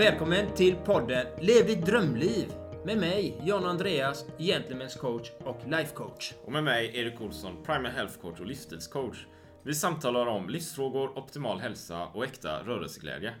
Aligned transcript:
Välkommen 0.00 0.54
till 0.54 0.76
podden 0.76 1.26
Lev 1.40 1.66
ditt 1.66 1.86
drömliv 1.86 2.52
med 2.84 2.98
mig, 2.98 3.40
John 3.44 3.64
Andreas, 3.64 4.24
Gentlemen's 4.38 4.98
coach 4.98 5.30
och 5.44 5.60
life 5.66 5.94
coach. 5.94 6.34
Och 6.44 6.52
med 6.52 6.64
mig, 6.64 6.98
Erik 6.98 7.20
Olsson, 7.20 7.62
Primal 7.64 7.92
Health 7.92 8.18
Coach 8.20 8.40
och 8.40 8.46
livsstilscoach. 8.46 9.26
Vi 9.62 9.74
samtalar 9.74 10.26
om 10.26 10.48
livsfrågor, 10.48 11.18
optimal 11.18 11.60
hälsa 11.60 12.06
och 12.06 12.24
äkta 12.24 12.62
rörelseglädje. 12.62 13.34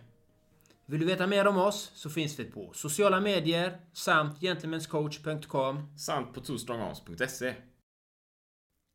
Vill 0.86 1.00
du 1.00 1.06
veta 1.06 1.26
mer 1.26 1.46
om 1.46 1.58
oss 1.58 1.90
så 1.94 2.10
finns 2.10 2.38
vi 2.38 2.44
på 2.44 2.72
sociala 2.72 3.20
medier 3.20 3.80
samt 3.92 4.40
gentlemanscoach.com. 4.40 5.98
Samt 5.98 6.34
på 6.34 6.40
twostrongarms.se. 6.40 7.54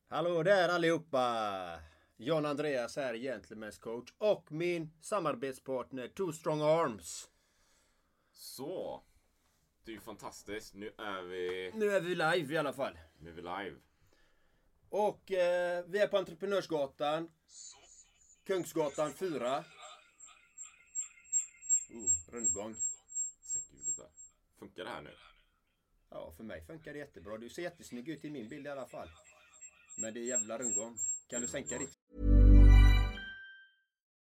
Hallå 0.10 0.44
där 0.44 0.70
allihopa! 0.70 1.26
John 2.18 2.46
Andreas 2.46 2.96
här, 2.96 3.14
Gentlemen's 3.14 3.80
coach 3.80 4.14
och 4.18 4.52
min 4.52 4.92
samarbetspartner 5.02 6.08
Two 6.08 6.32
Strong 6.32 6.62
Arms. 6.62 7.30
Så. 8.36 9.04
Det 9.84 9.92
är 9.92 9.96
ju 9.96 10.02
fantastiskt. 10.02 10.74
Nu 10.74 10.94
är 10.98 11.22
vi... 11.22 11.72
Nu 11.74 11.92
är 11.92 12.02
vi 12.02 12.10
live 12.10 12.54
i 12.54 12.58
alla 12.58 12.74
fall. 12.74 12.98
Nu 13.20 13.30
är 13.30 13.34
vi 13.34 13.42
live. 13.42 13.76
Och 14.90 15.32
eh, 15.32 15.86
vi 15.88 16.00
är 16.00 16.08
på 16.08 16.18
Entreprenörsgatan. 16.18 17.32
Kungsgatan 18.44 19.14
4. 19.14 19.64
Oh, 21.90 22.34
rundgång. 22.34 22.76
Sänk 23.42 23.66
ljudet 23.72 23.98
där. 23.98 24.10
Funkar 24.60 24.84
det 24.84 24.90
här 24.90 25.02
nu? 25.02 25.14
Ja, 26.10 26.34
för 26.38 26.44
mig 26.44 26.66
funkar 26.66 26.94
det 26.94 27.00
jättebra. 27.00 27.38
Du 27.38 27.50
ser 27.50 27.62
jättesnygg 27.62 28.10
ut 28.10 28.26
i 28.26 28.30
min 28.30 28.50
bild 28.50 28.68
i 28.68 28.70
alla 28.70 28.88
fall. 28.88 29.10
Men 29.98 30.14
det 30.14 30.20
är 30.20 30.24
jävla 30.24 30.58
rundgång. 30.58 30.98
Kan 31.30 31.42
du 31.42 31.48
sänka 31.48 31.78
ditt? 31.78 32.45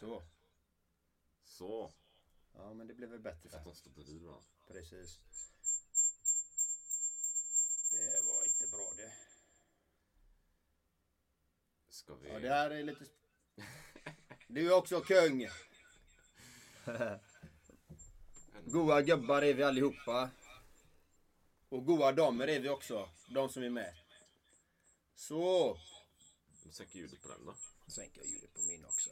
Så. 0.00 0.22
Så. 1.44 1.92
Ja, 2.52 2.74
men 2.74 2.86
det 2.86 2.94
blev 2.94 3.10
väl 3.10 3.20
bättre. 3.20 3.74
Står 3.74 3.90
bredvid 3.90 4.22
varandra. 4.22 4.46
Precis. 4.66 5.18
Det 7.92 8.22
var 8.26 8.44
inte 8.44 8.66
bra 8.70 8.92
det. 8.96 9.12
Ska 11.88 12.14
vi... 12.14 12.28
Ja, 12.28 12.38
det 12.38 12.48
här 12.48 12.70
är 12.70 12.82
lite... 12.82 13.04
Du 14.48 14.66
är 14.66 14.76
också 14.76 15.00
kung! 15.00 15.48
Goa 18.64 19.02
gubbar 19.02 19.42
är 19.42 19.54
vi 19.54 19.62
allihopa. 19.62 20.30
Och 21.68 21.86
goa 21.86 22.12
damer 22.12 22.48
är 22.48 22.60
vi 22.60 22.68
också. 22.68 23.08
De 23.28 23.48
som 23.48 23.62
är 23.62 23.70
med. 23.70 23.94
Så. 25.14 25.78
Sänk 26.70 26.94
ljudet 26.94 27.22
på 27.22 27.28
den 27.28 27.44
då. 27.44 27.54
Sänker 27.86 28.22
ljudet 28.22 28.54
på 28.54 28.60
min 28.62 28.84
också. 28.84 29.10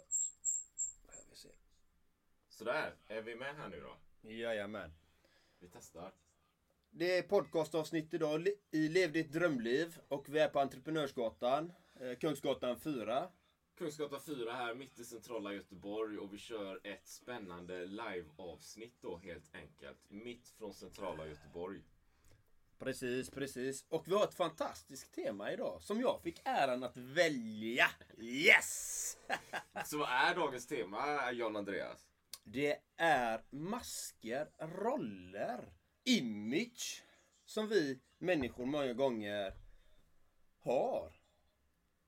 Sådär. 2.58 2.94
Är 3.06 3.22
vi 3.22 3.34
med 3.34 3.56
här 3.56 3.68
nu 3.68 3.80
då? 3.80 3.96
Jajamän. 4.30 4.90
Vi 5.58 5.68
testar. 5.72 6.12
Det 6.90 7.18
är 7.18 7.22
podcastavsnitt 7.22 8.14
idag 8.14 8.48
i 8.70 8.88
Lev 8.88 9.12
ditt 9.12 9.32
drömliv. 9.32 9.98
Och 10.08 10.28
vi 10.28 10.38
är 10.38 10.48
på 10.48 10.60
Entreprenörsgatan. 10.60 11.72
Eh, 12.00 12.18
Kungsgatan 12.18 12.80
4. 12.80 13.28
Kungsgatan 13.74 14.20
4 14.20 14.52
här, 14.52 14.74
mitt 14.74 14.98
i 14.98 15.04
centrala 15.04 15.52
Göteborg 15.52 16.18
och 16.18 16.34
vi 16.34 16.38
kör 16.38 16.80
ett 16.84 17.06
spännande 17.06 17.86
live-avsnitt 17.86 18.94
då 19.00 19.16
helt 19.16 19.54
enkelt. 19.54 19.98
Mitt 20.08 20.48
från 20.48 20.74
centrala 20.74 21.26
Göteborg. 21.26 21.80
Precis, 22.78 23.30
precis. 23.30 23.84
Och 23.88 24.08
vi 24.08 24.14
har 24.14 24.24
ett 24.24 24.34
fantastiskt 24.34 25.14
tema 25.14 25.52
idag. 25.52 25.82
Som 25.82 26.00
jag 26.00 26.22
fick 26.22 26.40
äran 26.44 26.84
att 26.84 26.96
välja. 26.96 27.86
Yes! 28.18 29.16
Så 29.84 29.98
vad 29.98 30.08
är 30.08 30.34
dagens 30.34 30.66
tema, 30.66 31.32
John 31.32 31.56
Andreas? 31.56 32.07
Det 32.50 32.80
är 32.96 33.44
masker, 33.50 34.50
roller, 34.58 35.72
image. 36.04 37.04
Som 37.44 37.68
vi 37.68 38.00
människor 38.18 38.66
många 38.66 38.92
gånger 38.92 39.54
har. 40.58 41.12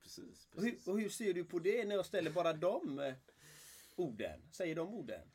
Precis, 0.02 0.48
Och 0.54 0.62
hur, 0.62 0.70
precis. 0.70 0.88
och 0.88 1.00
hur 1.00 1.08
ser 1.08 1.34
du 1.34 1.44
på 1.44 1.58
det 1.58 1.84
när 1.84 1.94
jag 1.94 2.06
ställer 2.06 2.30
bara 2.30 2.52
de 2.52 2.98
eh, 2.98 3.14
orden? 3.96 4.42
Säger 4.52 4.74
de 4.74 4.94
orden? 4.94 5.30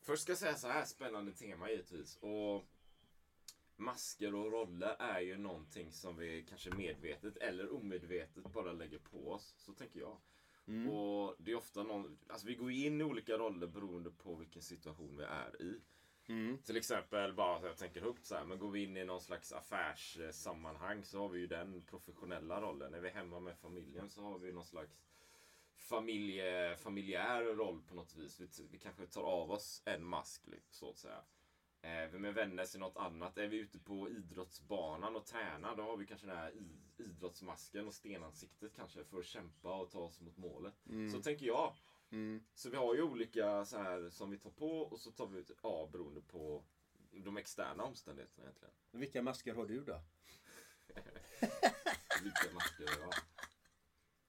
Först 0.00 0.22
ska 0.22 0.32
jag 0.32 0.38
säga 0.38 0.54
så 0.54 0.68
här, 0.68 0.84
spännande 0.84 1.32
tema 1.32 1.70
givetvis. 1.70 2.16
Och 2.16 2.64
masker 3.76 4.34
och 4.34 4.52
roller 4.52 4.96
är 4.98 5.20
ju 5.20 5.38
någonting 5.38 5.92
som 5.92 6.16
vi 6.16 6.46
kanske 6.48 6.70
medvetet 6.70 7.36
eller 7.36 7.72
omedvetet 7.74 8.52
bara 8.52 8.72
lägger 8.72 8.98
på 8.98 9.32
oss. 9.32 9.54
Så 9.56 9.72
tänker 9.72 10.00
jag. 10.00 10.20
Och 10.88 11.34
det 11.38 11.50
är 11.52 11.56
ofta 11.56 11.82
någon, 11.82 12.18
alltså 12.28 12.46
vi 12.46 12.54
går 12.54 12.70
in 12.70 13.00
i 13.00 13.04
olika 13.04 13.38
roller 13.38 13.66
beroende 13.66 14.10
på 14.10 14.34
vilken 14.34 14.62
situation 14.62 15.16
vi 15.16 15.24
är 15.24 15.62
i. 15.62 15.80
Till 16.62 16.76
exempel, 16.76 17.32
bara 17.34 17.66
jag 17.66 17.76
tänker 17.76 18.00
högt 18.00 18.26
så 18.26 18.34
här, 18.34 18.44
men 18.44 18.58
går 18.58 18.70
vi 18.70 18.82
in 18.82 18.96
i 18.96 19.04
någon 19.04 19.20
slags 19.20 19.52
affärssammanhang 19.52 21.04
så 21.04 21.18
har 21.18 21.28
vi 21.28 21.40
ju 21.40 21.46
den 21.46 21.82
professionella 21.82 22.60
rollen. 22.60 22.94
Är 22.94 23.00
vi 23.00 23.10
hemma 23.10 23.40
med 23.40 23.58
familjen 23.58 24.10
så 24.10 24.22
har 24.22 24.38
vi 24.38 24.52
någon 24.52 24.64
slags 24.64 25.02
familje, 25.76 26.76
familjär 26.76 27.42
roll 27.44 27.82
på 27.82 27.94
något 27.94 28.16
vis. 28.16 28.40
Vi, 28.40 28.48
vi 28.70 28.78
kanske 28.78 29.06
tar 29.06 29.22
av 29.22 29.50
oss 29.50 29.82
en 29.84 30.04
mask 30.04 30.42
så 30.70 30.90
att 30.90 30.98
säga. 30.98 31.22
Är 31.82 32.08
vi 32.08 32.18
med 32.18 32.34
vänner 32.34 32.64
så 32.64 32.78
är 32.78 32.80
något 32.80 32.96
annat. 32.96 33.38
Är 33.38 33.48
vi 33.48 33.56
ute 33.56 33.78
på 33.78 34.08
idrottsbanan 34.10 35.16
och 35.16 35.26
tränar 35.26 35.76
då 35.76 35.82
har 35.82 35.96
vi 35.96 36.06
kanske 36.06 36.26
den 36.26 36.36
här 36.36 36.50
i- 36.50 36.89
idrottsmasken 37.00 37.86
och 37.86 37.94
stenansiktet 37.94 38.72
kanske 38.76 39.04
för 39.04 39.18
att 39.18 39.26
kämpa 39.26 39.74
och 39.80 39.90
ta 39.90 39.98
oss 39.98 40.20
mot 40.20 40.36
målet. 40.36 40.74
Så 41.12 41.22
tänker 41.22 41.46
jag. 41.46 41.74
Så 42.54 42.70
vi 42.70 42.76
har 42.76 42.94
ju 42.94 43.02
olika 43.02 43.64
så 43.64 43.78
här 43.78 44.10
som 44.10 44.30
vi 44.30 44.38
tar 44.38 44.50
på 44.50 44.80
och 44.80 45.00
så 45.00 45.10
tar 45.10 45.26
vi 45.26 45.38
ut 45.38 45.50
av 45.60 45.90
beroende 45.90 46.20
på 46.20 46.64
de 47.10 47.36
externa 47.36 47.84
omständigheterna 47.84 48.44
egentligen. 48.44 48.74
Vilka 48.90 49.22
masker 49.22 49.54
har 49.54 49.66
du 49.66 49.84
då? 49.84 50.00
Vilka 52.22 52.54
masker 52.54 52.84
jag 52.84 53.04
har. 53.04 53.14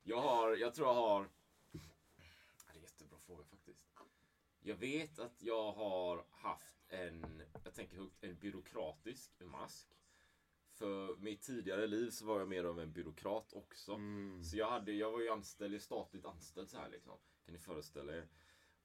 Jag 0.04 0.22
har, 0.22 0.56
jag 0.56 0.76
tror 0.76 0.88
jag 0.88 0.94
har... 0.94 1.30
Ja, 1.72 1.80
Det 2.66 2.72
är 2.72 2.76
en 2.76 2.82
jättebra 2.82 3.20
fråga 3.20 3.44
faktiskt. 3.44 3.80
Jag 4.64 4.76
vet 4.76 5.20
att 5.20 5.42
jag 5.44 5.72
har 5.72 6.26
haft 6.32 6.76
en, 6.88 7.42
jag 7.64 7.74
tänker 7.74 7.98
högt, 7.98 8.24
en 8.24 8.36
byråkratisk 8.40 9.32
mask. 9.40 9.88
För 10.82 11.16
mitt 11.16 11.42
tidigare 11.42 11.88
liv 11.88 12.10
så 12.10 12.26
var 12.26 12.40
jag 12.40 12.50
mer 12.50 12.64
av 12.64 12.80
en 12.80 12.92
byråkrat 12.92 13.54
också. 13.54 14.00
Så 14.44 14.58
jag, 14.58 14.70
hade, 14.70 14.92
jag 14.92 15.12
var 15.12 15.22
ju 15.22 15.30
anställd, 15.30 15.82
statligt 15.82 16.26
anställd 16.26 16.70
så 16.70 16.78
här 16.78 16.90
liksom. 16.90 17.18
Kan 17.46 17.54
ni 17.54 17.60
föreställa 17.60 18.16
er? 18.16 18.28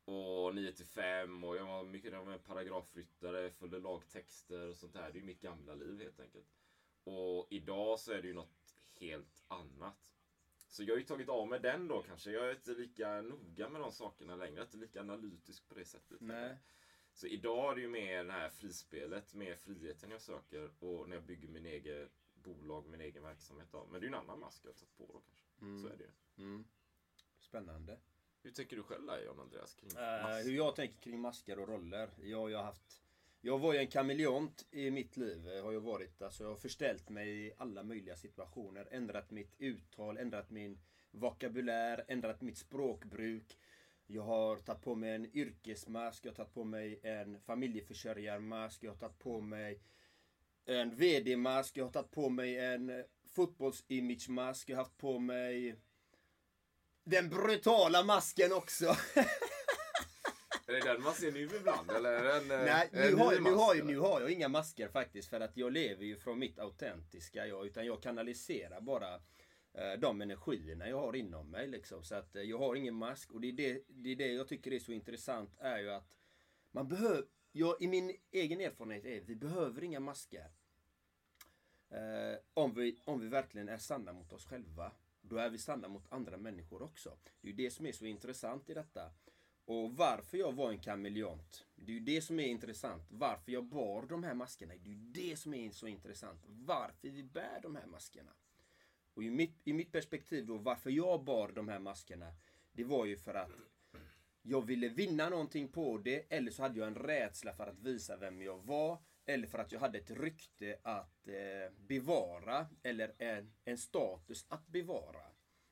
Och 0.04 0.54
9 0.54 0.72
till 0.72 0.86
5 0.86 1.44
och 1.44 1.56
jag 1.56 1.66
var 1.66 1.84
mycket 1.84 2.14
av 2.14 2.32
en 2.32 2.38
paragrafryttare, 2.38 3.50
följde 3.50 3.78
lagtexter 3.78 4.68
och 4.68 4.76
sånt 4.76 4.92
där. 4.92 5.12
Det 5.12 5.18
är 5.18 5.20
ju 5.20 5.26
mitt 5.26 5.40
gamla 5.40 5.74
liv 5.74 6.00
helt 6.00 6.20
enkelt. 6.20 6.46
Och 7.04 7.46
idag 7.50 8.00
så 8.00 8.12
är 8.12 8.22
det 8.22 8.28
ju 8.28 8.34
något 8.34 8.74
helt 9.00 9.44
annat. 9.48 10.12
Så 10.68 10.82
jag 10.82 10.94
har 10.94 10.98
ju 10.98 11.04
tagit 11.04 11.28
av 11.28 11.48
mig 11.48 11.60
den 11.60 11.88
då 11.88 12.02
kanske. 12.02 12.30
Jag 12.30 12.48
är 12.48 12.54
inte 12.54 12.74
lika 12.74 13.20
noga 13.20 13.68
med 13.68 13.80
de 13.80 13.92
sakerna 13.92 14.36
längre. 14.36 14.54
Jag 14.54 14.62
är 14.62 14.66
inte 14.66 14.76
lika 14.76 15.00
analytisk 15.00 15.68
på 15.68 15.74
det 15.74 15.84
sättet. 15.84 16.20
Nej. 16.20 16.56
Så 17.16 17.26
idag 17.26 17.70
är 17.72 17.74
det 17.74 17.80
ju 17.80 17.88
mer 17.88 18.24
det 18.24 18.32
här 18.32 18.48
frispelet, 18.50 19.34
mer 19.34 19.56
friheten 19.56 20.10
jag 20.10 20.20
söker 20.20 20.70
och 20.78 21.08
när 21.08 21.16
jag 21.16 21.24
bygger 21.24 21.48
min 21.48 21.66
egen 21.66 22.08
bolag, 22.34 22.86
min 22.88 23.00
egen 23.00 23.22
verksamhet. 23.22 23.68
Då. 23.72 23.86
Men 23.90 24.00
det 24.00 24.06
är 24.06 24.08
ju 24.10 24.14
en 24.14 24.20
annan 24.20 24.40
mask 24.40 24.60
jag 24.64 24.70
har 24.70 24.74
tagit 24.74 24.96
på 24.96 25.06
då 25.12 25.20
kanske. 25.20 25.82
Så 25.82 25.94
är 25.94 25.96
det 25.98 26.04
ju. 26.04 26.44
Mm. 26.44 26.64
Spännande. 27.40 27.98
Hur 28.42 28.50
tänker 28.50 28.76
du 28.76 28.82
själv 28.82 29.06
där 29.06 29.24
John 29.24 29.40
Andreas? 29.40 29.74
Kring 29.74 29.90
Eh, 29.96 30.36
hur 30.44 30.56
jag 30.56 30.76
tänker 30.76 31.00
kring 31.00 31.20
masker 31.20 31.58
och 31.58 31.68
roller. 31.68 32.10
Jag, 32.22 32.50
jag 32.50 32.58
har 32.58 32.64
haft... 32.64 33.02
Jag 33.40 33.58
var 33.58 33.72
ju 33.72 33.78
en 33.78 33.86
kameleont 33.86 34.66
i 34.70 34.90
mitt 34.90 35.16
liv. 35.16 35.48
eh, 35.48 35.64
Har 35.64 35.72
jag 35.72 35.80
varit. 35.80 36.22
Alltså, 36.22 36.42
jag 36.42 36.50
har 36.50 36.56
förställt 36.56 37.08
mig 37.08 37.46
i 37.46 37.52
alla 37.56 37.82
möjliga 37.82 38.16
situationer. 38.16 38.88
Ändrat 38.90 39.30
mitt 39.30 39.54
uttal, 39.58 40.16
ändrat 40.18 40.50
min 40.50 40.78
vokabulär, 41.10 42.04
ändrat 42.08 42.40
mitt 42.40 42.58
språkbruk. 42.58 43.58
Jag 44.06 44.22
har 44.22 44.56
tagit 44.56 44.82
på 44.82 44.94
mig 44.94 45.14
en 45.14 45.36
yrkesmask, 45.36 46.24
jag 46.24 46.30
har 46.30 46.36
tagit 46.36 46.54
på 46.54 46.64
mig 46.64 47.00
en 47.02 47.40
familjeförsörjarmask, 47.40 48.82
jag 48.84 48.90
har 48.90 48.96
tagit 48.98 49.18
på 49.18 49.40
mig 49.40 49.80
en 50.66 50.96
VD-mask, 50.96 51.76
jag 51.76 51.84
har 51.84 51.92
tagit 51.92 52.10
på 52.10 52.28
mig 52.28 52.58
en 52.58 53.04
fotbollsimage-mask, 53.34 54.68
jag 54.68 54.76
har 54.76 54.84
haft 54.84 54.96
på 54.96 55.18
mig 55.18 55.76
den 57.04 57.28
brutala 57.28 58.04
masken 58.04 58.52
också. 58.52 58.84
Är 60.68 60.72
det 60.72 60.80
den 60.80 61.02
man 61.02 61.14
ser 61.14 61.32
nu 61.32 61.40
ibland? 61.56 61.90
Eller 61.90 62.24
en, 62.24 62.50
eh, 62.50 62.58
Nej, 62.64 62.88
nu 62.92 63.14
har, 63.14 63.32
jag- 63.32 63.42
nu, 63.42 63.50
har, 63.52 63.74
jag- 63.74 63.86
nu 63.86 63.98
har 63.98 64.20
jag 64.20 64.30
inga 64.30 64.48
masker 64.48 64.88
faktiskt 64.88 65.28
för 65.28 65.40
att 65.40 65.56
jag 65.56 65.72
lever 65.72 66.04
ju 66.04 66.16
från 66.16 66.38
mitt 66.38 66.58
autentiska 66.58 67.46
jag. 67.46 67.66
Utan 67.66 67.86
jag 67.86 68.02
kanaliserar 68.02 68.80
bara 68.80 69.20
Eh, 69.76 69.92
de 69.98 70.20
energierna 70.20 70.88
jag 70.88 71.00
har 71.00 71.16
inom 71.16 71.50
mig. 71.50 71.66
Liksom. 71.66 72.04
Så 72.04 72.14
att 72.14 72.36
eh, 72.36 72.42
jag 72.42 72.58
har 72.58 72.74
ingen 72.74 72.94
mask. 72.94 73.32
Och 73.32 73.40
det 73.40 73.48
är 73.48 73.52
det, 73.52 73.82
det 73.88 74.10
är 74.10 74.16
det 74.16 74.32
jag 74.32 74.48
tycker 74.48 74.72
är 74.72 74.78
så 74.78 74.92
intressant 74.92 75.50
är 75.58 75.78
ju 75.78 75.90
att 75.90 76.16
man 76.70 76.88
behöver, 76.88 77.24
jag, 77.52 77.82
i 77.82 77.86
min 77.86 78.16
egen 78.30 78.60
erfarenhet 78.60 79.04
är 79.04 79.20
vi 79.20 79.36
behöver 79.36 79.84
inga 79.84 80.00
masker. 80.00 80.50
Eh, 81.90 82.38
om, 82.54 82.74
vi, 82.74 83.00
om 83.04 83.20
vi 83.20 83.28
verkligen 83.28 83.68
är 83.68 83.78
sanna 83.78 84.12
mot 84.12 84.32
oss 84.32 84.46
själva. 84.46 84.92
Då 85.20 85.36
är 85.36 85.50
vi 85.50 85.58
sanna 85.58 85.88
mot 85.88 86.12
andra 86.12 86.36
människor 86.36 86.82
också. 86.82 87.18
Det 87.40 87.48
är 87.48 87.52
ju 87.52 87.56
det 87.56 87.70
som 87.70 87.86
är 87.86 87.92
så 87.92 88.06
intressant 88.06 88.70
i 88.70 88.74
detta. 88.74 89.10
Och 89.64 89.96
varför 89.96 90.38
jag 90.38 90.52
var 90.52 90.70
en 90.70 90.78
kameleont. 90.78 91.66
Det 91.74 91.92
är 91.92 91.94
ju 91.94 92.00
det 92.00 92.22
som 92.22 92.40
är 92.40 92.46
intressant. 92.46 93.02
Varför 93.10 93.52
jag 93.52 93.64
bar 93.64 94.06
de 94.08 94.24
här 94.24 94.34
maskerna. 94.34 94.74
Det 94.74 94.90
är 94.90 94.94
ju 94.94 95.30
det 95.30 95.36
som 95.36 95.54
är 95.54 95.70
så 95.70 95.86
intressant. 95.86 96.40
Varför 96.46 97.08
vi 97.08 97.22
bär 97.22 97.60
de 97.62 97.76
här 97.76 97.86
maskerna. 97.86 98.32
Och 99.16 99.22
i 99.22 99.30
mitt, 99.30 99.60
i 99.64 99.72
mitt 99.72 99.92
perspektiv 99.92 100.46
då, 100.46 100.58
varför 100.58 100.90
jag 100.90 101.24
bar 101.24 101.52
de 101.54 101.68
här 101.68 101.78
maskerna. 101.78 102.34
Det 102.72 102.84
var 102.84 103.06
ju 103.06 103.16
för 103.16 103.34
att 103.34 103.50
jag 104.42 104.66
ville 104.66 104.88
vinna 104.88 105.28
någonting 105.28 105.68
på 105.68 105.98
det. 105.98 106.32
Eller 106.32 106.50
så 106.50 106.62
hade 106.62 106.78
jag 106.78 106.88
en 106.88 106.94
rädsla 106.94 107.52
för 107.52 107.66
att 107.66 107.78
visa 107.78 108.16
vem 108.16 108.42
jag 108.42 108.66
var. 108.66 109.02
Eller 109.26 109.46
för 109.46 109.58
att 109.58 109.72
jag 109.72 109.80
hade 109.80 109.98
ett 109.98 110.10
rykte 110.10 110.78
att 110.82 111.28
eh, 111.28 111.72
bevara. 111.76 112.66
Eller 112.82 113.14
en, 113.18 113.52
en 113.64 113.78
status 113.78 114.46
att 114.48 114.66
bevara. 114.66 115.26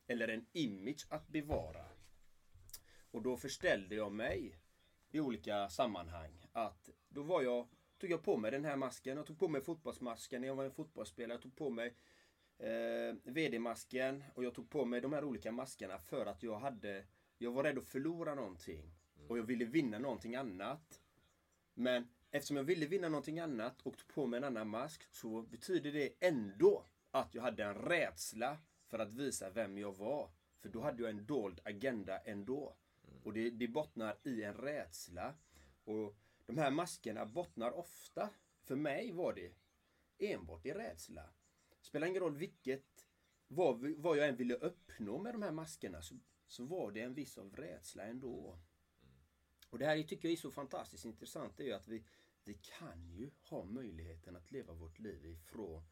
Eller 0.07 0.27
en 0.27 0.45
image 0.51 1.07
att 1.09 1.27
bevara. 1.27 1.85
Och 3.11 3.21
då 3.21 3.37
förställde 3.37 3.95
jag 3.95 4.11
mig 4.11 4.59
i 5.11 5.19
olika 5.19 5.69
sammanhang. 5.69 6.47
Att 6.51 6.89
då 7.09 7.23
var 7.23 7.41
jag, 7.41 7.67
tog 7.97 8.11
jag 8.11 8.23
på 8.23 8.37
mig 8.37 8.51
den 8.51 8.65
här 8.65 8.75
masken. 8.75 9.17
Jag 9.17 9.25
tog 9.25 9.39
på 9.39 9.47
mig 9.47 9.61
fotbollsmasken 9.61 10.41
när 10.41 10.47
jag 10.47 10.55
var 10.55 10.65
en 10.65 10.71
fotbollsspelare. 10.71 11.33
Jag 11.33 11.41
tog 11.41 11.55
på 11.55 11.69
mig 11.69 11.95
eh, 12.57 13.15
VD-masken. 13.23 14.23
Och 14.33 14.43
jag 14.43 14.53
tog 14.53 14.69
på 14.69 14.85
mig 14.85 15.01
de 15.01 15.13
här 15.13 15.23
olika 15.23 15.51
maskerna 15.51 15.99
för 15.99 16.25
att 16.25 16.43
jag 16.43 16.59
hade 16.59 17.05
Jag 17.37 17.51
var 17.51 17.63
rädd 17.63 17.77
att 17.77 17.87
förlora 17.87 18.35
någonting. 18.35 18.91
Och 19.27 19.37
jag 19.37 19.43
ville 19.43 19.65
vinna 19.65 19.99
någonting 19.99 20.35
annat. 20.35 21.01
Men 21.73 22.07
eftersom 22.31 22.57
jag 22.57 22.63
ville 22.63 22.85
vinna 22.85 23.09
någonting 23.09 23.39
annat 23.39 23.81
och 23.81 23.97
tog 23.97 24.07
på 24.07 24.27
mig 24.27 24.37
en 24.37 24.43
annan 24.43 24.67
mask 24.67 25.07
så 25.11 25.41
betyder 25.41 25.91
det 25.91 26.13
ändå 26.19 26.85
att 27.11 27.35
jag 27.35 27.41
hade 27.41 27.63
en 27.63 27.75
rädsla 27.75 28.57
för 28.87 28.99
att 28.99 29.13
visa 29.13 29.49
vem 29.49 29.77
jag 29.77 29.97
var. 29.97 30.29
För 30.59 30.69
då 30.69 30.81
hade 30.81 31.03
jag 31.03 31.09
en 31.09 31.25
dold 31.25 31.59
agenda 31.63 32.19
ändå. 32.19 32.75
Och 33.23 33.33
det, 33.33 33.49
det 33.49 33.67
bottnar 33.67 34.17
i 34.23 34.43
en 34.43 34.53
rädsla. 34.53 35.33
Och 35.83 36.15
de 36.45 36.57
här 36.57 36.71
maskerna 36.71 37.25
bottnar 37.25 37.71
ofta, 37.71 38.29
för 38.63 38.75
mig 38.75 39.11
var 39.11 39.33
det 39.33 39.53
enbart 40.17 40.65
i 40.65 40.71
rädsla. 40.71 41.29
Spelar 41.85 42.07
ingen 42.07 42.21
roll 42.21 42.37
vilket, 42.37 43.07
vad, 43.47 43.79
vad 43.97 44.17
jag 44.17 44.27
än 44.27 44.35
ville 44.35 44.55
uppnå 44.55 45.17
med 45.17 45.33
de 45.33 45.41
här 45.41 45.51
maskerna 45.51 46.01
så, 46.01 46.15
så 46.47 46.65
var 46.65 46.91
det 46.91 47.01
en 47.01 47.13
viss 47.13 47.37
av 47.37 47.55
rädsla 47.55 48.03
ändå. 48.03 48.59
Och 49.69 49.79
det 49.79 49.85
här 49.85 50.03
tycker 50.03 50.27
jag 50.27 50.33
är 50.33 50.37
så 50.37 50.51
fantastiskt 50.51 51.05
intressant. 51.05 51.57
Det 51.57 51.63
är 51.63 51.67
ju 51.67 51.73
att 51.73 51.87
vi, 51.87 52.03
vi 52.43 52.53
kan 52.53 53.09
ju 53.09 53.31
ha 53.49 53.63
möjligheten 53.63 54.35
att 54.35 54.51
leva 54.51 54.73
vårt 54.73 54.99
liv 54.99 55.25
ifrån 55.25 55.83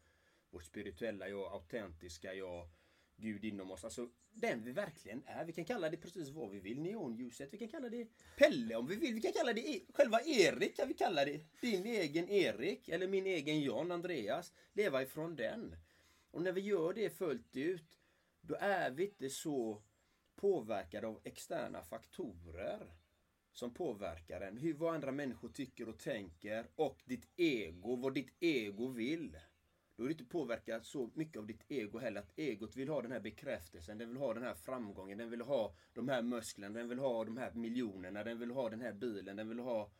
vårt 0.50 0.64
spirituella 0.64 1.28
jag, 1.28 1.52
autentiska 1.52 2.34
jag, 2.34 2.70
Gud 3.16 3.44
inom 3.44 3.70
oss. 3.70 3.84
Alltså 3.84 4.08
den 4.30 4.64
vi 4.64 4.72
verkligen 4.72 5.22
är. 5.26 5.44
Vi 5.44 5.52
kan 5.52 5.64
kalla 5.64 5.90
det 5.90 5.96
precis 5.96 6.28
vad 6.28 6.50
vi 6.50 6.60
vill. 6.60 6.80
Neonljuset. 6.80 7.52
Vi 7.52 7.58
kan 7.58 7.68
kalla 7.68 7.88
det 7.88 8.08
Pelle 8.36 8.76
om 8.76 8.86
vi 8.86 8.96
vill. 8.96 9.14
Vi 9.14 9.20
kan 9.20 9.32
kalla 9.32 9.52
det 9.52 9.60
e- 9.60 9.86
själva 9.94 10.20
Erik. 10.22 10.76
Kan 10.76 10.88
vi 10.88 10.94
kalla 10.94 11.24
det. 11.24 11.60
Din 11.60 11.86
egen 11.86 12.28
Erik. 12.28 12.88
Eller 12.88 13.08
min 13.08 13.26
egen 13.26 13.60
Jan 13.60 13.92
Andreas. 13.92 14.52
Leva 14.72 15.02
ifrån 15.02 15.36
den. 15.36 15.76
Och 16.34 16.42
när 16.42 16.52
vi 16.52 16.60
gör 16.60 16.92
det 16.92 17.10
fullt 17.10 17.56
ut. 17.56 17.98
Då 18.40 18.56
är 18.60 18.90
vi 18.90 19.04
inte 19.04 19.30
så 19.30 19.82
påverkade 20.36 21.06
av 21.06 21.20
externa 21.24 21.82
faktorer 21.82 22.94
som 23.52 23.74
påverkar 23.74 24.40
en. 24.40 24.56
Hur, 24.56 24.74
vad 24.74 24.94
andra 24.94 25.12
människor 25.12 25.48
tycker 25.48 25.88
och 25.88 25.98
tänker 25.98 26.66
och 26.74 27.02
ditt 27.04 27.28
ego, 27.36 27.96
vad 27.96 28.14
ditt 28.14 28.32
ego 28.40 28.88
vill. 28.88 29.38
Då 29.96 30.02
är 30.02 30.06
du 30.06 30.12
inte 30.12 30.24
påverkad 30.24 30.86
så 30.86 31.10
mycket 31.14 31.38
av 31.38 31.46
ditt 31.46 31.64
ego 31.68 31.98
heller. 31.98 32.20
Att 32.20 32.38
egot 32.38 32.76
vill 32.76 32.88
ha 32.88 33.02
den 33.02 33.12
här 33.12 33.20
bekräftelsen, 33.20 33.98
den 33.98 34.08
vill 34.08 34.18
ha 34.18 34.34
den 34.34 34.42
här 34.42 34.54
framgången, 34.54 35.18
den 35.18 35.30
vill 35.30 35.40
ha 35.40 35.74
de 35.92 36.08
här 36.08 36.22
musklerna, 36.22 36.78
den 36.78 36.88
vill 36.88 36.98
ha 36.98 37.24
de 37.24 37.36
här 37.36 37.52
miljonerna, 37.52 38.24
den 38.24 38.38
vill 38.38 38.50
ha 38.50 38.70
den 38.70 38.80
här 38.80 38.92
bilen, 38.92 39.36
den 39.36 39.48
vill 39.48 39.58
ha 39.58 39.90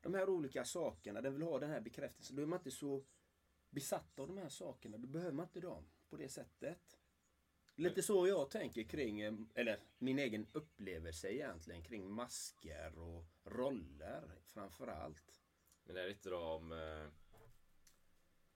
de 0.00 0.14
här 0.14 0.28
olika 0.28 0.64
sakerna, 0.64 1.20
den 1.20 1.32
vill 1.32 1.42
ha 1.42 1.58
den 1.58 1.70
här 1.70 1.80
bekräftelsen. 1.80 2.36
Då 2.36 2.42
är 2.42 2.46
man 2.46 2.58
inte 2.58 2.70
så 2.70 3.04
besatt 3.70 4.18
av 4.18 4.28
de 4.28 4.38
här 4.38 4.48
sakerna. 4.48 4.98
Då 4.98 5.06
behöver 5.06 5.32
man 5.32 5.46
inte 5.46 5.60
dem 5.60 5.84
på 6.10 6.16
det 6.16 6.28
sättet. 6.28 6.98
Lite 7.74 8.02
så 8.02 8.28
jag 8.28 8.50
tänker 8.50 8.82
kring, 8.82 9.20
eh, 9.20 9.32
eller 9.54 9.80
min 9.98 10.18
egen 10.18 10.46
upplevelse 10.52 11.32
egentligen 11.32 11.82
kring 11.82 12.10
masker 12.10 12.98
och 12.98 13.24
roller 13.44 14.22
framförallt. 14.44 15.42
Men 15.84 15.96
är 15.96 16.04
det 16.04 16.10
inte 16.10 16.30
då 16.30 16.38
om... 16.38 16.72
Eh, 16.72 17.06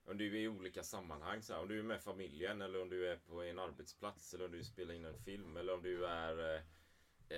om 0.04 0.18
du 0.18 0.36
är 0.36 0.40
i 0.40 0.48
olika 0.48 0.82
sammanhang, 0.82 1.42
så 1.42 1.52
här, 1.52 1.60
om 1.60 1.68
du 1.68 1.78
är 1.78 1.82
med 1.82 2.02
familjen 2.02 2.62
eller 2.62 2.82
om 2.82 2.88
du 2.88 3.08
är 3.08 3.16
på 3.16 3.42
en 3.42 3.58
arbetsplats 3.58 4.34
eller 4.34 4.44
om 4.44 4.52
du 4.52 4.64
spelar 4.64 4.94
in 4.94 5.04
en 5.04 5.18
film 5.18 5.56
eller 5.56 5.74
om 5.74 5.82
du 5.82 6.06
är... 6.06 6.54
Eh, 6.54 6.62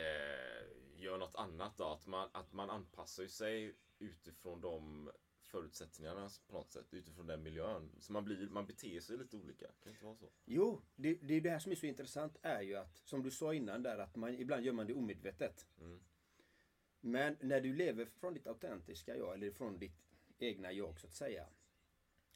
eh, 0.00 0.44
gör 0.96 1.18
något 1.18 1.34
annat 1.34 1.76
då. 1.76 1.84
Att 1.84 2.06
man, 2.06 2.28
att 2.32 2.52
man 2.52 2.70
anpassar 2.70 3.26
sig 3.26 3.74
utifrån 3.98 4.60
de 4.60 5.10
förutsättningarna 5.54 6.30
på 6.46 6.54
något 6.54 6.70
sätt. 6.70 6.94
Utifrån 6.94 7.26
den 7.26 7.42
miljön. 7.42 7.90
Så 7.98 8.12
man, 8.12 8.24
blir, 8.24 8.48
man 8.48 8.66
beter 8.66 9.00
sig 9.00 9.16
lite 9.16 9.36
olika. 9.36 9.66
Kan 9.66 9.74
det 9.82 9.90
inte 9.90 10.04
vara 10.04 10.16
så? 10.16 10.28
Jo, 10.44 10.82
det, 10.96 11.14
det 11.14 11.34
är 11.34 11.40
det 11.40 11.50
här 11.50 11.58
som 11.58 11.72
är 11.72 11.76
så 11.76 11.86
intressant 11.86 12.36
är 12.42 12.62
ju 12.62 12.74
att, 12.74 12.96
som 13.04 13.22
du 13.22 13.30
sa 13.30 13.54
innan 13.54 13.82
där, 13.82 13.98
att 13.98 14.16
man, 14.16 14.34
ibland 14.34 14.64
gör 14.64 14.72
man 14.72 14.86
det 14.86 14.94
omedvetet. 14.94 15.66
Mm. 15.80 16.00
Men 17.00 17.36
när 17.40 17.60
du 17.60 17.74
lever 17.74 18.04
från 18.04 18.34
ditt 18.34 18.46
autentiska 18.46 19.16
jag, 19.16 19.34
eller 19.34 19.50
från 19.50 19.78
ditt 19.78 19.96
egna 20.38 20.72
jag 20.72 21.00
så 21.00 21.06
att 21.06 21.14
säga. 21.14 21.46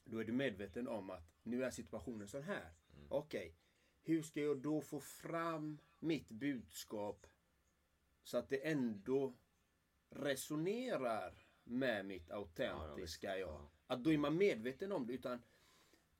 Då 0.04 0.18
är 0.18 0.24
du 0.24 0.32
medveten 0.32 0.88
om 0.88 1.10
att 1.10 1.38
nu 1.42 1.64
är 1.64 1.70
situationen 1.70 2.28
sån 2.28 2.42
här. 2.42 2.72
Okej, 3.08 3.54
hur 4.02 4.22
ska 4.22 4.40
jag 4.40 4.58
då 4.58 4.80
få 4.80 5.00
fram 5.00 5.78
mitt 5.98 6.28
budskap 6.28 7.26
så 8.22 8.38
att 8.38 8.48
det 8.48 8.68
ändå 8.68 9.34
resonerar 10.10 11.47
med 11.68 12.06
mitt 12.06 12.30
autentiska 12.30 13.38
jag. 13.38 13.68
Att 13.86 14.04
då 14.04 14.12
är 14.12 14.18
man 14.18 14.36
medveten 14.36 14.92
om 14.92 15.06
det. 15.06 15.12
Utan 15.12 15.42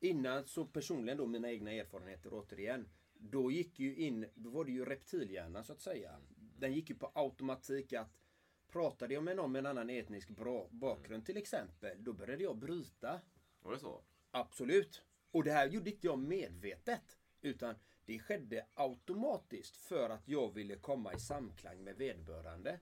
innan 0.01 0.47
så 0.47 0.67
personligen 0.67 1.19
då 1.19 1.27
mina 1.27 1.51
egna 1.51 1.73
erfarenheter 1.73 2.31
återigen. 2.33 2.89
Då 3.15 3.51
gick 3.51 3.79
ju 3.79 3.97
in, 3.97 4.27
då 4.35 4.51
var 4.51 4.65
det 4.65 4.73
ju 4.73 4.85
reptilhjärnan 4.85 5.65
så 5.65 5.73
att 5.73 5.81
säga. 5.81 6.21
Den 6.37 6.73
gick 6.73 6.91
ju 6.91 6.97
på 6.97 7.11
automatik 7.15 7.93
att 7.93 8.19
Pratade 8.69 9.15
jag 9.15 9.25
med 9.25 9.37
någon 9.37 9.53
med 9.53 9.59
en 9.59 9.67
annan 9.67 9.91
etnisk 9.91 10.31
bra 10.31 10.69
bakgrund 10.71 11.27
till 11.27 11.37
exempel, 11.37 12.05
då 12.05 12.13
började 12.13 12.43
jag 12.43 12.57
bryta. 12.57 13.21
Var 13.61 13.73
det 13.73 13.79
så? 13.79 14.03
Absolut. 14.31 15.03
Och 15.31 15.45
det 15.45 15.53
här 15.53 15.69
gjorde 15.69 15.91
inte 15.91 16.07
jag 16.07 16.19
medvetet. 16.19 17.19
Utan 17.41 17.75
det 18.05 18.19
skedde 18.19 18.67
automatiskt 18.75 19.77
för 19.77 20.11
att 20.11 20.29
jag 20.29 20.55
ville 20.55 20.77
komma 20.77 21.15
i 21.15 21.21
samklang 21.21 21.85
med 21.85 21.97
vederbörande. 21.97 22.81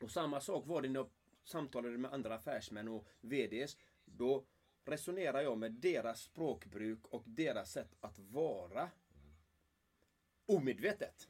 Och 0.00 0.10
samma 0.10 0.40
sak 0.40 0.66
var 0.66 0.82
det 0.82 0.88
när 0.88 1.00
jag 1.00 1.10
samtalade 1.44 1.98
med 1.98 2.12
andra 2.12 2.34
affärsmän 2.34 2.88
och 2.88 3.06
VDs. 3.20 3.76
Då 4.04 4.44
resonerar 4.84 5.40
jag 5.42 5.58
med 5.58 5.72
deras 5.72 6.20
språkbruk 6.20 7.06
och 7.06 7.22
deras 7.26 7.72
sätt 7.72 7.94
att 8.00 8.18
vara. 8.18 8.90
omedvetet. 10.46 11.28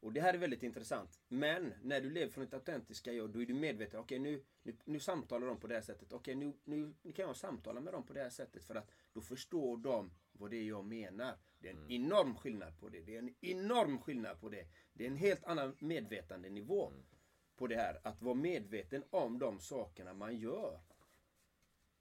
Och 0.00 0.12
det 0.12 0.20
här 0.20 0.34
är 0.34 0.38
väldigt 0.38 0.62
intressant. 0.62 1.20
Men 1.28 1.74
när 1.82 2.00
du 2.00 2.10
lever 2.10 2.32
från 2.32 2.44
ett 2.44 2.54
autentiska 2.54 3.12
jag, 3.12 3.30
då 3.30 3.42
är 3.42 3.46
du 3.46 3.54
medveten. 3.54 4.00
Okej, 4.00 4.18
nu, 4.18 4.44
nu, 4.62 4.76
nu 4.84 5.00
samtalar 5.00 5.46
de 5.46 5.60
på 5.60 5.66
det 5.66 5.74
här 5.74 5.82
sättet. 5.82 6.12
Okej, 6.12 6.34
nu, 6.34 6.52
nu, 6.64 6.94
nu 7.02 7.12
kan 7.12 7.26
jag 7.26 7.36
samtala 7.36 7.80
med 7.80 7.92
dem 7.92 8.06
på 8.06 8.12
det 8.12 8.22
här 8.22 8.30
sättet 8.30 8.64
för 8.64 8.74
att 8.74 8.90
då 9.12 9.20
förstår 9.20 9.76
de 9.76 10.10
vad 10.32 10.50
det 10.50 10.56
är 10.56 10.64
jag 10.68 10.84
menar. 10.84 11.38
Det 11.58 11.68
är 11.68 11.72
en 11.72 11.78
Mm. 11.78 11.90
enorm 11.92 12.34
skillnad 12.36 12.78
på 12.80 12.88
det. 12.88 13.00
Det 13.00 13.14
är 13.14 13.18
en 13.18 13.34
enorm 13.40 13.98
skillnad 13.98 14.40
på 14.40 14.48
det. 14.48 14.66
Det 14.92 15.04
är 15.04 15.08
en 15.10 15.16
helt 15.16 15.44
annan 15.44 15.76
medvetandenivå 15.80 16.86
Mm 16.88 17.02
på 17.60 17.66
det 17.66 17.76
här. 17.76 18.00
Att 18.02 18.22
vara 18.22 18.34
medveten 18.34 19.04
om 19.10 19.38
de 19.38 19.60
sakerna 19.60 20.14
man 20.14 20.36
gör. 20.36 20.80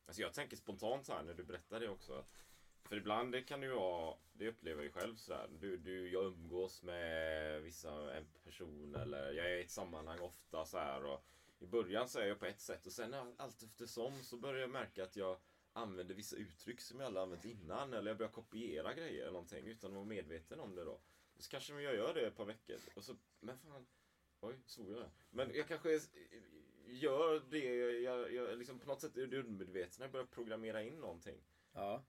Alltså 0.06 0.22
jag 0.22 0.34
tänker 0.34 0.58
spontant 0.58 1.08
här 1.10 1.24
när 1.24 1.34
du 1.34 1.44
berättar 1.44 1.80
det 1.80 1.90
också. 1.90 2.26
För 2.84 2.96
ibland 2.96 3.32
det 3.32 3.42
kan 3.42 3.60
det 3.60 3.66
ju 3.66 3.74
vara, 3.74 4.16
det 4.34 4.48
upplever 4.48 4.78
jag 4.78 4.86
ju 4.86 4.92
själv 4.92 5.16
sådär. 5.16 5.50
Du, 5.60 5.78
du, 5.78 6.10
jag 6.10 6.26
umgås 6.26 6.84
med 6.84 7.62
vissa 7.62 8.18
en 8.18 8.26
person 8.44 8.96
eller 8.96 9.34
jag 9.34 9.52
är 9.52 9.58
i 9.58 9.62
ett 9.62 9.72
sammanhang 9.72 10.20
ofta 10.20 10.66
så 10.66 10.78
här 10.78 11.06
och 11.06 11.26
I 11.60 11.66
början 11.66 12.10
så 12.10 12.20
är 12.20 12.26
jag 12.26 12.40
på 12.40 12.46
ett 12.46 12.62
sätt 12.62 12.86
och 12.86 12.92
sen 12.92 13.14
allt 13.38 13.64
eftersom 13.64 14.24
så 14.24 14.38
börjar 14.38 14.62
jag 14.62 14.70
märka 14.70 15.04
att 15.04 15.16
jag 15.16 15.38
använder 15.74 16.16
vissa 16.16 16.36
uttryck 16.36 16.82
som 16.82 17.00
jag 17.00 17.08
aldrig 17.08 17.24
använt 17.24 17.46
innan 17.46 17.94
eller 17.94 18.12
jag 18.12 18.18
börjar 18.18 18.32
kopiera 18.32 18.94
grejer 18.94 19.22
eller 19.22 19.32
någonting 19.32 19.66
utan 19.66 19.90
att 19.92 19.96
vara 19.96 20.06
medveten 20.06 20.60
om 20.60 20.76
det 20.76 20.84
då. 20.84 21.00
Så 21.38 21.50
kanske 21.50 21.82
jag 21.82 21.96
gör 21.96 22.14
det 22.14 22.28
ett 22.28 22.36
par 22.36 22.46
veckor 22.46 22.80
och 22.96 23.04
så, 23.04 23.16
men 23.40 23.58
fan, 23.58 23.86
oj, 24.42 24.56
svor 24.66 24.98
jag? 24.98 25.10
Men 25.30 25.52
jag 25.56 25.68
kanske 25.68 26.00
gör 26.88 27.44
det, 27.50 27.76
jag, 28.02 28.34
jag 28.34 28.58
liksom 28.58 28.80
på 28.80 28.88
något 28.88 29.02
sätt 29.02 29.18
är 29.18 29.28
det 29.28 29.40
undermedvetna, 29.40 30.06
jag 30.06 30.12
börjar 30.12 30.26
programmera 30.26 30.84
in 30.84 30.94
någonting. 30.94 31.42
Ja. 31.74 32.04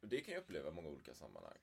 Det 0.00 0.20
kan 0.20 0.34
jag 0.34 0.40
uppleva 0.40 0.68
i 0.68 0.72
många 0.72 0.88
olika 0.88 1.14
sammanhang. 1.14 1.58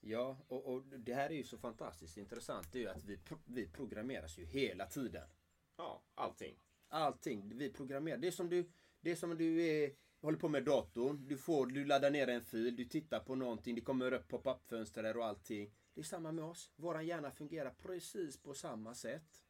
Ja, 0.00 0.36
och, 0.48 0.66
och 0.66 0.82
det 0.82 1.14
här 1.14 1.30
är 1.30 1.34
ju 1.34 1.44
så 1.44 1.58
fantastiskt 1.58 2.16
intressant. 2.16 2.72
Det 2.72 2.78
är 2.78 2.82
ju 2.82 2.88
att 2.88 3.04
vi, 3.04 3.18
vi 3.44 3.66
programmeras 3.66 4.38
ju 4.38 4.44
hela 4.44 4.86
tiden. 4.86 5.28
Ja, 5.76 6.02
allting. 6.14 6.56
Allting. 6.88 7.58
Vi 7.58 7.72
programmerar. 7.72 8.16
Det 8.16 8.26
är 8.26 8.32
som 8.32 8.48
du, 8.48 8.70
det 9.00 9.10
är 9.10 9.16
som 9.16 9.36
du 9.36 9.66
är, 9.66 9.92
håller 10.20 10.38
på 10.38 10.48
med 10.48 10.64
datorn. 10.64 11.28
Du, 11.28 11.36
får, 11.36 11.66
du 11.66 11.84
laddar 11.84 12.10
ner 12.10 12.28
en 12.28 12.44
fil, 12.44 12.76
du 12.76 12.84
tittar 12.84 13.20
på 13.20 13.34
någonting, 13.34 13.74
det 13.74 13.80
kommer 13.80 14.12
upp 14.12 14.28
pop-up-fönster 14.28 15.16
och 15.16 15.24
allting. 15.24 15.74
Det 15.94 16.00
är 16.00 16.04
samma 16.04 16.32
med 16.32 16.44
oss. 16.44 16.72
Våran 16.76 17.06
hjärna 17.06 17.30
fungerar 17.30 17.74
precis 17.82 18.36
på 18.36 18.54
samma 18.54 18.94
sätt. 18.94 19.42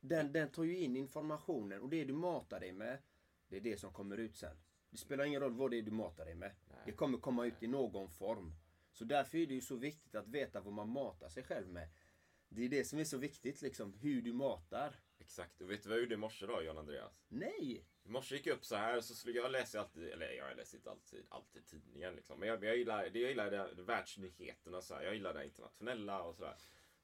Den, 0.00 0.32
den 0.32 0.50
tar 0.50 0.64
ju 0.64 0.78
in 0.78 0.96
informationen 0.96 1.80
och 1.80 1.88
det 1.88 2.04
du 2.04 2.12
matar 2.12 2.60
dig 2.60 2.72
med, 2.72 2.98
det 3.48 3.56
är 3.56 3.60
det 3.60 3.80
som 3.80 3.92
kommer 3.92 4.16
ut 4.16 4.36
sen. 4.36 4.56
Det 4.90 4.96
spelar 4.96 5.24
ingen 5.24 5.40
roll 5.40 5.54
vad 5.54 5.70
det 5.70 5.78
är 5.78 5.82
du 5.82 5.90
matar 5.90 6.24
dig 6.24 6.34
med. 6.34 6.52
Det 6.84 6.92
kommer 6.92 7.18
komma 7.18 7.46
ut 7.46 7.62
i 7.62 7.66
någon 7.66 8.08
form. 8.10 8.52
Så 8.92 9.04
därför 9.04 9.38
är 9.38 9.46
det 9.46 9.54
ju 9.54 9.60
så 9.60 9.76
viktigt 9.76 10.14
att 10.14 10.28
veta 10.28 10.60
vad 10.60 10.72
man 10.72 10.88
matar 10.88 11.28
sig 11.28 11.42
själv 11.42 11.68
med. 11.68 11.88
Det 12.48 12.64
är 12.64 12.68
det 12.68 12.84
som 12.84 12.98
är 12.98 13.04
så 13.04 13.18
viktigt, 13.18 13.62
liksom, 13.62 13.94
hur 13.94 14.22
du 14.22 14.32
matar. 14.32 14.94
Exakt. 15.30 15.60
Och 15.60 15.70
vet 15.70 15.82
du 15.82 15.88
vad 15.88 15.98
jag 15.98 16.02
gjorde 16.02 16.14
i 16.14 16.16
morse 16.16 16.46
då, 16.46 16.62
John 16.62 16.78
Andreas? 16.78 17.12
Nej! 17.28 17.84
I 18.04 18.08
morse 18.08 18.36
gick 18.36 18.46
jag 18.46 18.56
upp 18.56 18.64
så 18.64 18.76
här 18.76 19.00
så 19.00 19.14
skulle 19.14 19.36
jag 19.36 19.50
läsa 19.50 19.80
alltid, 19.80 20.08
eller 20.08 20.30
jag 20.30 20.56
läser 20.56 20.76
inte 20.76 20.90
alltid, 20.90 21.26
alltid 21.28 21.66
tidningen 21.66 22.14
liksom. 22.14 22.40
Men 22.40 22.48
jag, 22.48 22.64
jag 22.64 22.76
gillar, 22.76 23.10
det 23.10 23.18
jag 23.18 23.28
gillar 23.28 23.50
det, 23.50 23.74
det 23.74 23.82
världsnyheterna 23.82 24.82
så 24.82 24.94
här. 24.94 25.02
Jag 25.02 25.14
gillar 25.14 25.34
det 25.34 25.44
internationella 25.44 26.22
och 26.22 26.36
sådär. 26.36 26.56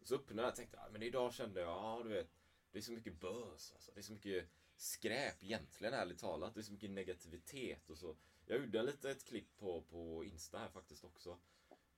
Så 0.02 0.14
öppnade 0.14 0.42
jag 0.42 0.48
och 0.48 0.56
tänkte, 0.56 0.76
ja, 0.76 0.88
men 0.92 1.02
idag 1.02 1.34
kände 1.34 1.60
jag, 1.60 1.68
ja 1.68 2.00
du 2.02 2.08
vet, 2.08 2.30
det 2.72 2.78
är 2.78 2.82
så 2.82 2.92
mycket 2.92 3.20
bös 3.20 3.72
alltså. 3.72 3.90
Det 3.94 4.00
är 4.00 4.02
så 4.02 4.12
mycket 4.12 4.48
skräp 4.76 5.44
egentligen 5.44 5.94
ärligt 5.94 6.18
talat. 6.18 6.54
Det 6.54 6.60
är 6.60 6.62
så 6.62 6.72
mycket 6.72 6.90
negativitet 6.90 7.90
och 7.90 7.98
så. 7.98 8.16
Jag 8.46 8.58
gjorde 8.60 8.82
lite 8.82 9.10
ett 9.10 9.24
klipp 9.24 9.56
på, 9.58 9.82
på 9.82 10.24
Insta 10.24 10.58
här 10.58 10.68
faktiskt 10.68 11.04
också. 11.04 11.38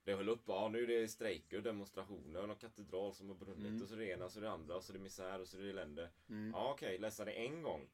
Det 0.08 0.14
höll 0.14 0.28
upp, 0.28 0.42
ja 0.46 0.68
nu 0.68 0.82
är 0.82 0.86
det 0.86 1.08
strejker 1.08 1.56
och 1.56 1.62
demonstrationer 1.62 2.42
och 2.42 2.48
någon 2.48 2.56
katedral 2.56 3.14
som 3.14 3.28
har 3.28 3.34
brunnit 3.34 3.82
och 3.82 3.88
så 3.88 3.94
är 3.94 3.98
det 3.98 4.06
ena 4.06 4.28
så 4.28 4.40
det 4.40 4.50
andra 4.50 4.76
och 4.76 4.84
så 4.84 4.92
är 4.92 4.94
det 4.94 5.02
misär 5.02 5.40
och 5.40 5.48
så 5.48 5.58
är 5.58 5.62
det 5.62 5.70
elände. 5.70 6.10
Ja 6.52 6.70
okej, 6.72 6.98
läsa 6.98 7.24
det 7.24 7.32
en 7.32 7.62
gång 7.62 7.88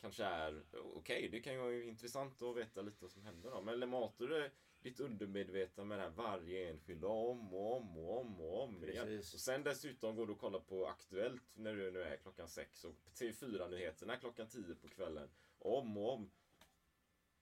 kanske 0.00 0.24
är 0.24 0.62
okej, 0.72 1.28
det 1.28 1.40
kan 1.40 1.52
ju 1.52 1.58
vara 1.58 1.82
intressant 1.82 2.42
att 2.42 2.56
veta 2.56 2.82
lite 2.82 2.96
vad 3.00 3.10
som 3.10 3.22
händer 3.22 3.50
då. 3.50 3.60
Men 3.60 3.88
matar 3.88 4.26
du 4.26 4.50
ditt 4.80 5.00
undermedvetna 5.00 5.84
med 5.84 5.98
det 5.98 6.02
här 6.02 6.10
varje 6.10 6.70
enskild 6.70 7.04
om 7.04 7.54
och 7.54 7.76
om 7.76 7.98
och 7.98 8.20
om 8.20 8.40
och 8.40 8.62
om 8.62 8.84
igen. 8.84 9.06
Precis. 9.06 9.34
Och 9.34 9.40
sen 9.40 9.62
dessutom 9.62 10.16
går 10.16 10.26
du 10.26 10.32
och 10.32 10.38
kollar 10.38 10.60
på 10.60 10.86
Aktuellt 10.86 11.56
när 11.56 11.74
du 11.74 11.90
nu 11.90 12.02
är 12.02 12.16
klockan 12.16 12.48
sex 12.48 12.84
och 12.84 12.94
TV4-nyheterna 13.14 14.16
klockan 14.16 14.48
tio 14.48 14.74
på 14.74 14.88
kvällen. 14.88 15.28
Om 15.58 15.96
och 15.96 16.12
om. 16.12 16.30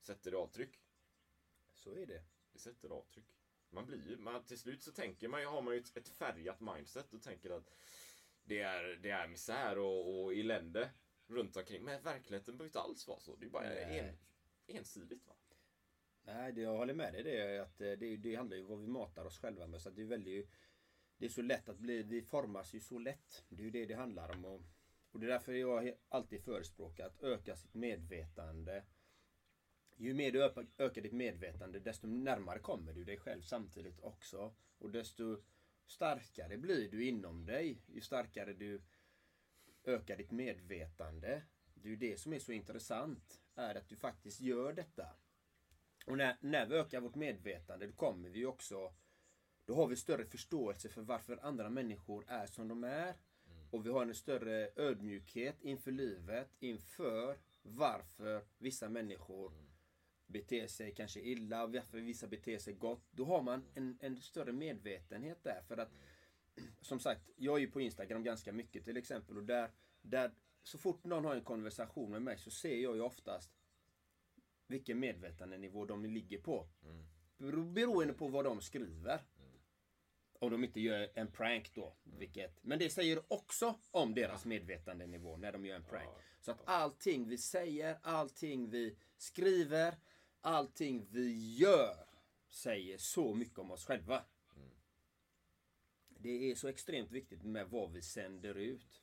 Sätter 0.00 0.30
det 0.30 0.36
avtryck? 0.36 0.80
Så 1.74 1.94
är 1.94 2.06
det. 2.06 2.22
Det 2.52 2.58
sätter 2.58 2.88
avtryck. 2.88 3.36
Man 3.70 3.86
blir 3.86 4.08
ju, 4.08 4.16
man, 4.16 4.44
till 4.44 4.58
slut 4.58 4.82
så 4.82 4.92
tänker 4.92 5.28
man 5.28 5.40
ju, 5.40 5.46
har 5.46 5.62
man 5.62 5.74
ju 5.74 5.80
ett, 5.80 5.96
ett 5.96 6.08
färgat 6.08 6.60
mindset 6.60 7.12
och 7.12 7.22
tänker 7.22 7.50
att 7.50 7.70
det 8.44 8.60
är, 8.60 8.98
det 9.02 9.10
är 9.10 9.28
misär 9.28 9.78
och, 9.78 10.24
och 10.24 10.34
elände 10.34 10.90
runt 11.26 11.56
omkring. 11.56 11.84
Men 11.84 12.02
verkligheten 12.02 12.56
behöver 12.56 12.68
inte 12.68 12.80
alls 12.80 13.08
vara 13.08 13.20
så. 13.20 13.36
Det 13.36 13.46
är 13.46 13.50
bara 13.50 13.64
en, 13.64 14.16
ensidigt 14.66 15.26
va? 15.26 15.32
Nej, 16.22 16.52
det, 16.52 16.60
jag 16.60 16.76
håller 16.76 16.94
med 16.94 17.12
dig. 17.12 17.22
Det, 17.22 17.38
är 17.40 17.60
att 17.60 17.80
eh, 17.80 17.92
det, 17.92 18.16
det 18.16 18.34
handlar 18.34 18.56
ju 18.56 18.62
om 18.62 18.68
vad 18.68 18.80
vi 18.80 18.86
matar 18.86 19.24
oss 19.24 19.38
själva 19.38 19.66
med. 19.66 19.82
Så 19.82 19.90
det 19.90 20.02
är 20.02 20.06
väldigt, 20.06 20.50
det 21.18 21.24
är 21.24 21.30
så 21.30 21.42
lätt 21.42 21.68
att 21.68 21.78
bli, 21.78 22.02
vi 22.02 22.22
formas 22.22 22.74
ju 22.74 22.80
så 22.80 22.98
lätt. 22.98 23.44
Det 23.48 23.62
är 23.62 23.64
ju 23.64 23.70
det 23.70 23.86
det 23.86 23.94
handlar 23.94 24.30
om. 24.30 24.44
Och, 24.44 24.62
och 25.10 25.20
det 25.20 25.26
är 25.26 25.30
därför 25.30 25.52
jag 25.52 25.94
alltid 26.08 26.44
förespråkar 26.44 27.06
att 27.06 27.22
öka 27.22 27.56
sitt 27.56 27.74
medvetande. 27.74 28.84
Ju 29.98 30.14
mer 30.14 30.32
du 30.32 30.44
ökar, 30.78 31.02
ditt 31.02 31.12
medvetande 31.12 31.80
desto 31.80 32.06
närmare 32.06 32.58
kommer 32.58 32.92
du 32.92 33.04
dig 33.04 33.16
själv 33.16 33.42
samtidigt 33.42 34.00
också. 34.00 34.54
Och 34.78 34.90
desto 34.90 35.42
starkare 35.86 36.56
blir 36.56 36.90
du 36.90 37.04
inom 37.04 37.46
dig. 37.46 37.82
Ju 37.86 38.00
starkare 38.00 38.52
du 38.52 38.82
ökar 39.84 40.16
ditt 40.16 40.30
medvetande. 40.30 41.42
Det 41.74 41.88
är 41.88 41.90
ju 41.90 41.96
det 41.96 42.20
som 42.20 42.32
är 42.32 42.38
så 42.38 42.52
intressant. 42.52 43.40
Är 43.54 43.74
att 43.74 43.88
du 43.88 43.96
faktiskt 43.96 44.40
gör 44.40 44.72
detta. 44.72 45.06
Och 46.06 46.16
när, 46.16 46.36
när 46.40 46.66
vi 46.66 46.74
ökar 46.74 47.00
vårt 47.00 47.14
medvetande 47.14 47.86
då 47.86 47.92
kommer 47.92 48.28
vi 48.28 48.38
ju 48.38 48.46
också 48.46 48.94
Då 49.64 49.74
har 49.74 49.86
vi 49.86 49.96
större 49.96 50.24
förståelse 50.24 50.88
för 50.88 51.02
varför 51.02 51.38
andra 51.42 51.70
människor 51.70 52.24
är 52.28 52.46
som 52.46 52.68
de 52.68 52.84
är. 52.84 53.14
Och 53.70 53.86
vi 53.86 53.90
har 53.90 54.02
en 54.02 54.14
större 54.14 54.70
ödmjukhet 54.76 55.62
inför 55.62 55.90
livet, 55.90 56.48
inför 56.58 57.38
varför 57.62 58.44
vissa 58.58 58.88
människor 58.88 59.52
beter 60.26 60.66
sig 60.66 60.94
kanske 60.94 61.20
illa 61.20 61.64
och 61.64 61.72
varför 61.74 61.98
vissa 62.00 62.26
beter 62.26 62.58
sig 62.58 62.74
gott. 62.74 63.02
Då 63.10 63.24
har 63.24 63.42
man 63.42 63.64
en, 63.74 63.98
en 64.00 64.20
större 64.20 64.52
medvetenhet 64.52 65.38
där. 65.42 65.62
För 65.62 65.76
att 65.76 65.90
som 66.80 67.00
sagt, 67.00 67.30
jag 67.36 67.56
är 67.56 67.60
ju 67.60 67.70
på 67.70 67.80
Instagram 67.80 68.24
ganska 68.24 68.52
mycket 68.52 68.84
till 68.84 68.96
exempel 68.96 69.36
och 69.36 69.44
där, 69.44 69.70
där 70.02 70.30
så 70.62 70.78
fort 70.78 71.04
någon 71.04 71.24
har 71.24 71.34
en 71.34 71.44
konversation 71.44 72.10
med 72.10 72.22
mig 72.22 72.38
så 72.38 72.50
ser 72.50 72.76
jag 72.76 72.94
ju 72.96 73.00
oftast 73.02 73.50
vilken 74.66 74.98
medvetandenivå 75.00 75.84
de 75.84 76.04
ligger 76.04 76.38
på. 76.38 76.68
Bero- 77.38 77.72
Beroende 77.72 78.14
på 78.14 78.28
vad 78.28 78.44
de 78.44 78.60
skriver. 78.60 79.20
Om 80.38 80.50
de 80.52 80.64
inte 80.64 80.80
gör 80.80 81.10
en 81.14 81.30
prank 81.30 81.74
då. 81.74 81.96
Vilket, 82.04 82.58
men 82.64 82.78
det 82.78 82.90
säger 82.90 83.32
också 83.32 83.78
om 83.90 84.14
deras 84.14 84.44
medvetandenivå 84.44 85.36
när 85.36 85.52
de 85.52 85.66
gör 85.66 85.76
en 85.76 85.84
prank. 85.84 86.08
Så 86.40 86.50
att 86.50 86.60
allting 86.64 87.28
vi 87.28 87.38
säger, 87.38 87.98
allting 88.02 88.70
vi 88.70 88.96
skriver, 89.16 89.94
allting 90.46 91.06
vi 91.10 91.54
gör 91.54 92.06
säger 92.48 92.98
så 92.98 93.34
mycket 93.34 93.58
om 93.58 93.70
oss 93.70 93.84
själva. 93.84 94.24
Det 96.08 96.50
är 96.50 96.54
så 96.54 96.68
extremt 96.68 97.12
viktigt 97.12 97.42
med 97.42 97.70
vad 97.70 97.92
vi 97.92 98.02
sänder 98.02 98.54
ut. 98.54 99.02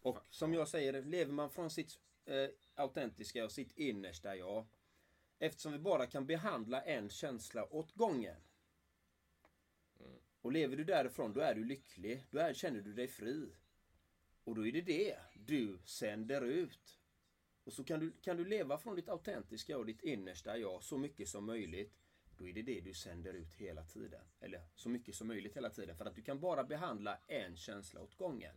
Och 0.00 0.18
som 0.30 0.54
jag 0.54 0.68
säger, 0.68 1.02
lever 1.02 1.32
man 1.32 1.50
från 1.50 1.70
sitt 1.70 1.98
eh, 2.24 2.48
autentiska 2.74 3.44
och 3.44 3.52
sitt 3.52 3.78
innersta 3.78 4.36
jag. 4.36 4.66
Eftersom 5.38 5.72
vi 5.72 5.78
bara 5.78 6.06
kan 6.06 6.26
behandla 6.26 6.82
en 6.82 7.08
känsla 7.08 7.74
åt 7.74 7.92
gången. 7.92 8.36
Och 10.40 10.52
lever 10.52 10.76
du 10.76 10.84
därifrån, 10.84 11.32
då 11.32 11.40
är 11.40 11.54
du 11.54 11.64
lycklig. 11.64 12.24
Då 12.30 12.38
är, 12.38 12.54
känner 12.54 12.80
du 12.80 12.92
dig 12.92 13.08
fri. 13.08 13.54
Och 14.44 14.54
då 14.54 14.66
är 14.66 14.72
det 14.72 14.80
det 14.80 15.18
du 15.34 15.78
sänder 15.84 16.42
ut. 16.42 17.01
Och 17.64 17.72
så 17.72 17.84
kan 17.84 18.00
du, 18.00 18.12
kan 18.22 18.36
du 18.36 18.44
leva 18.44 18.78
från 18.78 18.96
ditt 18.96 19.08
autentiska 19.08 19.78
och 19.78 19.86
ditt 19.86 20.02
innersta 20.02 20.58
jag 20.58 20.82
så 20.82 20.98
mycket 20.98 21.28
som 21.28 21.46
möjligt. 21.46 21.92
Då 22.38 22.48
är 22.48 22.52
det 22.52 22.62
det 22.62 22.80
du 22.80 22.94
sänder 22.94 23.34
ut 23.34 23.54
hela 23.54 23.84
tiden. 23.84 24.20
Eller 24.40 24.60
så 24.74 24.88
mycket 24.88 25.14
som 25.14 25.26
möjligt 25.26 25.56
hela 25.56 25.70
tiden. 25.70 25.96
För 25.96 26.04
att 26.04 26.16
du 26.16 26.22
kan 26.22 26.40
bara 26.40 26.64
behandla 26.64 27.18
en 27.26 27.56
känsla 27.56 28.00
åt 28.00 28.16
gången. 28.16 28.56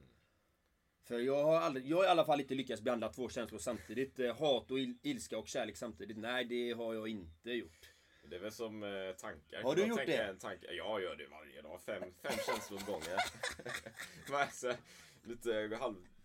För 1.03 1.19
jag 1.19 1.43
har, 1.43 1.55
aldrig, 1.55 1.85
jag 1.87 1.97
har 1.97 2.03
i 2.03 2.07
alla 2.07 2.25
fall 2.25 2.41
inte 2.41 2.55
lyckats 2.55 2.81
behandla 2.81 3.09
två 3.09 3.29
känslor 3.29 3.59
samtidigt. 3.59 4.19
Eh, 4.19 4.37
Hat 4.39 4.71
och 4.71 4.79
il, 4.79 4.97
ilska 5.01 5.37
och 5.37 5.47
kärlek 5.47 5.77
samtidigt. 5.77 6.17
Nej, 6.17 6.45
det 6.45 6.71
har 6.71 6.93
jag 6.93 7.07
inte 7.07 7.51
gjort. 7.51 7.89
Det 8.29 8.35
är 8.35 8.39
väl 8.39 8.51
som 8.51 8.83
eh, 8.83 9.11
tankar. 9.17 9.63
Har 9.63 9.75
du 9.75 9.81
man 9.81 9.89
gjort 9.89 10.05
det? 10.05 10.17
En 10.17 10.37
tanke? 10.37 10.73
Jag 10.73 11.01
gör 11.01 11.15
det 11.15 11.27
varje 11.27 11.61
dag. 11.61 11.81
Fem, 11.81 12.03
fem 12.21 12.37
känslor 12.45 12.79
åt 12.79 12.85
gången. 12.85 13.17
Man 14.31 14.41
är 14.41 14.51
så 14.51 14.73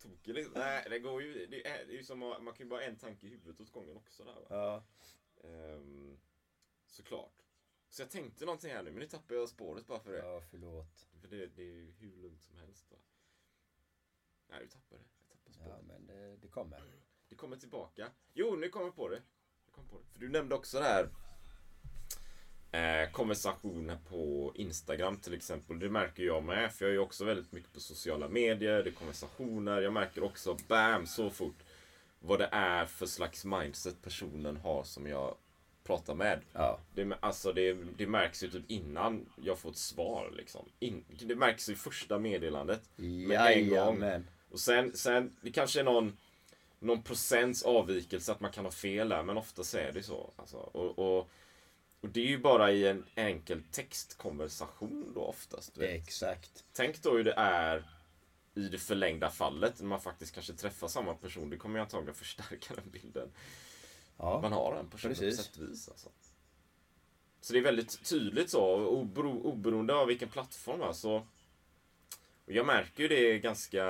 halvtokig. 0.05 0.35
liksom. 0.35 0.53
Nej, 0.57 0.87
det 0.91 0.99
går 0.99 1.23
ju. 1.23 1.47
Det 1.47 1.67
är, 1.67 1.87
det 1.87 1.93
är 1.93 1.97
ju 1.97 2.05
som 2.05 2.19
man 2.19 2.45
kan 2.45 2.57
ju 2.59 2.65
bara 2.65 2.81
ha 2.81 2.87
en 2.87 2.97
tanke 2.97 3.27
i 3.27 3.31
huvudet 3.31 3.61
åt 3.61 3.71
gången 3.73 3.97
också. 3.97 4.25
Där, 4.25 4.35
va? 4.35 4.47
Ja. 4.49 4.85
Ehm, 5.49 6.19
såklart. 6.87 7.43
Så 7.89 8.03
jag 8.03 8.11
tänkte 8.11 8.45
någonting 8.45 8.71
här 8.71 8.83
nu, 8.83 8.91
men 8.91 9.01
nu 9.01 9.07
tappar 9.07 9.35
jag 9.35 9.49
spåret 9.49 9.87
bara 9.87 10.01
för 10.01 10.13
det. 10.13 10.19
Ja, 10.19 10.43
förlåt. 10.51 11.09
För 11.21 11.29
det, 11.29 11.47
det 11.47 11.63
är 11.63 11.67
ju 11.67 11.91
hur 11.91 12.17
lugnt 12.17 12.43
som 12.43 12.57
helst. 12.57 12.91
Va? 12.91 12.97
Nej, 14.49 14.61
du 14.61 14.69
tappade 14.69 15.01
det. 15.03 15.09
Jag 15.19 15.29
tappade 15.29 15.55
spåret. 15.55 15.75
Ja, 15.79 15.83
men 15.83 16.07
det, 16.07 16.37
det 16.37 16.49
kommer. 16.49 16.83
Det 17.29 17.35
kommer 17.35 17.57
tillbaka. 17.57 18.11
Jo, 18.33 18.57
nu 18.57 18.69
kommer 18.69 18.87
jag 18.87 18.97
på 18.97 19.09
det. 19.09 19.23
Jag 19.65 19.73
kom 19.75 19.89
på 19.89 19.99
det. 19.99 20.07
För 20.13 20.21
du 20.21 20.29
nämnde 20.29 20.55
också 20.55 20.79
det 20.79 20.85
här 20.85 21.11
eh, 22.73 23.11
konversationer 23.13 23.99
på 24.09 24.53
Instagram 24.55 25.17
till 25.17 25.35
exempel. 25.35 25.79
Det 25.79 25.89
märker 25.89 26.23
jag 26.23 26.45
med. 26.45 26.73
För 26.73 26.85
jag 26.85 26.91
är 26.91 26.95
ju 26.95 26.99
också 26.99 27.25
väldigt 27.25 27.53
mycket 27.53 27.73
på 27.73 27.81
sociala 27.81 28.29
medier. 28.29 28.83
Det 28.83 28.91
är 28.91 28.95
konversationer. 28.95 29.83
Jag 29.83 29.93
märker 29.93 30.25
också, 30.25 30.57
bam, 30.69 31.07
så 31.07 31.31
fort 31.31 31.59
vad 32.19 32.39
det 32.39 32.49
är 32.53 32.87
för 32.87 33.07
slags 33.07 33.45
mindset 33.45 34.03
personen 34.03 34.57
har 34.57 34.85
som 34.85 35.07
jag 35.07 35.35
pratar 35.85 36.15
med. 36.15 36.41
Ja. 36.53 36.79
Det, 36.95 37.13
alltså 37.21 37.53
det, 37.53 37.73
det 37.73 38.07
märks 38.07 38.45
ju 38.45 38.51
typ 38.51 38.71
innan 38.71 39.27
jag 39.43 39.59
får 39.59 39.71
ett 39.71 39.77
svar. 39.77 40.33
Liksom. 40.37 40.69
In, 40.79 41.05
det 41.09 41.35
märks 41.35 41.69
i 41.69 41.75
första 41.75 42.19
meddelandet. 42.19 42.83
Med 42.97 43.57
en 43.57 43.69
gång. 43.69 44.05
Och 44.51 44.61
sen, 44.61 44.97
sen, 44.97 45.37
det 45.41 45.53
kanske 45.53 45.81
är 45.81 45.85
någon, 45.85 46.17
någon 46.79 47.03
procents 47.03 47.63
avvikelse 47.63 48.33
att 48.33 48.41
man 48.41 48.51
kan 48.51 48.65
ha 48.65 48.73
fel 48.73 49.09
där, 49.09 49.23
men 49.23 49.37
oftast 49.37 49.75
är 49.75 49.93
det 49.93 50.03
så. 50.03 50.31
Alltså, 50.37 50.57
och, 50.57 50.99
och, 50.99 51.31
och 52.01 52.09
det 52.09 52.21
är 52.21 52.27
ju 52.27 52.39
bara 52.39 52.73
i 52.73 52.87
en 52.87 53.05
enkel 53.15 53.63
textkonversation 53.71 55.13
då 55.15 55.21
oftast. 55.25 55.79
Exakt. 55.79 56.65
Tänk 56.73 57.03
då 57.03 57.17
hur 57.17 57.25
det 57.25 57.35
är 57.37 57.91
i 58.55 58.69
det 58.69 58.79
förlängda 58.79 59.31
fallet 59.31 59.81
när 59.81 59.87
man 59.89 60.01
faktiskt 60.01 60.35
kanske 60.35 60.53
träffar 60.53 60.89
samma 60.89 61.15
person. 61.15 61.51
Det 61.51 61.57
kommer 61.57 61.79
ju 61.79 61.83
antagligen 61.83 62.15
förstärka 62.15 62.75
den 62.75 62.91
bilden 62.91 63.31
Ja. 64.17 64.41
man 64.43 64.53
har 64.53 64.77
en 64.77 64.91
person 64.91 65.11
på 65.11 65.21
precis. 65.21 65.45
sätt 65.45 65.57
och 65.57 65.63
vis. 65.63 65.89
Alltså. 65.89 66.09
Så 67.41 67.53
det 67.53 67.59
är 67.59 67.63
väldigt 67.63 68.05
tydligt 68.05 68.51
så, 68.51 68.87
obero, 68.87 69.31
oberoende 69.31 69.95
av 69.95 70.07
vilken 70.07 70.29
plattform. 70.29 70.83
Alltså. 70.83 71.27
Och 72.45 72.53
jag 72.53 72.67
märker 72.67 73.03
ju 73.03 73.09
det 73.09 73.39
ganska 73.39 73.85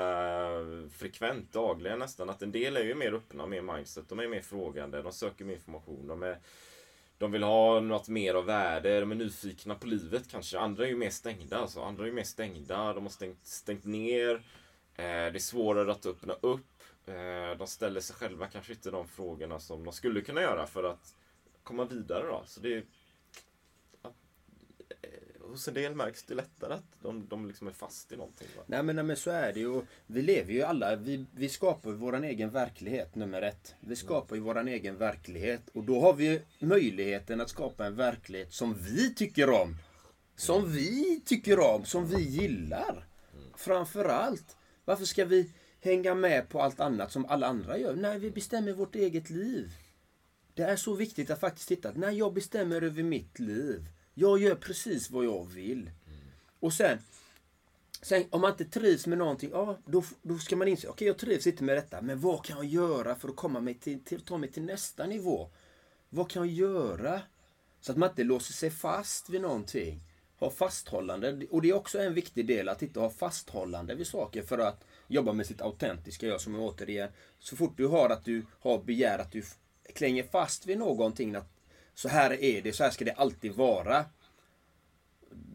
frekvent, 0.93 1.53
dagligen 1.53 1.99
nästan, 1.99 2.31
att 2.31 2.43
en 2.43 2.53
del 2.53 2.77
är 2.77 2.85
ju 2.85 2.95
mer 2.95 3.13
öppna, 3.15 3.47
mer 3.47 3.63
mindset. 3.63 4.09
De 4.09 4.19
är 4.19 4.29
mer 4.29 4.41
frågande, 4.43 5.03
de 5.03 5.13
söker 5.13 5.45
mer 5.45 5.55
information. 5.55 6.07
De, 6.07 6.23
är, 6.23 6.39
de 7.21 7.33
vill 7.33 7.43
ha 7.43 7.81
något 7.81 8.09
mer 8.09 8.35
av 8.35 8.45
värde, 8.45 9.01
de 9.01 9.11
är 9.11 9.15
nyfikna 9.15 9.75
på 9.75 9.87
livet 9.87 10.31
kanske. 10.31 10.59
Andra 10.59 10.85
är 10.85 10.89
ju 10.89 10.97
mer 10.97 11.11
stängda. 11.11 11.59
Alltså. 11.59 11.83
Andra 11.83 12.03
är 12.03 12.07
ju 12.07 12.13
mer 12.13 12.23
stängda, 12.23 12.93
de 12.93 13.03
har 13.03 13.11
stängt, 13.11 13.47
stängt 13.47 13.85
ner. 13.85 14.35
Eh, 14.95 15.05
det 15.05 15.05
är 15.37 15.39
svårare 15.39 15.93
att 15.93 16.07
öppna 16.07 16.33
upp. 16.33 16.83
Eh, 17.07 17.59
de 17.59 17.67
ställer 17.67 18.01
sig 18.01 18.17
själva 18.17 18.47
kanske 18.47 18.73
inte 18.73 18.91
de 18.91 19.09
frågorna 19.09 19.61
som 19.61 19.85
de 19.85 19.93
skulle 19.93 20.21
kunna 20.21 20.41
göra 20.41 20.67
för 20.67 20.85
att 20.85 21.15
komma 21.63 21.85
vidare. 21.85 22.27
Då. 22.27 22.43
Så 22.47 22.61
det, 22.61 22.85
ja, 24.03 24.13
hos 25.51 25.69
en 25.69 25.75
del 25.75 25.95
märks 25.95 26.23
det 26.23 26.35
lättare 26.35 26.75
att 26.75 27.03
de, 27.03 27.27
de 27.29 27.49
liksom 27.49 27.69
är 27.69 27.73
fast 27.73 28.13
i 28.13 28.17
någonting. 28.17 28.49
Va? 28.57 28.63
Nej 28.67 28.83
men, 28.83 28.97
nej 28.97 29.05
men 29.05 29.17
så 29.17 29.31
är 29.31 29.53
det 29.53 29.61
ju. 29.61 29.83
Vi 30.07 30.23
lever 30.23 30.53
ju 30.53 30.63
alla, 30.63 30.97
vi, 30.97 31.27
vi 31.35 31.49
skapar 31.49 31.91
ju 31.91 31.97
våran 31.97 32.25
egen 32.25 32.51
verklighet 32.51 33.15
nummer 33.15 33.43
ett. 33.43 33.75
Vi 33.81 33.97
skapar 33.97 34.37
ju 34.37 34.43
våran 34.43 34.69
egen 34.69 34.97
verklighet. 34.97 35.63
Och 35.75 35.85
då 35.85 36.01
har 36.01 36.13
vi 36.13 36.43
möjligheten 36.59 37.41
att 37.41 37.51
skapa 37.51 37.87
en 37.87 37.97
verklighet 37.97 38.53
som 38.53 38.75
vi 38.75 39.15
tycker 39.15 39.51
om. 39.51 39.77
Som 40.37 40.73
vi 40.73 41.21
tycker 41.27 41.61
om, 41.61 41.85
som 41.85 42.07
vi 42.07 42.23
gillar. 42.23 43.07
Framförallt. 43.57 44.57
Varför 44.85 45.05
ska 45.05 45.25
vi 45.25 45.53
hänga 45.81 46.15
med 46.15 46.49
på 46.49 46.63
allt 46.63 46.81
annat 46.81 47.13
som 47.13 47.27
alla 47.27 47.47
andra 47.47 47.79
gör? 47.79 47.95
Nej, 47.95 48.19
vi 48.19 48.31
bestämmer 48.31 48.73
vårt 48.73 48.95
eget 48.95 49.31
liv. 49.31 49.73
Det 50.55 50.63
är 50.63 50.77
så 50.77 50.95
viktigt 50.95 51.31
att 51.31 51.41
faktiskt 51.41 51.69
titta. 51.69 51.93
När 51.93 52.11
jag 52.11 52.33
bestämmer 52.35 52.83
över 52.83 53.03
mitt 53.03 53.39
liv. 53.39 53.89
Jag 54.21 54.39
gör 54.39 54.55
precis 54.55 55.11
vad 55.11 55.25
jag 55.25 55.51
vill. 55.51 55.91
Och 56.61 56.73
sen, 56.73 56.99
sen 58.03 58.25
om 58.31 58.41
man 58.41 58.51
inte 58.51 58.65
trivs 58.65 59.07
med 59.07 59.19
någonting, 59.19 59.51
ja, 59.53 59.79
då, 59.85 60.05
då 60.23 60.39
ska 60.39 60.57
man 60.57 60.69
inse, 60.69 60.89
okej 60.89 61.09
jag 61.09 61.19
trivs 61.19 61.47
inte 61.47 61.65
med 61.65 61.77
detta, 61.77 62.03
men 62.03 62.21
vad 62.21 62.45
kan 62.45 62.57
jag 62.57 62.67
göra 62.67 63.15
för 63.15 63.29
att 63.29 63.37
komma 63.37 63.61
mig 63.61 63.75
till, 63.75 64.05
till, 64.05 64.21
ta 64.21 64.39
mig 64.39 64.53
till 64.53 64.63
nästa 64.63 65.07
nivå? 65.07 65.49
Vad 66.09 66.31
kan 66.31 66.47
jag 66.47 66.55
göra? 66.55 67.21
Så 67.81 67.93
att 67.93 67.99
man 67.99 68.09
inte 68.09 68.25
låser 68.25 68.53
sig 68.53 68.71
fast 68.71 69.31
vid 69.31 69.41
någonting. 69.41 70.01
Ha 70.39 70.51
fasthållande. 70.51 71.47
Och 71.51 71.63
det 71.63 71.71
är 71.71 71.75
också 71.75 71.99
en 71.99 72.15
viktig 72.15 72.47
del 72.47 72.69
att 72.69 72.83
inte 72.83 73.01
ha 73.01 73.11
fasthållande 73.11 73.95
vid 73.95 74.07
saker 74.07 74.43
för 74.43 74.59
att 74.59 74.85
jobba 75.09 75.33
med 75.33 75.47
sitt 75.47 75.61
autentiska 75.61 76.27
jag 76.27 76.41
som 76.41 76.55
är 76.55 76.61
återigen. 76.61 77.11
Så 77.39 77.57
fort 77.57 77.77
du 77.77 77.87
har 77.87 78.11
att 78.11 78.25
du 78.25 78.47
har 78.61 78.79
begär 78.83 79.19
att 79.19 79.33
du 79.33 79.43
klänger 79.95 80.23
fast 80.23 80.67
vid 80.67 80.79
någonting. 80.79 81.35
Att 81.35 81.60
så 81.95 82.09
här 82.09 82.43
är 82.43 82.63
det, 82.63 82.73
så 82.73 82.85
här 82.85 82.91
ska 82.91 83.05
det 83.05 83.13
alltid 83.13 83.53
vara. 83.53 84.05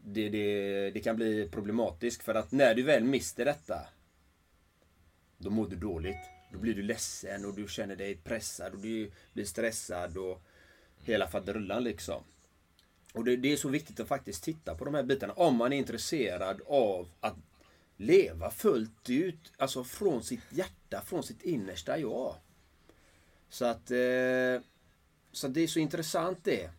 Det, 0.04 0.30
det, 0.30 0.91
det 0.91 1.00
kan 1.00 1.15
bli 1.15 1.50
problematiskt 1.52 2.24
för 2.24 2.36
att 2.36 2.52
när 2.52 2.76
du 2.76 2.84
väl 2.84 3.04
mister 3.04 3.45
detta. 3.45 3.80
Då 5.38 5.50
mår 5.50 5.67
du 5.67 5.76
dåligt. 5.76 6.19
Då 6.52 6.60
blir 6.60 6.74
du 6.74 6.82
ledsen 6.82 7.45
och 7.45 7.54
du 7.54 7.67
känner 7.67 7.95
dig 7.95 8.15
pressad 8.15 8.74
och 8.74 8.80
du 8.80 9.12
blir 9.34 9.45
stressad 9.45 10.17
och 10.17 10.41
hela 10.98 11.28
faderullan 11.28 11.84
liksom. 11.84 12.24
Och 13.13 13.26
det, 13.26 13.36
det 13.36 13.52
är 13.52 13.58
så 13.58 13.69
viktigt 13.69 14.00
att 14.00 14.08
faktiskt 14.08 14.43
titta 14.43 14.76
på 14.76 14.86
de 14.86 14.93
här 14.93 15.04
bitarna 15.04 15.34
om 15.34 15.56
man 15.56 15.74
är 15.74 15.78
intresserad 15.78 16.62
av 16.67 17.10
att 17.19 17.36
leva 17.98 18.52
fullt 18.52 19.10
ut, 19.10 19.54
alltså 19.58 19.84
från 19.84 20.24
sitt 20.24 20.43
hjärta, 20.50 21.02
från 21.02 21.24
sitt 21.24 21.41
innersta 21.41 22.00
jag. 22.00 22.36
Så 23.50 23.65
att, 23.65 23.91
eh, 23.91 24.62
så 25.36 25.48
det 25.48 25.63
är 25.63 25.67
så 25.67 25.80
intressant 25.80 26.39
det. 26.43 26.69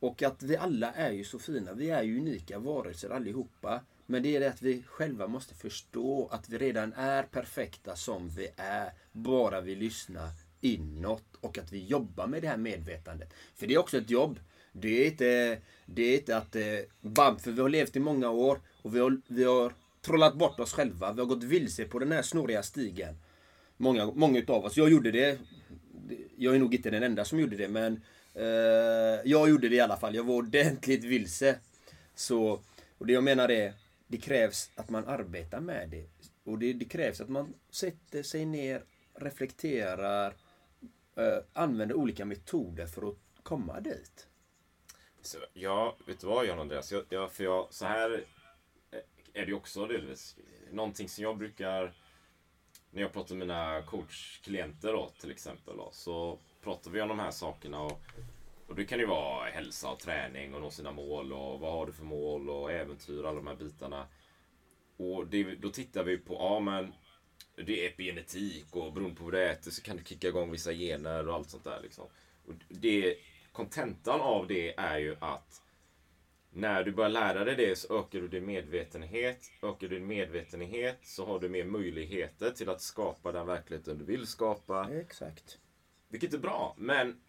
Och 0.00 0.22
att 0.22 0.42
vi 0.42 0.56
alla 0.56 0.92
är 0.92 1.12
ju 1.12 1.24
så 1.24 1.38
fina. 1.38 1.72
Vi 1.72 1.90
är 1.90 2.02
ju 2.02 2.18
unika 2.18 2.58
varelser 2.58 3.10
allihopa. 3.10 3.80
Men 4.06 4.22
det 4.22 4.36
är 4.36 4.40
det 4.40 4.48
att 4.48 4.62
vi 4.62 4.82
själva 4.82 5.26
måste 5.26 5.54
förstå 5.54 6.28
att 6.32 6.48
vi 6.48 6.58
redan 6.58 6.92
är 6.92 7.22
perfekta 7.22 7.96
som 7.96 8.28
vi 8.28 8.48
är. 8.56 8.92
Bara 9.12 9.60
vi 9.60 9.74
lyssnar 9.74 10.28
inåt 10.60 11.24
och 11.40 11.58
att 11.58 11.72
vi 11.72 11.84
jobbar 11.84 12.26
med 12.26 12.42
det 12.42 12.48
här 12.48 12.56
medvetandet. 12.56 13.34
För 13.54 13.66
det 13.66 13.74
är 13.74 13.78
också 13.78 13.98
ett 13.98 14.10
jobb. 14.10 14.40
Det 14.72 15.02
är 15.02 15.06
inte, 15.06 15.58
det 15.86 16.02
är 16.02 16.18
inte 16.18 16.36
att 16.36 16.56
eh, 16.56 16.62
bam, 17.00 17.38
för 17.38 17.50
vi 17.50 17.60
har 17.60 17.68
levt 17.68 17.96
i 17.96 18.00
många 18.00 18.30
år 18.30 18.60
och 18.82 18.94
vi 18.94 19.00
har, 19.00 19.20
vi 19.26 19.44
har 19.44 19.72
trollat 20.00 20.34
bort 20.34 20.60
oss 20.60 20.72
själva. 20.72 21.12
Vi 21.12 21.20
har 21.20 21.26
gått 21.26 21.44
vilse 21.44 21.84
på 21.84 21.98
den 21.98 22.12
här 22.12 22.22
snåriga 22.22 22.62
stigen. 22.62 23.14
Många, 23.76 24.06
många 24.06 24.38
utav 24.38 24.64
oss. 24.64 24.76
Jag 24.76 24.90
gjorde 24.90 25.10
det. 25.10 25.38
Jag 26.36 26.54
är 26.54 26.58
nog 26.58 26.74
inte 26.74 26.90
den 26.90 27.02
enda 27.02 27.24
som 27.24 27.40
gjorde 27.40 27.56
det 27.56 27.68
men 27.68 28.02
eh, 28.34 28.44
jag 29.24 29.50
gjorde 29.50 29.68
det 29.68 29.76
i 29.76 29.80
alla 29.80 29.96
fall. 29.96 30.14
Jag 30.14 30.24
var 30.24 30.34
ordentligt 30.34 31.04
vilse. 31.04 31.58
Så, 32.14 32.60
och 32.98 33.06
det 33.06 33.12
jag 33.12 33.24
menar 33.24 33.50
är, 33.50 33.72
det 34.06 34.16
krävs 34.16 34.70
att 34.74 34.90
man 34.90 35.04
arbetar 35.04 35.60
med 35.60 35.88
det. 35.88 36.06
Och 36.44 36.58
det, 36.58 36.72
det 36.72 36.84
krävs 36.84 37.20
att 37.20 37.28
man 37.28 37.54
sätter 37.70 38.22
sig 38.22 38.44
ner, 38.44 38.82
reflekterar, 39.14 40.34
eh, 41.16 41.38
använder 41.52 41.94
olika 41.94 42.24
metoder 42.24 42.86
för 42.86 43.08
att 43.08 43.16
komma 43.42 43.80
dit. 43.80 44.26
Så, 45.22 45.38
ja, 45.52 45.96
vet 46.06 46.20
du 46.20 46.26
vad 46.26 46.46
John 46.46 46.58
Andreas? 46.58 46.92
Jag, 46.92 47.04
jag, 47.08 47.32
för 47.32 47.44
jag, 47.44 47.66
så 47.70 47.84
här 47.84 48.24
eh, 48.90 48.98
är 49.32 49.40
det 49.40 49.46
ju 49.46 49.54
också 49.54 49.86
delvis. 49.86 50.36
Någonting 50.72 51.08
som 51.08 51.24
jag 51.24 51.38
brukar, 51.38 51.94
när 52.90 53.02
jag 53.02 53.12
pratar 53.12 53.34
med 53.34 53.46
mina 53.46 53.82
coachklienter 53.82 54.92
då 54.92 55.10
till 55.20 55.30
exempel, 55.30 55.76
då, 55.76 55.88
så 55.92 56.38
pratar 56.62 56.90
vi 56.90 57.00
om 57.00 57.08
de 57.08 57.18
här 57.18 57.30
sakerna. 57.30 57.80
Och, 57.80 58.00
och 58.66 58.74
det 58.74 58.84
kan 58.84 58.98
ju 58.98 59.06
vara 59.06 59.50
hälsa 59.50 59.90
och 59.90 59.98
träning 59.98 60.54
och 60.54 60.60
nå 60.60 60.70
sina 60.70 60.92
mål 60.92 61.32
och 61.32 61.60
vad 61.60 61.72
har 61.72 61.86
du 61.86 61.92
för 61.92 62.04
mål 62.04 62.50
och 62.50 62.72
äventyr, 62.72 63.24
alla 63.24 63.32
de 63.32 63.46
här 63.46 63.54
bitarna. 63.54 64.06
Och 64.96 65.26
det, 65.26 65.54
då 65.54 65.70
tittar 65.70 66.04
vi 66.04 66.18
på, 66.18 66.34
ja 66.34 66.60
men 66.60 66.92
det 67.66 67.84
är 67.84 67.88
epigenetik 67.88 68.76
och 68.76 68.92
beroende 68.92 69.16
på 69.16 69.24
vad 69.24 69.32
du 69.32 69.44
äter 69.44 69.70
så 69.70 69.82
kan 69.82 69.96
du 69.96 70.04
kicka 70.04 70.28
igång 70.28 70.50
vissa 70.50 70.72
gener 70.72 71.28
och 71.28 71.34
allt 71.34 71.50
sånt 71.50 71.64
där 71.64 71.80
liksom. 71.82 72.04
Och 72.46 72.54
det, 72.68 73.16
kontentan 73.52 74.20
av 74.20 74.46
det 74.46 74.74
är 74.78 74.98
ju 74.98 75.16
att 75.20 75.62
när 76.58 76.84
du 76.84 76.92
börjar 76.92 77.10
lära 77.10 77.44
dig 77.44 77.56
det 77.56 77.78
så 77.78 77.98
ökar 77.98 78.20
du 78.20 78.28
din 78.28 78.46
medvetenhet. 78.46 79.50
Ökar 79.62 79.88
du 79.88 79.88
din 79.88 80.06
medvetenhet 80.06 80.98
så 81.02 81.26
har 81.26 81.40
du 81.40 81.48
mer 81.48 81.64
möjligheter 81.64 82.50
till 82.50 82.68
att 82.68 82.80
skapa 82.80 83.32
den 83.32 83.46
verkligheten 83.46 83.98
du 83.98 84.04
vill 84.04 84.26
skapa. 84.26 84.88
Exakt. 84.90 85.58
Vilket 86.08 86.34
är 86.34 86.38
bra. 86.38 86.74
Men 86.78 87.20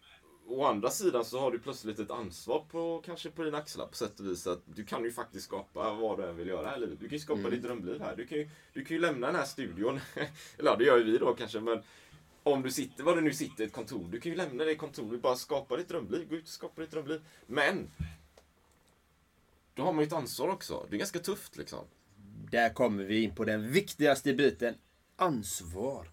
å 0.46 0.64
andra 0.64 0.90
sidan 0.90 1.24
så 1.24 1.40
har 1.40 1.50
du 1.50 1.58
plötsligt 1.58 1.98
ett 1.98 2.10
ansvar 2.10 2.64
på 2.70 3.02
kanske 3.06 3.30
på 3.30 3.42
dina 3.42 3.58
axlar 3.58 3.86
på 3.86 3.96
sätt 3.96 4.20
och 4.20 4.26
vis. 4.26 4.46
Att 4.46 4.62
du 4.64 4.84
kan 4.84 5.04
ju 5.04 5.12
faktiskt 5.12 5.44
skapa 5.44 5.94
vad 5.94 6.18
du 6.18 6.28
än 6.28 6.36
vill 6.36 6.48
göra 6.48 6.68
här 6.68 6.76
i 6.76 6.80
livet. 6.80 7.00
Du 7.00 7.08
kan 7.08 7.16
ju 7.16 7.20
skapa 7.20 7.50
ditt 7.50 7.62
drömliv 7.62 8.00
här. 8.00 8.16
Du 8.16 8.26
kan, 8.26 8.38
ju, 8.38 8.48
du 8.72 8.84
kan 8.84 8.96
ju 8.96 9.00
lämna 9.00 9.26
den 9.26 9.36
här 9.36 9.44
studion. 9.44 10.00
Eller 10.58 10.70
ja, 10.70 10.76
det 10.76 10.84
gör 10.84 10.98
ju 10.98 11.04
vi 11.04 11.18
då 11.18 11.34
kanske. 11.34 11.60
Men 11.60 11.82
om 12.42 12.62
du 12.62 12.70
sitter, 12.70 13.04
var 13.04 13.16
du 13.16 13.20
nu 13.20 13.32
sitter 13.32 13.64
ett 13.64 13.72
kontor. 13.72 14.08
Du 14.10 14.20
kan 14.20 14.32
ju 14.32 14.36
lämna 14.36 14.64
det 14.64 14.74
kontoret 14.74 15.22
bara 15.22 15.36
skapa 15.36 15.76
ditt 15.76 15.88
drömliv. 15.88 16.28
Gå 16.28 16.36
ut 16.36 16.42
och 16.42 16.48
skapa 16.48 16.80
ditt 16.80 16.90
drömliv. 16.90 17.20
Men 17.46 17.90
då 19.80 19.86
har 19.86 19.92
man 19.92 20.04
ju 20.04 20.06
ett 20.06 20.12
ansvar 20.12 20.48
också. 20.48 20.86
Det 20.90 20.96
är 20.96 20.98
ganska 20.98 21.18
tufft 21.18 21.56
liksom. 21.56 21.84
Där 22.50 22.68
kommer 22.68 23.04
vi 23.04 23.22
in 23.22 23.34
på 23.34 23.44
den 23.44 23.72
viktigaste 23.72 24.34
biten. 24.34 24.74
Ansvar. 25.16 26.10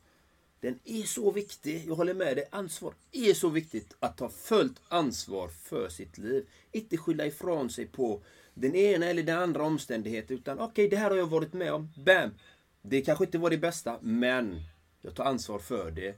Den 0.59 0.79
är 0.83 1.03
så 1.03 1.31
viktig. 1.31 1.83
Jag 1.87 1.95
håller 1.95 2.13
med 2.13 2.37
dig. 2.37 2.47
Ansvar 2.51 2.93
är 3.11 3.33
så 3.33 3.49
viktigt. 3.49 3.95
Att 3.99 4.17
ta 4.17 4.29
fullt 4.29 4.81
ansvar 4.87 5.47
för 5.47 5.89
sitt 5.89 6.17
liv. 6.17 6.47
Inte 6.71 6.97
skylla 6.97 7.25
ifrån 7.25 7.69
sig 7.69 7.85
på 7.85 8.21
den 8.53 8.75
ena 8.75 9.05
eller 9.05 9.23
den 9.23 9.37
andra 9.37 9.63
omständigheten. 9.63 10.37
Utan 10.37 10.59
okej, 10.59 10.65
okay, 10.65 10.89
det 10.89 10.97
här 10.97 11.09
har 11.09 11.17
jag 11.17 11.27
varit 11.27 11.53
med 11.53 11.73
om. 11.73 11.89
Bam! 12.05 12.31
Det 12.81 13.01
kanske 13.01 13.25
inte 13.25 13.37
var 13.37 13.49
det 13.49 13.57
bästa, 13.57 13.97
men 14.01 14.61
jag 15.01 15.15
tar 15.15 15.23
ansvar 15.23 15.59
för 15.59 15.91
det. 15.91 16.15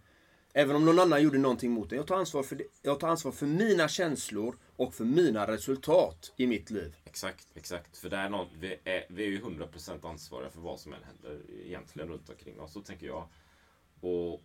Även 0.53 0.75
om 0.75 0.85
någon 0.85 0.99
annan 0.99 1.23
gjorde 1.23 1.37
någonting 1.37 1.71
mot 1.71 1.89
det. 1.89 1.95
Jag 1.95 2.07
tar 2.07 2.17
ansvar 2.17 2.43
för, 2.43 2.55
det. 2.55 2.63
Jag 2.81 2.99
tar 2.99 3.07
ansvar 3.07 3.31
för 3.31 3.45
mina 3.45 3.87
känslor 3.87 4.55
och 4.79 4.93
för 4.93 5.05
mina 5.05 5.47
resultat 5.47 6.33
i 6.35 6.47
mitt 6.47 6.71
liv. 6.71 6.95
Exakt, 7.05 7.47
exakt. 7.55 7.97
För 7.97 8.09
det 8.09 8.17
är 8.17 8.29
något, 8.29 8.47
vi, 8.59 8.77
är, 8.83 9.05
vi 9.09 9.23
är 9.23 9.27
ju 9.27 9.41
100% 9.41 10.09
ansvariga 10.09 10.49
för 10.49 10.59
vad 10.59 10.79
som 10.79 10.93
än 10.93 11.03
händer 11.03 11.41
egentligen 11.65 12.09
runt 12.09 12.29
omkring 12.29 12.59
oss. 12.59 12.73
Så 12.73 12.81
tänker 12.81 13.07
jag. 13.07 13.27
Och, 14.01 14.43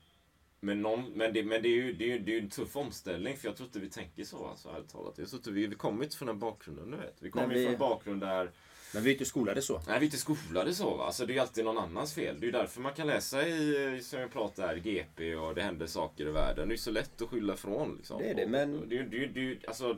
men, 0.61 0.83
någon, 0.83 1.11
men, 1.11 1.33
det, 1.33 1.43
men 1.43 1.63
det, 1.63 1.69
är 1.69 1.77
ju, 1.77 1.93
det, 1.93 2.05
är 2.05 2.09
ju, 2.09 2.19
det 2.19 2.35
är 2.35 2.43
en 2.43 2.51
tuff 2.51 2.77
omställning 2.77 3.37
för 3.37 3.49
jag 3.49 3.57
tror 3.57 3.67
inte 3.67 3.79
vi 3.79 3.91
tänker 3.91 4.25
så 4.25 4.47
alltså, 4.47 4.69
ärligt 4.69 4.89
talat. 4.89 5.19
Jag 5.19 5.29
tror 5.29 5.39
inte 5.39 5.51
vi, 5.51 5.67
vi 5.67 5.77
kommer 5.77 6.05
inte 6.05 6.17
från 6.17 6.29
den 6.29 6.39
bakgrunden, 6.39 6.91
du 6.91 6.97
vet. 6.97 7.17
Vi 7.19 7.31
kommer 7.31 7.55
vi... 7.55 7.65
från 7.65 7.73
en 7.73 7.79
bakgrund 7.79 8.21
där 8.21 8.51
men 8.95 9.03
vi 9.03 9.11
är 9.11 9.13
inte 9.13 9.25
skolade 9.25 9.63
så. 9.63 9.73
Nej, 9.75 9.85
vi 9.87 9.93
är 9.93 10.03
inte 10.05 10.17
skolade 10.17 10.75
så. 10.75 10.97
Va? 10.97 11.05
Alltså, 11.05 11.27
det 11.27 11.33
är 11.33 11.35
ju 11.35 11.41
alltid 11.41 11.65
någon 11.65 11.79
annans 11.79 12.15
fel. 12.15 12.41
Det 12.41 12.45
är 12.45 12.47
ju 12.47 12.53
därför 12.53 12.81
man 12.81 12.95
kan 12.95 13.07
läsa 13.07 13.49
i, 13.49 14.01
som 14.03 14.21
jag 14.21 14.33
pratade 14.33 14.69
här, 14.69 14.77
GP 14.77 15.37
och 15.37 15.55
det 15.55 15.63
händer 15.63 15.87
saker 15.87 16.27
i 16.27 16.31
världen. 16.31 16.69
Det 16.69 16.75
är 16.75 16.77
så 16.77 16.91
lätt 16.91 17.23
att 17.23 17.29
skylla 17.29 17.55
ifrån. 17.55 17.95
Liksom. 17.97 18.19
Det 18.19 18.31
är 18.31 18.35
det, 18.35 18.47
men... 18.47 18.89
Det 18.89 18.97
är 18.99 19.03
ju 19.13 19.27
det 19.27 19.41
är, 19.41 19.59
alltså, 19.69 19.97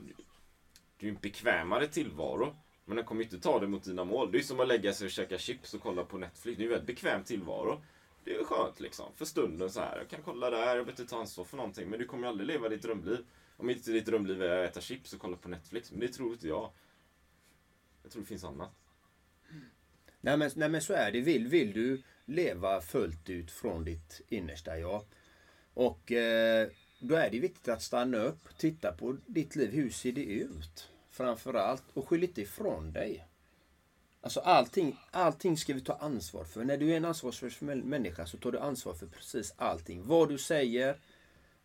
det 0.99 1.07
är 1.07 1.11
en 1.11 1.19
bekvämare 1.23 1.87
tillvaro. 1.87 2.57
Men 2.85 2.97
den 2.97 3.05
kommer 3.05 3.21
ju 3.21 3.25
inte 3.25 3.41
ta 3.41 3.61
det 3.61 3.67
mot 3.67 3.85
dina 3.85 4.05
mål. 4.05 4.33
Det 4.33 4.39
är 4.39 4.43
som 4.43 4.61
att 4.61 4.69
lägga 4.69 4.93
sig 4.93 5.05
och 5.05 5.11
käka 5.11 5.39
chips 5.39 5.75
och 5.75 5.81
kolla 5.81 6.05
på 6.05 6.19
Netflix. 6.19 6.57
Det 6.57 6.63
är 6.63 6.67
ju 6.67 6.73
en 6.73 6.79
väldigt 6.79 6.97
bekväm 6.97 7.25
tillvaro. 7.25 7.83
Det 8.25 8.35
är 8.35 8.39
ju 8.39 8.45
skönt 8.45 8.81
liksom. 8.81 9.13
För 9.15 9.25
stunden 9.25 9.71
så 9.71 9.81
här. 9.81 9.99
Jag 9.99 10.09
kan 10.09 10.23
kolla 10.25 10.51
där, 10.51 10.59
jag 10.59 10.67
behöver 10.67 10.91
inte 10.91 11.07
ta 11.07 11.21
ansvar 11.21 11.45
för 11.45 11.57
någonting. 11.57 11.91
Men 11.91 11.99
du 11.99 12.07
kommer 12.07 12.23
ju 12.23 12.29
aldrig 12.29 12.47
leva 12.47 12.69
ditt 12.69 12.83
drömliv. 12.83 13.27
Om 13.57 13.71
inte 13.71 13.91
ditt 13.91 14.07
drömliv 14.07 14.43
är 14.43 14.65
att 14.65 14.71
äta 14.71 14.81
chips 14.81 15.13
och 15.13 15.21
kolla 15.21 15.37
på 15.37 15.49
Netflix. 15.49 15.91
Men 15.91 16.01
det 16.01 16.09
tror 16.09 16.33
inte 16.33 16.49
jag. 16.49 16.71
Jag 18.03 18.13
tror 18.13 18.23
det 18.23 18.29
finns 18.29 18.45
annat. 18.45 18.71
Nej 20.21 20.37
men, 20.37 20.51
nej 20.57 20.69
men 20.69 20.83
så 20.83 20.93
är 20.93 21.13
det. 21.13 21.21
Vill, 21.21 21.49
vill 21.49 21.73
du 21.73 22.03
leva 22.25 22.81
fullt 22.81 23.31
ut 23.31 23.51
från 23.51 23.85
ditt 23.85 24.21
innersta 24.29 24.79
jag. 24.79 25.03
Och 25.75 26.13
eh, 26.13 26.69
då 27.07 27.15
är 27.15 27.31
det 27.31 27.39
viktigt 27.39 27.69
att 27.69 27.83
stanna 27.83 28.19
upp, 28.19 28.59
titta 28.59 28.93
på 28.93 29.17
ditt 29.27 29.57
liv. 29.57 29.73
Hur 29.73 29.91
ser 29.91 30.13
det 30.13 30.25
ut? 30.25 30.89
Framförallt. 31.11 31.85
Och 31.95 32.09
skyll 32.09 32.25
inte 32.25 32.43
ifrån 32.43 32.93
dig. 32.93 33.27
Alltså 34.21 34.41
allting, 34.41 34.99
allting 35.11 35.57
ska 35.57 35.75
vi 35.75 35.81
ta 35.81 35.93
ansvar 35.93 36.45
för. 36.45 36.65
När 36.65 36.77
du 36.77 36.93
är 36.93 36.97
en 36.97 37.05
ansvarsfull 37.05 37.85
människa 37.85 38.27
så 38.27 38.37
tar 38.37 38.53
du 38.53 38.59
ansvar 38.59 38.95
för 38.95 39.07
precis 39.07 39.55
allting. 39.57 40.07
Vad 40.07 40.29
du 40.29 40.39
säger, 40.39 40.97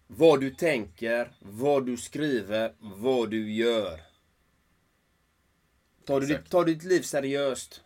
vad 0.07 0.39
du 0.39 0.51
tänker, 0.51 1.31
vad 1.39 1.85
du 1.85 1.97
skriver, 1.97 2.73
vad 2.79 3.29
du 3.29 3.51
gör. 3.51 4.01
Tar 6.05 6.21
du, 6.21 6.27
ditt, 6.27 6.49
tar 6.49 6.65
du 6.65 6.73
ditt 6.73 6.83
liv 6.83 7.01
seriöst 7.01 7.81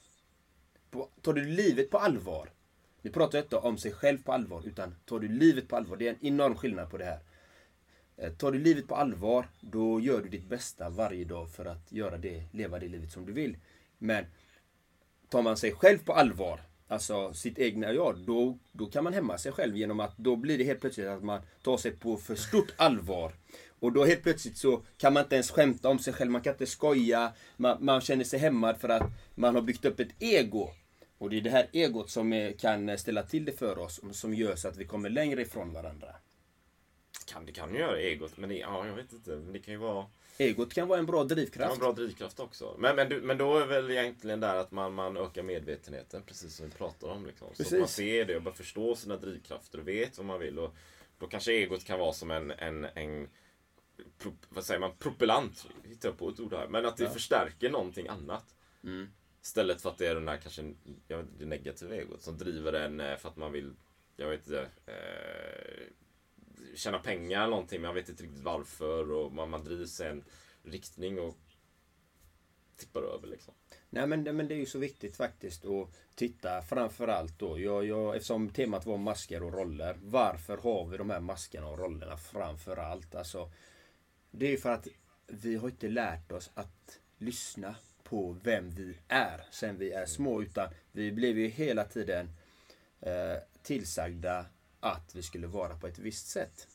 på, 0.92 1.10
tar 1.22 1.34
du 1.34 1.46
livet 1.46 1.90
på 1.90 1.98
allvar. 1.98 2.50
Nu 3.02 3.12
pratar 3.12 3.38
jag 3.38 3.46
inte 3.46 3.58
om 3.58 3.78
sig 3.78 3.92
själv 3.92 4.24
på 4.24 4.34
allvar, 4.34 4.64
utan 4.66 4.96
tar 5.06 5.20
du 5.20 5.28
livet 5.28 5.68
på 5.68 5.76
allvar. 5.76 5.98
Det 5.98 6.08
är 6.08 6.14
en 6.14 6.26
enorm 6.26 6.56
skillnad 6.56 6.90
på 6.90 6.98
det 6.98 7.06
här. 7.06 7.20
Eh, 8.18 8.32
tar 8.32 8.52
du 8.52 8.60
livet 8.60 8.88
på 8.88 8.96
allvar, 8.96 9.50
då 9.62 10.00
gör 10.00 10.22
du 10.22 10.30
ditt 10.30 10.50
bästa 10.50 10.90
varje 10.90 11.26
dag 11.26 11.50
för 11.50 11.66
att 11.66 11.92
göra 11.92 12.18
det, 12.18 12.44
leva 12.52 12.80
det 12.80 12.88
livet 12.88 13.12
som 13.12 13.26
du 13.26 13.34
vill. 13.34 13.58
Men 13.98 14.26
tar 15.30 15.42
man 15.42 15.58
sig 15.58 15.72
själv 15.72 15.98
på 15.98 16.14
allvar, 16.14 16.62
alltså 16.88 17.34
sitt 17.34 17.60
egna 17.60 17.94
jag, 17.94 18.18
då, 18.18 18.58
då 18.72 18.86
kan 18.86 19.04
man 19.04 19.14
hämma 19.14 19.38
sig 19.38 19.52
själv 19.52 19.78
genom 19.78 20.00
att 20.00 20.18
då 20.18 20.36
blir 20.36 20.58
det 20.58 20.64
helt 20.64 20.82
plötsligt 20.82 21.08
att 21.08 21.24
man 21.24 21.42
tar 21.62 21.78
sig 21.78 21.92
på 21.92 22.18
för 22.18 22.36
stort 22.36 22.74
allvar. 22.78 23.34
Och 23.80 23.92
då 23.92 24.06
helt 24.06 24.24
plötsligt 24.24 24.58
så 24.58 24.84
kan 24.98 25.14
man 25.14 25.24
inte 25.24 25.36
ens 25.36 25.52
skämta 25.52 25.90
om 25.90 26.00
sig 26.00 26.14
själv, 26.14 26.32
man 26.32 26.42
kan 26.42 26.54
inte 26.54 26.66
skoja, 26.66 27.34
man, 27.58 27.86
man 27.86 28.02
känner 28.02 28.24
sig 28.24 28.40
hämmad 28.40 28.78
för 28.78 28.90
att 28.90 29.12
man 29.36 29.56
har 29.56 29.62
byggt 29.62 29.86
upp 29.86 30.00
ett 30.00 30.16
ego. 30.20 30.70
Och 31.18 31.30
det 31.30 31.38
är 31.38 31.42
det 31.42 31.50
här 31.50 31.68
egot 31.72 32.10
som 32.10 32.34
eh, 32.34 32.54
kan 32.54 32.90
eh, 32.90 32.96
ställa 32.96 33.24
till 33.24 33.46
det 33.46 33.52
för 33.52 33.78
oss, 33.78 34.02
som 34.12 34.34
gör 34.34 34.56
så 34.56 34.68
att 34.68 34.78
vi 34.78 34.86
kommer 34.86 35.10
längre 35.10 35.42
ifrån 35.42 35.74
varandra. 35.74 36.16
Kan, 37.26 37.46
det 37.46 37.52
kan 37.52 37.74
ju 37.74 37.80
göra 37.80 38.00
egot, 38.00 38.38
men 38.38 38.50
det, 38.50 38.56
ja, 38.56 38.88
jag 38.88 38.96
vet 38.96 39.14
inte. 39.14 39.30
Men 39.30 39.54
det 39.54 39.60
kan 39.60 39.74
ju 39.74 39.80
vara... 39.80 40.06
Egot 40.38 40.74
kan 40.74 40.88
vara 40.88 41.00
en 41.00 41.06
bra 41.06 41.24
drivkraft. 41.24 41.74
en 41.74 41.80
bra 41.80 41.92
drivkraft 41.92 42.40
också. 42.40 42.76
Men, 42.80 42.96
men, 42.96 43.08
men 43.08 43.38
då 43.38 43.58
är 43.58 43.66
väl 43.66 43.92
egentligen 43.92 44.40
där 44.40 44.56
att 44.56 44.72
man, 44.72 44.94
man 44.94 45.18
ökar 45.18 45.44
medvetenheten, 45.44 46.24
precis 46.24 46.56
som 46.56 46.66
vi 46.66 46.72
pratar 46.72 47.08
om. 47.08 47.26
Liksom. 47.26 47.48
Så 47.54 47.64
att 47.64 47.80
man 47.80 47.88
ser 47.88 48.26
det 48.26 48.36
och 48.36 48.42
bara 48.42 48.54
förstår 48.54 48.96
sina 48.96 49.18
drivkrafter 49.18 49.80
och 49.80 49.88
vet 49.88 50.18
vad 50.18 50.26
man 50.26 50.40
vill. 50.40 50.60
Och 50.60 50.76
då 51.20 51.28
kanske 51.28 51.52
egot 51.52 51.84
kan 51.84 52.00
vara 52.00 52.14
som 52.14 52.32
en, 52.32 52.52
en, 52.52 52.86
en 52.86 53.28
pro, 54.18 54.32
vad 54.50 54.64
säger 54.64 54.80
man, 54.80 54.92
propellant. 55.00 55.66
Hittar 55.84 56.10
jag 56.10 56.18
på 56.18 56.30
ett 56.30 56.40
ord 56.40 56.54
här. 56.54 56.68
Men 56.68 56.86
att 56.86 56.98
det 56.98 57.04
ja. 57.04 57.10
förstärker 57.10 57.70
någonting 57.70 58.08
annat. 58.08 58.56
Mm. 58.84 59.08
Istället 59.44 59.82
för 59.82 59.90
att 59.90 59.98
det 59.98 60.08
är 60.08 60.16
den 60.16 60.26
där 60.26 60.38
kanske 60.38 60.74
jag 61.08 61.18
vet, 61.18 61.40
det 61.40 61.46
negativa 61.46 61.96
egot 61.96 62.22
som 62.22 62.38
driver 62.38 62.74
en 62.74 63.00
eh, 63.00 63.18
för 63.18 63.30
att 63.30 63.38
man 63.38 63.52
vill, 63.52 63.74
jag 64.16 64.30
vet 64.30 64.48
inte, 64.48 64.70
eh, 64.86 65.86
tjäna 66.76 67.00
pengar 67.00 67.40
eller 67.40 67.50
någonting 67.50 67.82
men 67.82 67.88
jag 67.88 67.96
vet 67.96 68.10
inte 68.10 68.24
riktigt 68.24 68.44
varför 68.44 69.12
och 69.12 69.32
man, 69.34 69.50
man 69.50 69.64
drivs 69.64 70.02
i 70.02 70.04
en 70.04 70.24
riktning 70.64 71.20
och 71.20 71.38
tippar 72.78 73.02
över 73.02 73.28
liksom. 73.28 73.54
Nej 73.90 74.08
men, 74.08 74.24
men 74.24 74.48
det 74.48 74.54
är 74.54 74.58
ju 74.60 74.66
så 74.66 74.80
viktigt 74.80 75.18
faktiskt 75.18 75.66
att 75.66 75.90
titta 76.16 76.62
framförallt 76.62 77.40
då. 77.40 77.60
Jag, 77.60 77.86
jag, 77.86 78.16
eftersom 78.16 78.50
temat 78.50 78.86
var 78.86 78.98
masker 78.98 79.44
och 79.44 79.54
roller. 79.54 79.98
Varför 80.02 80.58
har 80.58 80.86
vi 80.86 80.98
de 80.98 81.10
här 81.10 81.20
maskerna 81.20 81.68
och 81.68 81.80
rollerna 81.80 82.18
framförallt? 82.18 83.16
Alltså, 83.16 83.52
det 84.32 84.46
är 84.46 84.52
ju 84.52 84.58
för 84.58 84.70
att 84.70 84.88
vi 85.28 85.56
har 85.56 85.70
inte 85.70 85.88
lärt 85.88 86.32
oss 86.32 86.52
att 86.54 87.00
lyssna 87.18 87.76
på 88.04 88.38
vem 88.44 88.70
vi 88.70 88.98
är 89.08 89.42
sen 89.52 89.78
vi 89.78 89.92
är 89.92 90.06
små. 90.06 90.42
Utan 90.42 90.70
vi 90.92 91.12
blev 91.12 91.40
ju 91.40 91.48
hela 91.48 91.84
tiden 91.84 92.30
eh, 93.02 93.38
tillsagda 93.64 94.46
att 94.86 95.16
vi 95.16 95.24
skulle 95.24 95.48
vara 95.48 95.76
på 95.76 95.88
ett 95.88 96.00
visst 96.00 96.28
sätt. 96.28 96.68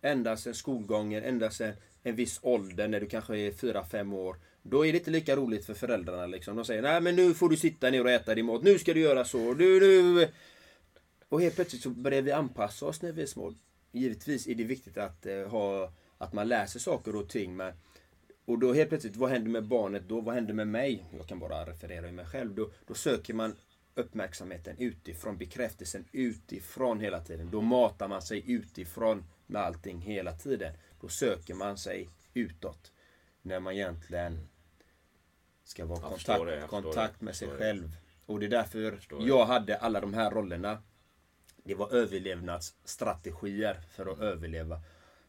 Ända 0.00 0.36
sedan 0.36 0.54
skolgången, 0.54 1.24
ända 1.24 1.50
sedan 1.50 1.74
en 2.02 2.16
viss 2.16 2.38
ålder, 2.42 2.88
när 2.88 3.00
du 3.00 3.06
kanske 3.06 3.38
är 3.38 3.52
4-5 3.52 4.14
år. 4.14 4.36
Då 4.62 4.86
är 4.86 4.92
det 4.92 4.98
inte 4.98 5.10
lika 5.10 5.36
roligt 5.36 5.66
för 5.66 5.74
föräldrarna. 5.74 6.26
Liksom. 6.26 6.56
De 6.56 6.64
säger 6.64 6.82
nej 6.82 7.00
men 7.00 7.16
nu 7.16 7.34
får 7.34 7.48
du 7.48 7.56
sitta 7.56 7.90
ner 7.90 8.04
och 8.04 8.10
äta 8.10 8.34
din 8.34 8.46
mat. 8.46 8.62
Nu 8.62 8.78
ska 8.78 8.94
du 8.94 9.00
göra 9.00 9.24
så. 9.24 9.54
Du, 9.54 9.80
du. 9.80 10.28
Och 11.28 11.40
helt 11.40 11.54
plötsligt 11.54 11.82
så 11.82 11.90
börjar 11.90 12.22
vi 12.22 12.32
anpassa 12.32 12.86
oss 12.86 13.02
när 13.02 13.12
vi 13.12 13.22
är 13.22 13.26
små. 13.26 13.54
Givetvis 13.92 14.46
är 14.46 14.54
det 14.54 14.64
viktigt 14.64 14.98
att, 14.98 15.26
eh, 15.26 15.48
ha, 15.48 15.92
att 16.18 16.32
man 16.32 16.48
läser 16.48 16.80
saker 16.80 17.16
och 17.16 17.28
ting. 17.28 17.56
Men 17.56 17.72
och 18.44 18.58
då 18.58 18.72
helt 18.72 18.88
plötsligt, 18.88 19.16
vad 19.16 19.30
händer 19.30 19.50
med 19.50 19.64
barnet 19.64 20.02
då? 20.08 20.20
Vad 20.20 20.34
händer 20.34 20.54
med 20.54 20.68
mig? 20.68 21.04
Jag 21.16 21.26
kan 21.26 21.38
bara 21.38 21.66
referera 21.66 22.08
i 22.08 22.12
mig 22.12 22.26
själv. 22.26 22.54
Då, 22.54 22.70
då 22.86 22.94
söker 22.94 23.34
man 23.34 23.56
uppmärksamheten 23.94 24.76
utifrån, 24.78 25.36
bekräftelsen 25.36 26.04
utifrån 26.12 27.00
hela 27.00 27.20
tiden. 27.20 27.50
Då 27.50 27.60
matar 27.60 28.08
man 28.08 28.22
sig 28.22 28.52
utifrån 28.52 29.24
med 29.46 29.62
allting 29.62 30.00
hela 30.00 30.32
tiden. 30.32 30.74
Då 31.00 31.08
söker 31.08 31.54
man 31.54 31.78
sig 31.78 32.08
utåt. 32.34 32.92
När 33.42 33.60
man 33.60 33.72
egentligen 33.72 34.48
ska 35.64 35.86
vara 35.86 36.00
kontakt, 36.00 36.46
det, 36.46 36.66
kontakt 36.68 37.20
med 37.20 37.36
sig 37.36 37.48
själv. 37.48 37.96
Och 38.26 38.40
det 38.40 38.46
är 38.46 38.50
därför 38.50 38.98
jag, 39.10 39.28
jag 39.28 39.46
hade 39.46 39.76
alla 39.76 40.00
de 40.00 40.14
här 40.14 40.30
rollerna. 40.30 40.82
Det 41.56 41.74
var 41.74 41.94
överlevnadsstrategier 41.94 43.80
för 43.90 44.12
att 44.12 44.18
överleva. 44.18 44.80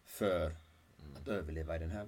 För 0.06 0.56
att 1.16 1.28
överleva 1.28 1.76
i 1.76 1.80
den 1.80 1.92
här 1.92 2.08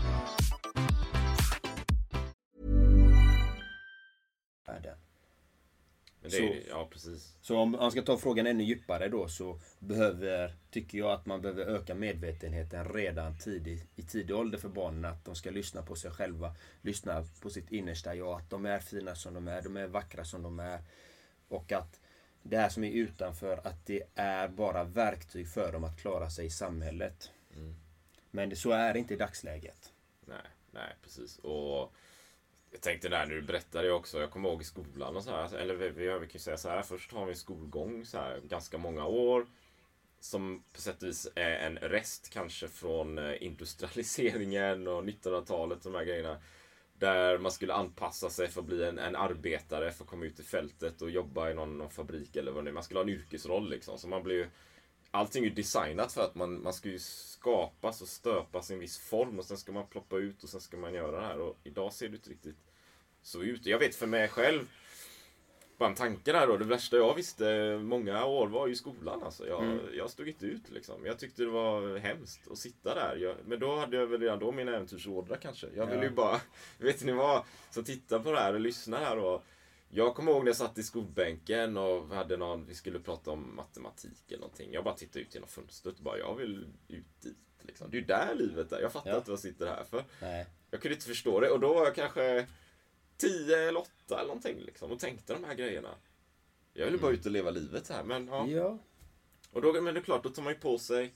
Världen. 4.71 4.97
Men 6.21 6.31
det 6.31 6.37
är, 6.37 6.69
ja, 6.69 6.87
precis. 6.91 7.35
Så 7.41 7.57
om 7.57 7.71
man 7.71 7.91
ska 7.91 8.01
ta 8.01 8.17
frågan 8.17 8.47
ännu 8.47 8.63
djupare 8.63 9.07
då 9.07 9.27
så 9.27 9.59
behöver, 9.79 10.55
tycker 10.71 10.97
jag 10.97 11.11
att 11.11 11.25
man 11.25 11.41
behöver 11.41 11.65
öka 11.65 11.95
medvetenheten 11.95 12.93
redan 12.93 13.37
tidigt, 13.37 13.87
i 13.95 14.03
tidig 14.03 14.35
ålder 14.35 14.57
för 14.57 14.69
barnen. 14.69 15.05
Att 15.05 15.25
de 15.25 15.35
ska 15.35 15.51
lyssna 15.51 15.81
på 15.81 15.95
sig 15.95 16.11
själva, 16.11 16.55
lyssna 16.81 17.25
på 17.41 17.49
sitt 17.49 17.71
innersta 17.71 18.15
jag. 18.15 18.41
Att 18.41 18.49
de 18.49 18.65
är 18.65 18.79
fina 18.79 19.15
som 19.15 19.33
de 19.33 19.47
är, 19.47 19.61
de 19.61 19.77
är 19.77 19.87
vackra 19.87 20.25
som 20.25 20.43
de 20.43 20.59
är. 20.59 20.79
Och 21.47 21.71
att 21.71 21.99
det 22.43 22.57
här 22.57 22.69
som 22.69 22.83
är 22.83 22.91
utanför, 22.91 23.67
att 23.67 23.85
det 23.85 24.03
är 24.15 24.47
bara 24.47 24.83
verktyg 24.83 25.49
för 25.49 25.71
dem 25.71 25.83
att 25.83 25.99
klara 25.99 26.29
sig 26.29 26.45
i 26.45 26.49
samhället. 26.49 27.31
Men 28.31 28.49
det, 28.49 28.55
så 28.55 28.71
är 28.71 28.93
det 28.93 28.99
inte 28.99 29.13
i 29.13 29.17
dagsläget. 29.17 29.93
Nej, 30.25 30.47
nej 30.71 30.95
precis. 31.03 31.37
Och 31.37 31.93
jag 32.71 32.81
tänkte 32.81 33.09
där 33.09 33.25
när 33.25 33.35
du 33.35 33.41
berättade 33.41 33.87
jag 33.87 33.97
också, 33.97 34.19
jag 34.19 34.31
kommer 34.31 34.49
ihåg 34.49 34.61
i 34.61 34.65
skolan 34.65 35.15
och 35.15 35.23
så 35.23 35.31
här, 35.31 35.55
eller 35.55 35.75
vi, 35.75 35.89
vi, 35.89 36.05
vi 36.05 36.27
kan 36.27 36.29
ju 36.33 36.39
säga 36.39 36.57
så 36.57 36.69
här, 36.69 36.81
först 36.81 37.11
har 37.11 37.25
vi 37.25 37.31
en 37.31 37.37
skolgång 37.37 38.05
så 38.05 38.17
här 38.17 38.39
ganska 38.43 38.77
många 38.77 39.05
år. 39.05 39.47
Som 40.19 40.63
på 40.73 40.81
sätt 40.81 41.03
och 41.03 41.09
vis 41.09 41.27
är 41.35 41.51
en 41.51 41.77
rest 41.77 42.29
kanske 42.33 42.67
från 42.67 43.17
eh, 43.17 43.43
industrialiseringen 43.43 44.87
och 44.87 45.03
1900-talet, 45.03 45.85
och 45.85 45.91
de 45.91 45.97
här 45.97 46.05
grejerna. 46.05 46.37
Där 46.93 47.37
man 47.37 47.51
skulle 47.51 47.73
anpassa 47.73 48.29
sig 48.29 48.47
för 48.47 48.61
att 48.61 48.67
bli 48.67 48.83
en, 48.83 48.99
en 48.99 49.15
arbetare, 49.15 49.91
för 49.91 50.03
att 50.03 50.09
komma 50.09 50.25
ut 50.25 50.39
i 50.39 50.43
fältet 50.43 51.01
och 51.01 51.09
jobba 51.09 51.49
i 51.49 51.53
någon, 51.53 51.77
någon 51.77 51.89
fabrik 51.89 52.35
eller 52.35 52.51
vad 52.51 52.63
det 52.63 52.69
är. 52.69 52.73
Man 52.73 52.83
skulle 52.83 52.99
ha 52.99 53.03
en 53.03 53.09
yrkesroll 53.09 53.69
liksom. 53.69 53.97
Så 53.97 54.07
man 54.07 54.23
blir 54.23 54.35
ju, 54.35 54.47
allting 55.11 55.43
är 55.43 55.49
ju 55.49 55.53
designat 55.53 56.13
för 56.13 56.21
att 56.21 56.35
man, 56.35 56.63
man 56.63 56.73
ska 56.73 56.89
ju 56.89 56.99
skapas 56.99 58.01
och 58.01 58.07
stöpas 58.07 58.71
i 58.71 58.73
en 58.73 58.79
viss 58.79 58.97
form 58.97 59.39
och 59.39 59.45
sen 59.45 59.57
ska 59.57 59.71
man 59.71 59.87
ploppa 59.87 60.17
ut 60.17 60.43
och 60.43 60.49
sen 60.49 60.61
ska 60.61 60.77
man 60.77 60.93
göra 60.93 61.19
det 61.19 61.27
här. 61.27 61.39
Och 61.39 61.57
idag 61.63 61.93
ser 61.93 62.09
det 62.09 62.15
inte 62.15 62.29
riktigt 62.29 62.57
så 63.21 63.41
ut. 63.41 63.65
Jag 63.65 63.79
vet 63.79 63.95
för 63.95 64.07
mig 64.07 64.27
själv, 64.27 64.67
bara 65.77 65.89
en 65.89 65.95
tanke 65.95 66.31
där 66.31 66.47
då. 66.47 66.57
Det 66.57 66.65
värsta 66.65 66.97
jag 66.97 67.15
visste 67.15 67.77
många 67.83 68.25
år 68.25 68.47
var 68.47 68.67
ju 68.67 68.75
skolan 68.75 69.23
alltså. 69.23 69.47
Jag, 69.47 69.79
jag 69.93 70.09
stod 70.09 70.27
inte 70.27 70.45
ut 70.45 70.69
liksom. 70.69 71.05
Jag 71.05 71.19
tyckte 71.19 71.43
det 71.43 71.49
var 71.49 71.97
hemskt 71.97 72.51
att 72.51 72.57
sitta 72.57 72.95
där. 72.95 73.15
Jag, 73.15 73.35
men 73.45 73.59
då 73.59 73.75
hade 73.75 73.97
jag 73.97 74.07
väl 74.07 74.21
redan 74.21 74.39
då 74.39 74.51
min 74.51 74.67
äventyrsådra 74.67 75.37
kanske. 75.37 75.67
Jag 75.75 75.85
ville 75.85 76.03
ju 76.03 76.09
bara, 76.09 76.41
vet 76.77 77.03
ni 77.03 77.11
vad? 77.11 77.43
Så 77.71 77.83
titta 77.83 78.19
på 78.19 78.31
det 78.31 78.39
här 78.39 78.53
och 78.53 78.59
lyssna 78.59 78.97
här 78.97 79.17
och 79.17 79.43
jag 79.93 80.15
kommer 80.15 80.31
ihåg 80.31 80.43
när 80.43 80.49
jag 80.49 80.55
satt 80.55 80.77
i 80.77 80.83
skolbänken 80.83 81.77
och 81.77 82.07
hade 82.07 82.37
någon, 82.37 82.65
vi 82.65 82.75
skulle 82.75 82.99
prata 82.99 83.31
om 83.31 83.55
matematik 83.55 84.23
eller 84.27 84.39
någonting. 84.39 84.73
Jag 84.73 84.83
bara 84.83 84.95
tittade 84.95 85.19
ut 85.25 85.33
genom 85.33 85.49
fönstret 85.49 85.97
och 85.97 86.03
bara, 86.03 86.17
jag 86.17 86.35
vill 86.35 86.67
ut 86.87 87.21
dit. 87.21 87.37
Liksom. 87.61 87.91
Det 87.91 87.97
är 87.97 87.99
ju 88.01 88.05
där 88.05 88.35
livet 88.35 88.71
är. 88.71 88.79
Jag 88.81 88.91
fattar 88.91 89.09
Ja. 89.09 89.17
inte 89.17 89.29
vad 89.29 89.37
jag 89.37 89.41
sitter 89.41 89.67
här 89.67 89.83
för. 89.83 90.03
Nej. 90.21 90.45
Jag 90.71 90.81
kunde 90.81 90.95
inte 90.95 91.07
förstå 91.07 91.39
det 91.39 91.49
och 91.49 91.59
då 91.59 91.73
var 91.73 91.85
jag 91.85 91.95
kanske 91.95 92.47
10 93.17 93.67
eller 93.67 93.79
8 93.79 93.89
eller 94.09 94.27
någonting 94.27 94.59
liksom 94.59 94.91
och 94.91 94.99
tänkte 94.99 95.33
de 95.33 95.43
här 95.43 95.53
grejerna. 95.55 95.95
Jag 96.73 96.85
ville 96.85 96.97
bara 96.97 97.11
ut 97.11 97.25
och 97.25 97.31
leva 97.31 97.51
livet 97.51 97.89
här 97.89 98.03
men 98.03 98.27
ja. 98.27 98.47
Ja. 98.47 98.77
Och 99.51 99.61
då, 99.61 99.81
men 99.81 99.93
det 99.93 99.99
är 99.99 100.03
klart, 100.03 100.23
då 100.23 100.29
tar 100.29 100.43
man 100.43 100.53
ju 100.53 100.59
på 100.59 100.77
sig 100.77 101.13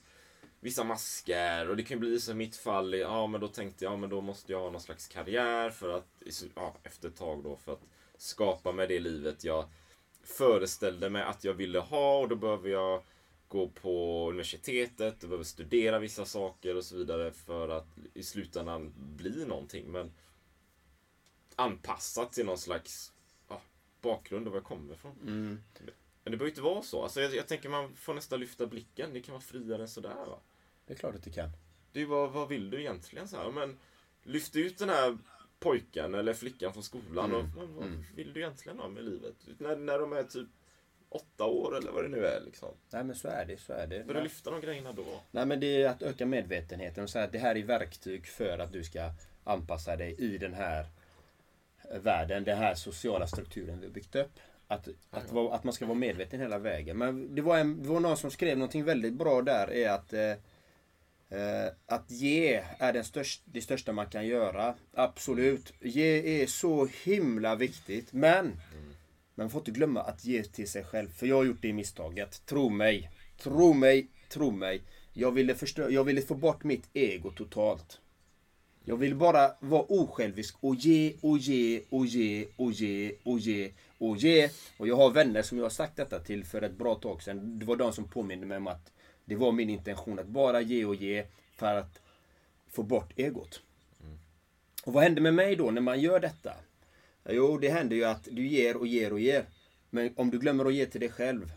vissa 0.60 0.84
masker 0.84 1.68
och 1.70 1.76
det 1.76 1.82
kan 1.82 1.98
bli 2.00 2.20
som 2.20 2.32
i 2.40 2.44
mitt 2.44 2.56
fall, 2.56 2.94
ja 2.94 3.26
men 3.26 3.40
då 3.40 3.48
tänkte 3.48 3.84
jag, 3.84 3.92
ja 3.92 3.96
men 3.96 4.10
då 4.10 4.20
måste 4.20 4.52
jag 4.52 4.60
ha 4.60 4.70
någon 4.70 4.80
slags 4.80 5.08
karriär 5.08 5.70
för 5.70 5.88
att, 5.88 6.22
ja, 6.54 6.76
efter 6.82 7.08
ett 7.08 7.16
tag 7.16 7.42
då, 7.44 7.56
för 7.56 7.72
att 7.72 7.82
skapa 8.18 8.72
mig 8.72 8.86
det 8.86 9.00
livet 9.00 9.44
jag 9.44 9.64
föreställde 10.22 11.10
mig 11.10 11.22
att 11.22 11.44
jag 11.44 11.54
ville 11.54 11.78
ha 11.78 12.18
och 12.18 12.28
då 12.28 12.36
behöver 12.36 12.68
jag 12.68 13.02
gå 13.48 13.68
på 13.68 14.26
universitetet, 14.30 15.16
jag 15.20 15.30
behöver 15.30 15.44
studera 15.44 15.98
vissa 15.98 16.24
saker 16.24 16.76
och 16.76 16.84
så 16.84 16.96
vidare 16.96 17.32
för 17.32 17.68
att 17.68 17.86
i 18.14 18.22
slutändan 18.22 18.92
bli 18.96 19.44
någonting. 19.44 19.92
Men 19.92 20.12
anpassat 21.56 22.32
till 22.32 22.46
någon 22.46 22.58
slags 22.58 23.12
ja, 23.48 23.60
bakgrund 24.00 24.46
och 24.46 24.52
var 24.52 24.58
jag 24.58 24.64
kommer 24.64 24.94
ifrån. 24.94 25.16
Men 26.24 26.30
det 26.30 26.36
behöver 26.36 26.50
inte 26.50 26.62
vara 26.62 26.82
så. 26.82 27.02
Alltså 27.02 27.20
jag, 27.20 27.34
jag 27.34 27.48
tänker 27.48 27.68
man 27.68 27.94
får 27.94 28.14
nästan 28.14 28.40
lyfta 28.40 28.66
blicken. 28.66 29.12
Det 29.12 29.20
kan 29.20 29.32
vara 29.32 29.42
friare 29.42 29.82
än 29.82 29.88
sådär 29.88 30.26
va. 30.26 30.38
Det 30.86 30.92
är 30.92 30.98
klart 30.98 31.14
att 31.14 31.22
det 31.22 31.30
kan. 31.30 31.50
Det 31.92 32.02
är 32.02 32.06
vad, 32.06 32.32
vad 32.32 32.48
vill 32.48 32.70
du 32.70 32.80
egentligen? 32.80 33.28
Så 33.28 33.36
här, 33.36 33.50
men 33.50 33.78
lyft 34.22 34.56
ut 34.56 34.78
den 34.78 34.88
här 34.88 35.18
pojken 35.60 36.14
eller 36.14 36.34
flickan 36.34 36.72
från 36.72 36.82
skolan. 36.82 37.34
Och, 37.34 37.44
vad, 37.56 37.68
vad 37.68 38.04
vill 38.14 38.32
du 38.32 38.40
egentligen 38.40 38.78
ha 38.78 38.88
med 38.88 39.04
livet? 39.04 39.34
När, 39.58 39.76
när 39.76 39.98
de 39.98 40.12
är 40.12 40.22
typ 40.22 40.48
åtta 41.08 41.44
år 41.44 41.78
eller 41.78 41.90
vad 41.90 42.04
det 42.04 42.08
nu 42.08 42.26
är. 42.26 42.40
Liksom. 42.40 42.68
Nej 42.90 43.04
men 43.04 43.16
så 43.16 43.28
är 43.28 43.44
det, 43.44 43.60
så 43.60 43.72
är 43.72 43.86
det. 43.86 44.06
Börja 44.06 44.22
lyfta 44.22 44.50
de 44.50 44.60
grejerna 44.60 44.92
då. 44.92 45.04
Nej 45.30 45.46
men 45.46 45.60
det 45.60 45.82
är 45.82 45.88
att 45.88 46.02
öka 46.02 46.26
medvetenheten 46.26 47.04
och 47.04 47.10
säga 47.10 47.24
att 47.24 47.32
det 47.32 47.38
här 47.38 47.56
är 47.56 47.62
verktyg 47.62 48.26
för 48.26 48.58
att 48.58 48.72
du 48.72 48.84
ska 48.84 49.10
anpassa 49.44 49.96
dig 49.96 50.14
i 50.18 50.38
den 50.38 50.54
här 50.54 50.86
världen, 52.02 52.44
den 52.44 52.58
här 52.58 52.74
sociala 52.74 53.26
strukturen 53.26 53.80
vi 53.80 53.86
har 53.86 53.92
byggt 53.92 54.16
upp. 54.16 54.32
Att, 54.68 54.88
att, 55.10 55.36
att 55.36 55.64
man 55.64 55.72
ska 55.72 55.86
vara 55.86 55.98
medveten 55.98 56.40
hela 56.40 56.58
vägen. 56.58 56.98
Men 56.98 57.34
det 57.34 57.42
var, 57.42 57.58
en, 57.58 57.82
det 57.82 57.88
var 57.88 58.00
någon 58.00 58.16
som 58.16 58.30
skrev 58.30 58.58
någonting 58.58 58.84
väldigt 58.84 59.14
bra 59.14 59.42
där 59.42 59.72
är 59.72 59.90
att 59.90 60.12
eh, 60.12 60.32
Eh, 61.28 61.72
att 61.86 62.10
ge 62.10 62.62
är 62.78 62.92
den 62.92 63.04
största, 63.04 63.42
det 63.46 63.60
största 63.60 63.92
man 63.92 64.06
kan 64.06 64.26
göra. 64.26 64.74
Absolut. 64.94 65.72
Ge 65.80 66.42
är 66.42 66.46
så 66.46 66.88
himla 67.04 67.56
viktigt. 67.56 68.12
Men 68.12 68.60
man 69.34 69.50
får 69.50 69.58
inte 69.60 69.70
glömma 69.70 70.00
att 70.00 70.24
ge 70.24 70.42
till 70.42 70.68
sig 70.68 70.84
själv. 70.84 71.08
För 71.12 71.26
jag 71.26 71.36
har 71.36 71.44
gjort 71.44 71.62
det 71.62 71.72
misstaget. 71.72 72.46
Tro 72.46 72.68
mig. 72.68 73.10
Tro 73.38 73.72
mig. 73.72 74.08
Tro 74.28 74.50
mig. 74.50 74.82
Jag 75.12 75.32
ville, 75.32 75.54
förstö- 75.54 75.90
jag 75.90 76.04
ville 76.04 76.22
få 76.22 76.34
bort 76.34 76.64
mitt 76.64 76.88
ego 76.92 77.30
totalt. 77.30 78.00
Jag 78.84 78.96
vill 78.96 79.14
bara 79.14 79.50
vara 79.60 79.82
osjälvisk 79.82 80.56
och 80.60 80.74
ge 80.74 81.14
och 81.20 81.38
ge 81.38 81.82
och 81.90 82.06
ge 82.06 82.46
och 82.56 82.72
ge 82.72 83.14
och 83.24 83.38
ge 83.38 83.72
och 83.98 84.16
ge. 84.16 84.50
Och 84.78 84.88
jag 84.88 84.96
har 84.96 85.10
vänner 85.10 85.42
som 85.42 85.58
jag 85.58 85.64
har 85.64 85.70
sagt 85.70 85.96
detta 85.96 86.18
till 86.18 86.44
för 86.44 86.62
ett 86.62 86.78
bra 86.78 86.94
tag 86.94 87.22
sedan. 87.22 87.58
Det 87.58 87.66
var 87.66 87.76
de 87.76 87.92
som 87.92 88.08
påminde 88.08 88.46
mig 88.46 88.56
om 88.56 88.66
att 88.66 88.92
det 89.26 89.36
var 89.36 89.52
min 89.52 89.70
intention 89.70 90.18
att 90.18 90.26
bara 90.26 90.60
ge 90.60 90.84
och 90.84 90.94
ge 90.94 91.24
för 91.56 91.76
att 91.76 92.00
få 92.68 92.82
bort 92.82 93.12
egot. 93.16 93.62
Och 94.84 94.92
vad 94.92 95.02
händer 95.02 95.22
med 95.22 95.34
mig 95.34 95.56
då 95.56 95.70
när 95.70 95.80
man 95.80 96.00
gör 96.00 96.20
detta? 96.20 96.54
Jo, 97.28 97.58
det 97.58 97.68
händer 97.68 97.96
ju 97.96 98.04
att 98.04 98.28
du 98.30 98.46
ger 98.46 98.76
och 98.76 98.86
ger 98.86 99.12
och 99.12 99.20
ger. 99.20 99.44
Men 99.90 100.14
om 100.16 100.30
du 100.30 100.38
glömmer 100.38 100.64
att 100.64 100.74
ge 100.74 100.86
till 100.86 101.00
dig 101.00 101.10
själv, 101.10 101.52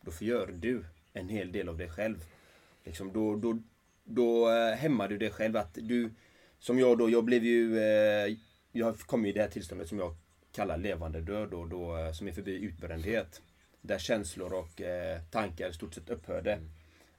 då 0.00 0.10
förgör 0.10 0.46
du 0.46 0.84
en 1.12 1.28
hel 1.28 1.52
del 1.52 1.68
av 1.68 1.78
dig 1.78 1.90
själv. 1.90 2.24
Liksom 2.84 3.12
då, 3.12 3.36
då, 3.36 3.62
då 4.04 4.50
eh, 4.50 4.74
hämmar 4.74 5.08
du 5.08 5.18
dig 5.18 5.30
själv. 5.30 5.56
Att 5.56 5.74
du, 5.74 6.10
som 6.58 6.78
jag 6.78 6.98
då, 6.98 7.10
jag 7.10 7.24
blev 7.24 7.44
ju... 7.44 7.78
Eh, 7.78 8.36
jag 8.72 8.98
kom 8.98 9.24
ju 9.24 9.30
i 9.30 9.32
det 9.32 9.40
här 9.40 9.48
tillståndet 9.48 9.88
som 9.88 9.98
jag 9.98 10.16
kallar 10.52 10.78
levande 10.78 11.20
död 11.20 11.48
då, 11.50 11.64
då, 11.64 11.96
eh, 11.96 12.12
som 12.12 12.28
är 12.28 12.32
förbi 12.32 12.52
utbrändhet. 12.52 13.42
Där 13.80 13.98
känslor 13.98 14.52
och 14.52 14.80
tankar 15.30 15.70
i 15.70 15.72
stort 15.72 15.94
sett 15.94 16.10
upphörde. 16.10 16.52
Mm. 16.52 16.68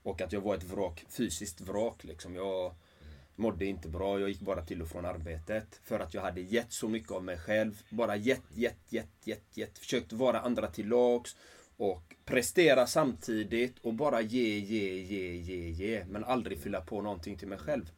Och 0.04 0.22
att 0.22 0.34
jag 0.34 0.42
var 0.42 0.56
ett 0.56 0.64
vrak, 0.64 1.06
fysiskt 1.10 1.62
vrak 1.62 2.04
liksom. 2.04 2.36
Jag 2.36 2.74
mådde 3.36 3.66
inte 3.66 3.88
bra, 3.88 4.20
jag 4.20 4.30
gick 4.30 4.40
bara 4.40 4.66
till 4.66 4.82
och 4.82 4.88
från 4.88 5.06
arbetet. 5.06 5.80
För 5.84 6.00
att 6.00 6.14
jag 6.14 6.22
hade 6.22 6.42
gett 6.42 6.74
så 6.74 6.88
mycket 6.88 7.12
av 7.12 7.24
mig 7.24 7.38
själv. 7.38 7.82
Bara 7.90 8.16
gett, 8.16 8.44
gett, 8.54 8.80
gett, 8.90 9.28
gett, 9.28 9.58
gett. 9.58 9.78
Försökt 9.78 10.14
vara 10.14 10.40
andra 10.40 10.68
till 10.68 10.88
lags. 10.88 11.36
Och 11.78 12.16
prestera 12.26 12.88
samtidigt 12.88 13.80
och 13.82 13.94
bara 13.94 14.22
ge, 14.22 14.60
ge, 14.60 14.94
ge, 14.94 15.36
ge, 15.36 15.70
ge. 15.70 16.06
Men 16.10 16.24
aldrig 16.24 16.60
fylla 16.60 16.82
på 16.82 17.02
någonting 17.02 17.38
till 17.38 17.48
mig 17.48 17.58
själv. 17.58 17.92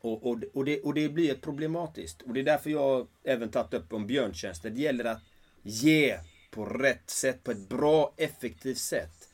Och, 0.00 0.26
och, 0.26 0.38
och, 0.54 0.64
det, 0.64 0.80
och 0.80 0.94
det 0.94 1.08
blir 1.08 1.34
problematiskt. 1.34 2.22
Och 2.22 2.34
det 2.34 2.40
är 2.40 2.44
därför 2.44 2.70
jag 2.70 3.06
även 3.24 3.50
tagit 3.50 3.74
upp 3.74 3.92
om 3.92 4.06
björntjänster. 4.06 4.70
Det 4.70 4.80
gäller 4.80 5.04
att 5.04 5.22
ge 5.62 6.18
på 6.50 6.64
rätt 6.64 7.10
sätt, 7.10 7.44
på 7.44 7.50
ett 7.50 7.68
bra, 7.68 8.14
effektivt 8.16 8.78
sätt. 8.78 9.28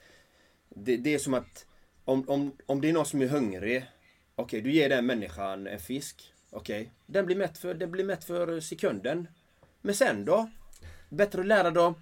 Det, 0.74 0.96
det 0.96 1.14
är 1.14 1.18
som 1.18 1.34
att 1.34 1.66
om, 2.04 2.28
om, 2.28 2.56
om 2.66 2.80
det 2.80 2.88
är 2.88 2.92
någon 2.92 3.06
som 3.06 3.22
är 3.22 3.26
hungrig. 3.26 3.86
Okej, 4.34 4.60
du 4.60 4.72
ger 4.72 4.88
den 4.88 5.06
människan 5.06 5.66
en 5.66 5.78
fisk. 5.78 6.32
Okej, 6.50 6.92
den, 7.06 7.26
blir 7.26 7.36
mätt 7.36 7.58
för, 7.58 7.74
den 7.74 7.90
blir 7.90 8.04
mätt 8.04 8.24
för 8.24 8.60
sekunden. 8.60 9.28
Men 9.80 9.94
sen 9.94 10.24
då? 10.24 10.50
Bättre 11.08 11.40
att 11.40 11.46
lära 11.46 11.70
dem 11.70 11.94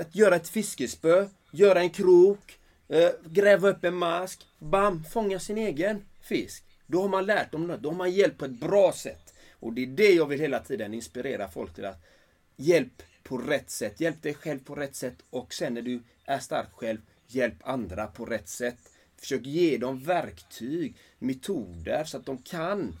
att 0.00 0.16
göra 0.16 0.36
ett 0.36 0.48
fiskespö, 0.48 1.28
göra 1.50 1.80
en 1.80 1.90
krok, 1.90 2.58
eh, 2.88 3.10
gräva 3.24 3.68
upp 3.68 3.84
en 3.84 3.94
mask, 3.94 4.46
bam, 4.58 5.04
fånga 5.04 5.38
sin 5.40 5.58
egen 5.58 6.04
fisk. 6.20 6.64
Då 6.86 7.02
har 7.02 7.08
man 7.08 7.26
lärt 7.26 7.52
dem 7.52 7.66
något, 7.66 7.82
då 7.82 7.90
har 7.90 7.96
man 7.96 8.10
hjälpt 8.10 8.38
på 8.38 8.44
ett 8.44 8.60
bra 8.60 8.92
sätt. 8.92 9.34
Och 9.52 9.72
det 9.72 9.82
är 9.82 9.86
det 9.86 10.12
jag 10.12 10.26
vill 10.26 10.40
hela 10.40 10.58
tiden 10.58 10.94
inspirera 10.94 11.48
folk 11.48 11.74
till 11.74 11.84
att 11.84 12.02
hjälp 12.56 13.02
på 13.22 13.38
rätt 13.38 13.70
sätt, 13.70 14.00
hjälp 14.00 14.22
dig 14.22 14.34
själv 14.34 14.64
på 14.64 14.74
rätt 14.74 14.96
sätt 14.96 15.16
och 15.30 15.54
sen 15.54 15.74
när 15.74 15.82
du 15.82 16.02
är 16.24 16.38
stark 16.38 16.72
själv, 16.72 16.98
hjälp 17.34 17.56
andra 17.64 18.06
på 18.06 18.24
rätt 18.24 18.48
sätt. 18.48 18.78
Försök 19.16 19.46
ge 19.46 19.78
dem 19.78 19.98
verktyg, 19.98 20.96
metoder 21.18 22.04
så 22.04 22.16
att 22.16 22.26
de 22.26 22.38
kan 22.38 22.96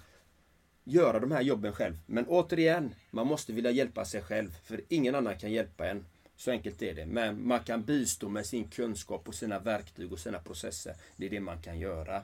göra 0.84 1.20
de 1.20 1.30
här 1.30 1.42
jobben 1.42 1.72
själv. 1.72 1.98
Men 2.06 2.26
återigen, 2.26 2.94
man 3.10 3.26
måste 3.26 3.52
vilja 3.52 3.70
hjälpa 3.70 4.04
sig 4.04 4.22
själv. 4.22 4.56
För 4.64 4.80
ingen 4.88 5.14
annan 5.14 5.38
kan 5.38 5.52
hjälpa 5.52 5.88
en. 5.88 6.04
Så 6.36 6.50
enkelt 6.50 6.82
är 6.82 6.94
det. 6.94 7.06
Men 7.06 7.46
man 7.46 7.60
kan 7.60 7.82
bistå 7.82 8.28
med 8.28 8.46
sin 8.46 8.68
kunskap 8.68 9.28
och 9.28 9.34
sina 9.34 9.58
verktyg 9.58 10.12
och 10.12 10.18
sina 10.18 10.38
processer. 10.38 10.94
Det 11.16 11.26
är 11.26 11.30
det 11.30 11.40
man 11.40 11.62
kan 11.62 11.78
göra. 11.80 12.22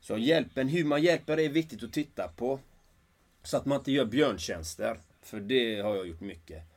Så 0.00 0.18
hjälpen, 0.18 0.68
hur 0.68 0.84
man 0.84 1.02
hjälper 1.02 1.40
är 1.40 1.48
viktigt 1.48 1.82
att 1.82 1.92
titta 1.92 2.28
på. 2.28 2.58
Så 3.42 3.56
att 3.56 3.66
man 3.66 3.78
inte 3.78 3.92
gör 3.92 4.04
björntjänster. 4.04 4.98
För 5.22 5.40
det 5.40 5.80
har 5.80 5.96
jag 5.96 6.08
gjort 6.08 6.20
mycket. 6.20 6.71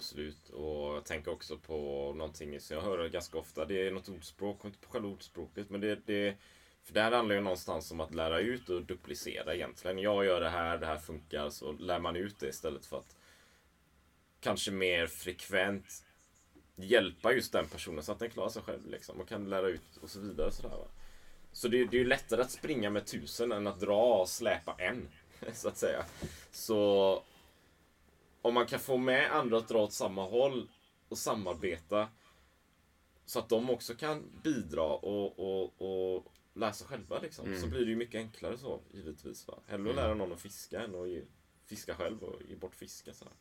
Absolut. 0.00 0.48
Och 0.48 0.96
jag 0.96 1.04
tänker 1.04 1.30
också 1.30 1.58
på 1.58 1.74
någonting 2.16 2.60
som 2.60 2.76
jag 2.76 2.82
hör 2.82 3.08
ganska 3.08 3.38
ofta. 3.38 3.64
Det 3.64 3.86
är 3.86 3.90
något 3.90 4.08
ordspråk, 4.08 4.64
inte 4.64 4.78
på 4.78 4.90
själva 4.90 5.08
ordspråket, 5.08 5.70
men 5.70 5.80
det, 5.80 5.98
det 6.06 6.36
för 6.84 6.94
det 6.94 7.02
här 7.02 7.12
handlar 7.12 7.34
ju 7.34 7.40
någonstans 7.40 7.90
om 7.90 8.00
att 8.00 8.14
lära 8.14 8.38
ut 8.38 8.68
och 8.68 8.82
duplicera 8.82 9.54
egentligen. 9.54 9.98
Jag 9.98 10.24
gör 10.24 10.40
det 10.40 10.48
här, 10.48 10.78
det 10.78 10.86
här 10.86 10.98
funkar, 10.98 11.50
så 11.50 11.72
lär 11.72 11.98
man 11.98 12.16
ut 12.16 12.38
det 12.38 12.48
istället 12.48 12.86
för 12.86 12.98
att 12.98 13.16
kanske 14.40 14.70
mer 14.70 15.06
frekvent 15.06 16.04
hjälpa 16.76 17.32
just 17.32 17.52
den 17.52 17.66
personen 17.68 18.02
så 18.02 18.12
att 18.12 18.18
den 18.18 18.30
klarar 18.30 18.48
sig 18.48 18.62
själv 18.62 18.90
liksom 18.90 19.20
och 19.20 19.28
kan 19.28 19.50
lära 19.50 19.68
ut 19.68 19.96
och 20.02 20.10
så 20.10 20.20
vidare. 20.20 20.52
Så, 20.52 20.62
där, 20.62 20.68
va? 20.68 20.88
så 21.52 21.68
det, 21.68 21.84
det 21.84 21.96
är 21.96 22.00
ju 22.00 22.08
lättare 22.08 22.42
att 22.42 22.50
springa 22.50 22.90
med 22.90 23.06
tusen 23.06 23.52
än 23.52 23.66
att 23.66 23.80
dra 23.80 24.20
och 24.20 24.28
släpa 24.28 24.76
en. 24.78 25.08
Så 25.52 25.68
att 25.68 25.76
säga. 25.76 26.04
Så 26.52 27.22
om 28.42 28.54
man 28.54 28.66
kan 28.66 28.80
få 28.80 28.96
med 28.96 29.32
andra 29.32 29.58
att 29.58 29.68
dra 29.68 29.78
åt 29.78 29.92
samma 29.92 30.24
håll 30.26 30.68
och 31.08 31.18
samarbeta 31.18 32.08
så 33.24 33.38
att 33.38 33.48
de 33.48 33.70
också 33.70 33.94
kan 33.94 34.22
bidra 34.42 34.82
och, 34.82 35.38
och, 35.38 35.82
och 35.82 36.26
läsa 36.54 36.84
själva 36.84 37.18
liksom. 37.18 37.46
Mm. 37.46 37.60
Så 37.60 37.66
blir 37.66 37.80
det 37.80 37.90
ju 37.90 37.96
mycket 37.96 38.18
enklare 38.18 38.58
så 38.58 38.80
givetvis. 38.92 39.48
Va? 39.48 39.54
Hellre 39.66 39.90
att 39.90 39.96
lära 39.96 40.14
någon 40.14 40.32
att 40.32 40.40
fiska 40.40 40.80
än 40.80 40.94
att 40.94 41.08
ge, 41.08 41.22
fiska 41.66 41.94
själv 41.94 42.22
och 42.22 42.42
ge 42.48 42.56
bort 42.56 42.74
fiska. 42.74 43.14
Så, 43.14 43.24
här. 43.24 43.34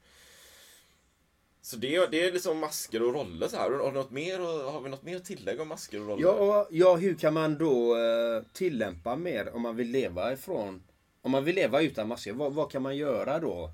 så 1.62 1.78
det, 1.78 2.12
det 2.12 2.26
är 2.26 2.32
liksom 2.32 2.60
masker 2.60 3.04
och 3.04 3.14
roller 3.14 3.48
så 3.48 3.58
här. 3.58 3.72
Har, 3.72 3.92
något 3.92 4.12
mer, 4.12 4.40
har 4.72 4.82
vi 4.82 4.90
något 4.90 5.04
mer 5.04 5.16
att 5.16 5.26
tillägga 5.26 5.62
om 5.62 5.68
masker 5.68 6.02
och 6.02 6.08
roller? 6.08 6.24
Ja, 6.24 6.68
ja, 6.72 6.96
hur 6.96 7.16
kan 7.16 7.34
man 7.34 7.58
då 7.58 7.98
eh, 7.98 8.44
tillämpa 8.54 9.16
mer 9.16 9.56
om 9.56 9.62
man 9.62 9.76
vill 9.76 9.92
leva 9.92 10.34
ifrån... 10.34 10.84
Om 11.22 11.32
man 11.32 11.44
vill 11.44 11.56
leva 11.56 11.82
utan 11.82 12.08
masker, 12.08 12.34
vad, 12.34 12.54
vad 12.54 12.72
kan 12.72 12.82
man 12.82 12.98
göra 12.98 13.40
då? 13.40 13.72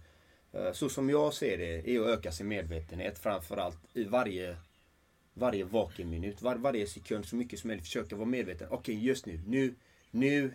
Eh, 0.55 0.71
så 0.71 0.89
som 0.89 1.09
jag 1.09 1.33
ser 1.33 1.57
det, 1.57 1.95
är 1.95 2.01
att 2.01 2.07
öka 2.07 2.31
sin 2.31 2.47
medvetenhet 2.47 3.19
framförallt 3.19 3.77
i 3.93 4.03
varje, 4.03 4.57
varje 5.33 5.63
vaken 5.63 6.09
minut, 6.09 6.41
var, 6.41 6.55
varje 6.55 6.87
sekund, 6.87 7.25
så 7.25 7.35
mycket 7.35 7.59
som 7.59 7.67
möjligt. 7.67 7.85
Försöka 7.85 8.15
vara 8.15 8.25
medveten. 8.25 8.67
Okej, 8.71 9.05
just 9.05 9.25
nu, 9.25 9.39
nu, 9.47 9.75
nu 10.11 10.51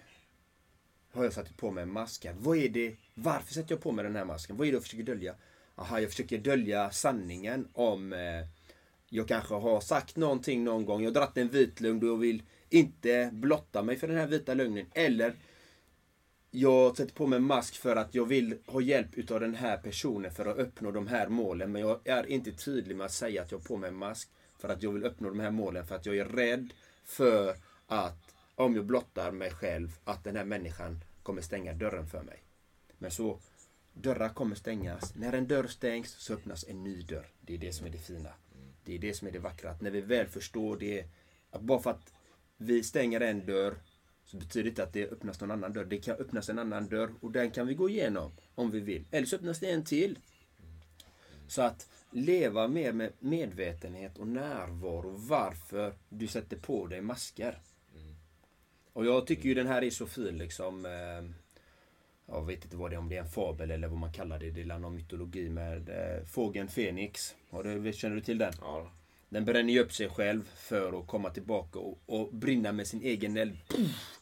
har 1.13 1.25
jag 1.25 1.33
satt 1.33 1.57
på 1.57 1.71
mig 1.71 1.87
masken. 1.87 2.37
Vad 2.39 2.57
är 2.57 2.69
det, 2.69 2.97
varför 3.15 3.55
sätter 3.55 3.73
jag 3.75 3.83
på 3.83 3.93
mig 3.93 4.05
den 4.05 4.17
här 4.17 4.25
masken? 4.25 4.57
Vad 4.57 4.67
är 4.67 4.73
det 4.73 4.77
jag 4.77 4.83
försöker 4.83 5.05
dölja? 5.05 5.35
Aha, 5.75 6.01
jag 6.01 6.11
försöker 6.11 6.39
dölja 6.39 6.91
sanningen 6.91 7.69
om 7.73 8.13
eh, 8.13 8.47
jag 9.09 9.29
kanske 9.29 9.55
har 9.55 9.81
sagt 9.81 10.17
någonting 10.17 10.65
någon 10.65 10.85
gång. 10.85 11.03
Jag 11.03 11.11
har 11.11 11.15
dratt 11.15 11.37
en 11.37 11.49
vit 11.49 11.81
lögn 11.81 12.03
och 12.03 12.09
jag 12.09 12.17
vill 12.17 12.43
inte 12.71 13.31
blotta 13.33 13.83
mig 13.83 13.97
för 13.97 14.09
den 14.09 14.17
här 14.17 14.27
vita 14.27 14.55
lögnen. 14.55 14.87
Eller 14.95 15.35
jag 16.51 16.97
sätter 16.97 17.15
på 17.15 17.27
mig 17.27 17.41
mask 17.41 17.75
för 17.75 17.97
att 17.97 18.15
jag 18.15 18.27
vill 18.27 18.59
ha 18.67 18.81
hjälp 18.81 19.15
utav 19.15 19.41
den 19.41 19.55
här 19.55 19.77
personen 19.77 20.31
för 20.31 20.47
att 20.47 20.59
uppnå 20.59 20.91
de 20.91 21.07
här 21.07 21.29
målen. 21.29 21.73
Men 21.73 21.83
jag 21.83 22.01
är 22.05 22.27
inte 22.27 22.53
tydlig 22.53 22.97
med 22.97 23.07
att 23.07 23.13
säga 23.13 23.43
att 23.43 23.51
jag 23.51 23.59
har 23.59 23.65
på 23.65 23.77
mig 23.77 23.91
mask 23.91 24.31
för 24.59 24.69
att 24.69 24.83
jag 24.83 24.93
vill 24.93 25.05
uppnå 25.05 25.29
de 25.29 25.41
här 25.41 25.51
målen. 25.51 25.87
För 25.87 25.95
att 25.95 26.07
jag 26.07 26.17
är 26.17 26.25
rädd 26.25 26.73
för 27.05 27.57
att 27.87 28.35
om 28.55 28.77
jag 28.77 28.85
blottar 28.85 29.31
mig 29.31 29.51
själv 29.51 29.99
att 30.05 30.25
den 30.25 30.37
här 30.37 30.45
människan 30.45 31.01
kommer 31.23 31.43
stänga 31.43 31.75
dörren 31.75 32.07
för 32.07 32.23
mig. 32.23 32.43
Men 32.99 33.11
så, 33.11 33.39
dörrar 33.93 34.29
kommer 34.29 34.57
stängas. 34.57 35.15
När 35.15 35.33
en 35.33 35.49
dörr 35.49 35.67
stängs 35.67 36.11
så 36.11 36.35
öppnas 36.35 36.65
en 36.69 36.85
ny 36.85 37.03
dörr. 37.03 37.27
Det 37.41 37.55
är 37.55 37.59
det 37.59 37.73
som 37.73 37.87
är 37.87 37.91
det 37.91 37.99
fina. 37.99 38.31
Det 38.85 38.95
är 38.95 38.99
det 38.99 39.15
som 39.15 39.29
är 39.29 39.33
det 39.33 39.39
vackra. 39.39 39.71
Att 39.71 39.81
när 39.81 39.91
vi 39.91 40.01
väl 40.01 40.27
förstår 40.27 40.77
det, 40.77 41.05
att 41.51 41.61
bara 41.61 41.83
för 41.83 41.91
att 41.91 42.13
vi 42.57 42.83
stänger 42.83 43.21
en 43.21 43.47
dörr 43.47 43.75
så 44.31 44.37
betyder 44.37 44.65
det 44.65 44.69
inte 44.69 44.83
att 44.83 44.93
det 44.93 45.13
öppnas 45.13 45.41
någon 45.41 45.51
annan 45.51 45.73
dörr. 45.73 45.85
Det 45.85 45.99
kan 45.99 46.17
öppnas 46.17 46.49
en 46.49 46.59
annan 46.59 46.89
dörr 46.89 47.11
och 47.21 47.31
den 47.31 47.51
kan 47.51 47.67
vi 47.67 47.75
gå 47.75 47.89
igenom 47.89 48.33
om 48.55 48.71
vi 48.71 48.81
vill. 48.81 49.05
Eller 49.11 49.27
så 49.27 49.37
öppnas 49.37 49.59
det 49.59 49.71
en 49.71 49.85
till. 49.85 50.19
Så 51.47 51.63
att 51.63 51.89
leva 52.11 52.69
mer 52.69 52.93
med 52.93 53.13
medvetenhet 53.19 54.19
och 54.19 54.29
närvaro 54.29 55.11
varför 55.17 55.95
du 56.09 56.27
sätter 56.27 56.57
på 56.57 56.87
dig 56.87 57.01
masker. 57.01 57.59
Och 58.93 59.07
jag 59.07 59.27
tycker 59.27 59.49
ju 59.49 59.55
den 59.55 59.67
här 59.67 59.83
är 59.83 59.91
så 59.91 60.07
fin 60.07 60.39
liksom. 60.39 60.87
Eh, 60.87 61.31
jag 62.27 62.47
vet 62.47 62.65
inte 62.65 62.77
vad 62.77 62.91
det 62.91 62.95
är, 62.95 62.99
om 62.99 63.09
det 63.09 63.17
är 63.17 63.21
en 63.21 63.29
fabel 63.29 63.71
eller 63.71 63.89
vad 63.89 63.99
man 63.99 64.13
kallar 64.13 64.39
det. 64.39 64.51
Det 64.51 64.61
är 64.61 64.79
någon 64.79 64.95
mytologi 64.95 65.49
med 65.49 65.89
eh, 65.89 66.25
fågeln 66.27 66.69
Fenix. 66.69 67.35
Känner 67.93 68.15
du 68.15 68.21
till 68.21 68.39
den? 68.39 68.53
Ja, 68.61 68.91
den 69.31 69.45
bränner 69.45 69.73
ju 69.73 69.81
upp 69.81 69.93
sig 69.93 70.09
själv 70.09 70.43
för 70.57 71.01
att 71.01 71.07
komma 71.07 71.31
tillbaka 71.31 71.79
och, 71.79 71.99
och 72.07 72.35
brinna 72.35 72.73
med 72.73 72.87
sin 72.87 73.03
egen 73.03 73.37
eld. 73.37 73.57
Puff! 73.69 74.19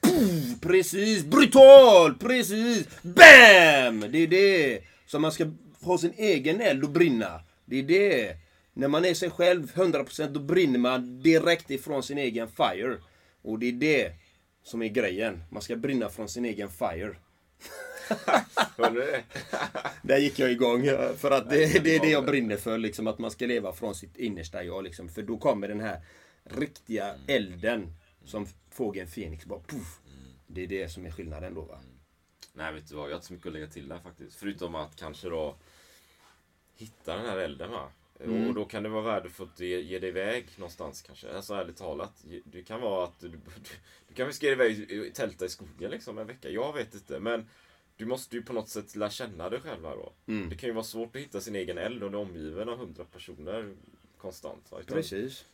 Puff! 0.00 0.60
Precis! 0.60 1.24
Brutal! 1.24 2.14
Precis! 2.14 2.88
BAM! 3.02 4.00
Det 4.00 4.18
är 4.18 4.26
det! 4.26 4.82
Så 5.06 5.18
man 5.18 5.32
ska 5.32 5.46
ha 5.82 5.98
sin 5.98 6.12
egen 6.16 6.60
eld 6.60 6.84
och 6.84 6.90
brinna. 6.90 7.42
Det 7.64 7.78
är 7.78 7.82
det. 7.82 8.36
När 8.74 8.88
man 8.88 9.04
är 9.04 9.14
sig 9.14 9.30
själv 9.30 9.72
100% 9.72 10.28
då 10.32 10.40
brinner 10.40 10.78
man 10.78 11.22
direkt 11.22 11.70
ifrån 11.70 12.02
sin 12.02 12.18
egen 12.18 12.48
fire. 12.48 12.96
Och 13.42 13.58
det 13.58 13.68
är 13.68 13.72
det 13.72 14.12
som 14.62 14.82
är 14.82 14.88
grejen. 14.88 15.42
Man 15.50 15.62
ska 15.62 15.76
brinna 15.76 16.08
från 16.08 16.28
sin 16.28 16.44
egen 16.44 16.68
fire. 16.68 17.16
Där 20.02 20.18
gick 20.18 20.38
jag 20.38 20.50
igång. 20.50 20.84
För 21.16 21.30
att 21.30 21.50
det, 21.50 21.84
det 21.84 21.96
är 21.96 22.00
det 22.00 22.10
jag 22.10 22.26
brinner 22.26 22.56
för. 22.56 22.78
Liksom, 22.78 23.06
att 23.06 23.18
man 23.18 23.30
ska 23.30 23.46
leva 23.46 23.72
från 23.72 23.94
sitt 23.94 24.16
innersta 24.16 24.64
jag. 24.64 24.84
Liksom, 24.84 25.08
för 25.08 25.22
då 25.22 25.38
kommer 25.38 25.68
den 25.68 25.80
här 25.80 26.00
riktiga 26.44 27.14
elden. 27.26 27.92
Som 28.24 28.46
fågeln 28.70 29.08
Fenix 29.08 29.44
bara 29.44 29.60
puff. 29.60 29.98
Det 30.46 30.62
är 30.62 30.66
det 30.66 30.88
som 30.88 31.06
är 31.06 31.10
skillnaden 31.10 31.54
då 31.54 31.60
va. 31.60 31.78
Nej, 32.52 32.72
vet 32.72 32.88
du 32.88 32.94
vad? 32.94 33.04
Jag 33.04 33.10
har 33.10 33.16
inte 33.16 33.26
så 33.26 33.32
mycket 33.32 33.46
att 33.46 33.52
lägga 33.52 33.66
till 33.66 33.88
där 33.88 33.98
faktiskt. 33.98 34.36
Förutom 34.36 34.74
att 34.74 34.96
kanske 34.96 35.28
då 35.28 35.56
hitta 36.76 37.16
den 37.16 37.26
här 37.26 37.38
elden 37.38 37.70
va. 37.70 37.88
Mm. 38.24 38.48
Och 38.48 38.54
då 38.54 38.64
kan 38.64 38.82
det 38.82 38.88
vara 38.88 39.02
värdefullt 39.02 39.54
att 39.54 39.60
ge, 39.60 39.80
ge 39.80 39.98
dig 39.98 40.08
iväg 40.08 40.46
någonstans 40.56 41.02
kanske. 41.02 41.36
Alltså 41.36 41.54
ärligt 41.54 41.76
talat. 41.76 42.24
Det 42.44 42.62
kan 42.62 42.80
vara 42.80 43.04
att 43.04 43.20
du, 43.20 43.28
du, 43.28 43.38
du 44.08 44.14
kan 44.14 44.32
ska 44.32 44.46
iväg 44.46 45.14
tälta 45.14 45.44
i 45.44 45.48
skogen 45.48 45.90
liksom 45.90 46.18
en 46.18 46.26
vecka. 46.26 46.48
Jag 46.48 46.72
vet 46.72 46.94
inte. 46.94 47.20
Men 47.20 47.48
du 48.00 48.06
måste 48.06 48.36
ju 48.36 48.42
på 48.42 48.52
något 48.52 48.68
sätt 48.68 48.96
lära 48.96 49.10
känna 49.10 49.48
dig 49.48 49.60
själv 49.60 49.84
här 49.84 49.96
då. 49.96 50.12
Mm. 50.26 50.48
Det 50.48 50.56
kan 50.56 50.68
ju 50.68 50.72
vara 50.72 50.84
svårt 50.84 51.16
att 51.16 51.22
hitta 51.22 51.40
sin 51.40 51.56
egen 51.56 51.78
eld 51.78 52.02
och 52.02 52.10
du 52.10 52.16
är 52.16 52.22
omgiven 52.22 52.68
av 52.68 52.78
hundra 52.78 53.04
personer 53.04 53.74
konstant. 54.18 54.72
Utan 54.80 54.96
Precis. 54.96 55.44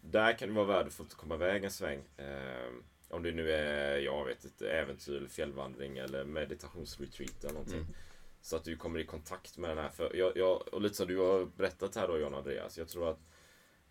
där 0.00 0.38
kan 0.38 0.48
det 0.48 0.54
vara 0.54 0.66
värdefullt 0.66 1.10
att 1.10 1.18
komma 1.18 1.34
iväg 1.34 1.64
en 1.64 1.70
sväng. 1.70 2.00
Eh, 2.16 2.72
om 3.08 3.22
det 3.22 3.32
nu 3.32 3.52
är, 3.52 3.98
jag 3.98 4.24
vet 4.24 4.44
inte, 4.44 4.70
äventyr, 4.70 5.26
fjällvandring 5.30 5.98
eller 5.98 6.24
meditationsretreat 6.24 7.44
eller 7.44 7.52
någonting. 7.52 7.78
Mm. 7.78 7.94
Så 8.42 8.56
att 8.56 8.64
du 8.64 8.76
kommer 8.76 8.98
i 8.98 9.06
kontakt 9.06 9.58
med 9.58 9.70
den 9.70 9.78
här. 9.78 9.88
För 9.88 10.16
jag, 10.16 10.36
jag, 10.36 10.74
och 10.74 10.80
lite 10.80 10.94
som 10.94 11.06
du 11.06 11.18
har 11.18 11.44
berättat 11.56 11.96
här 11.96 12.08
då 12.08 12.18
John 12.18 12.34
Andreas. 12.34 12.78
Jag 12.78 12.88
tror 12.88 13.10
att 13.10 13.20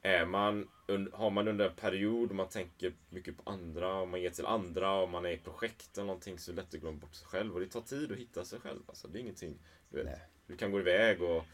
är 0.06 0.26
man, 0.26 0.68
har 1.13 1.30
man 1.30 1.48
under 1.48 1.70
en 1.70 1.76
period 1.76 2.30
och 2.30 2.36
man 2.36 2.50
tänker 2.50 2.94
mycket 3.10 3.38
på 3.38 3.52
andra 3.52 3.94
och 3.94 4.08
man 4.08 4.22
ger 4.22 4.30
till 4.30 4.46
andra 4.46 4.94
och 4.94 5.10
man 5.10 5.26
är 5.26 5.30
i 5.30 5.38
projekt 5.38 5.98
eller 5.98 6.08
någonting 6.08 6.39
så 6.39 6.52
är 6.52 6.56
det 6.56 6.62
lätt 6.62 6.74
att 6.74 6.82
glömma 6.82 6.98
bort 6.98 7.15
sig 7.15 7.28
själv. 7.28 7.54
Och 7.54 7.60
det 7.60 7.68
tar 7.68 7.82
tid 7.82 8.12
att 8.12 8.18
hitta 8.18 8.46
sig 8.46 8.60
själv. 8.60 8.80
Alltså, 8.88 9.08
det 9.08 9.20
är 9.20 9.22
ingenting, 9.22 9.58
du 9.89 10.04
vet. 10.04 10.20
Du 10.48 10.58
kan 10.58 10.72
gå 10.72 10.80
iväg 10.80 11.22
och 11.22 11.46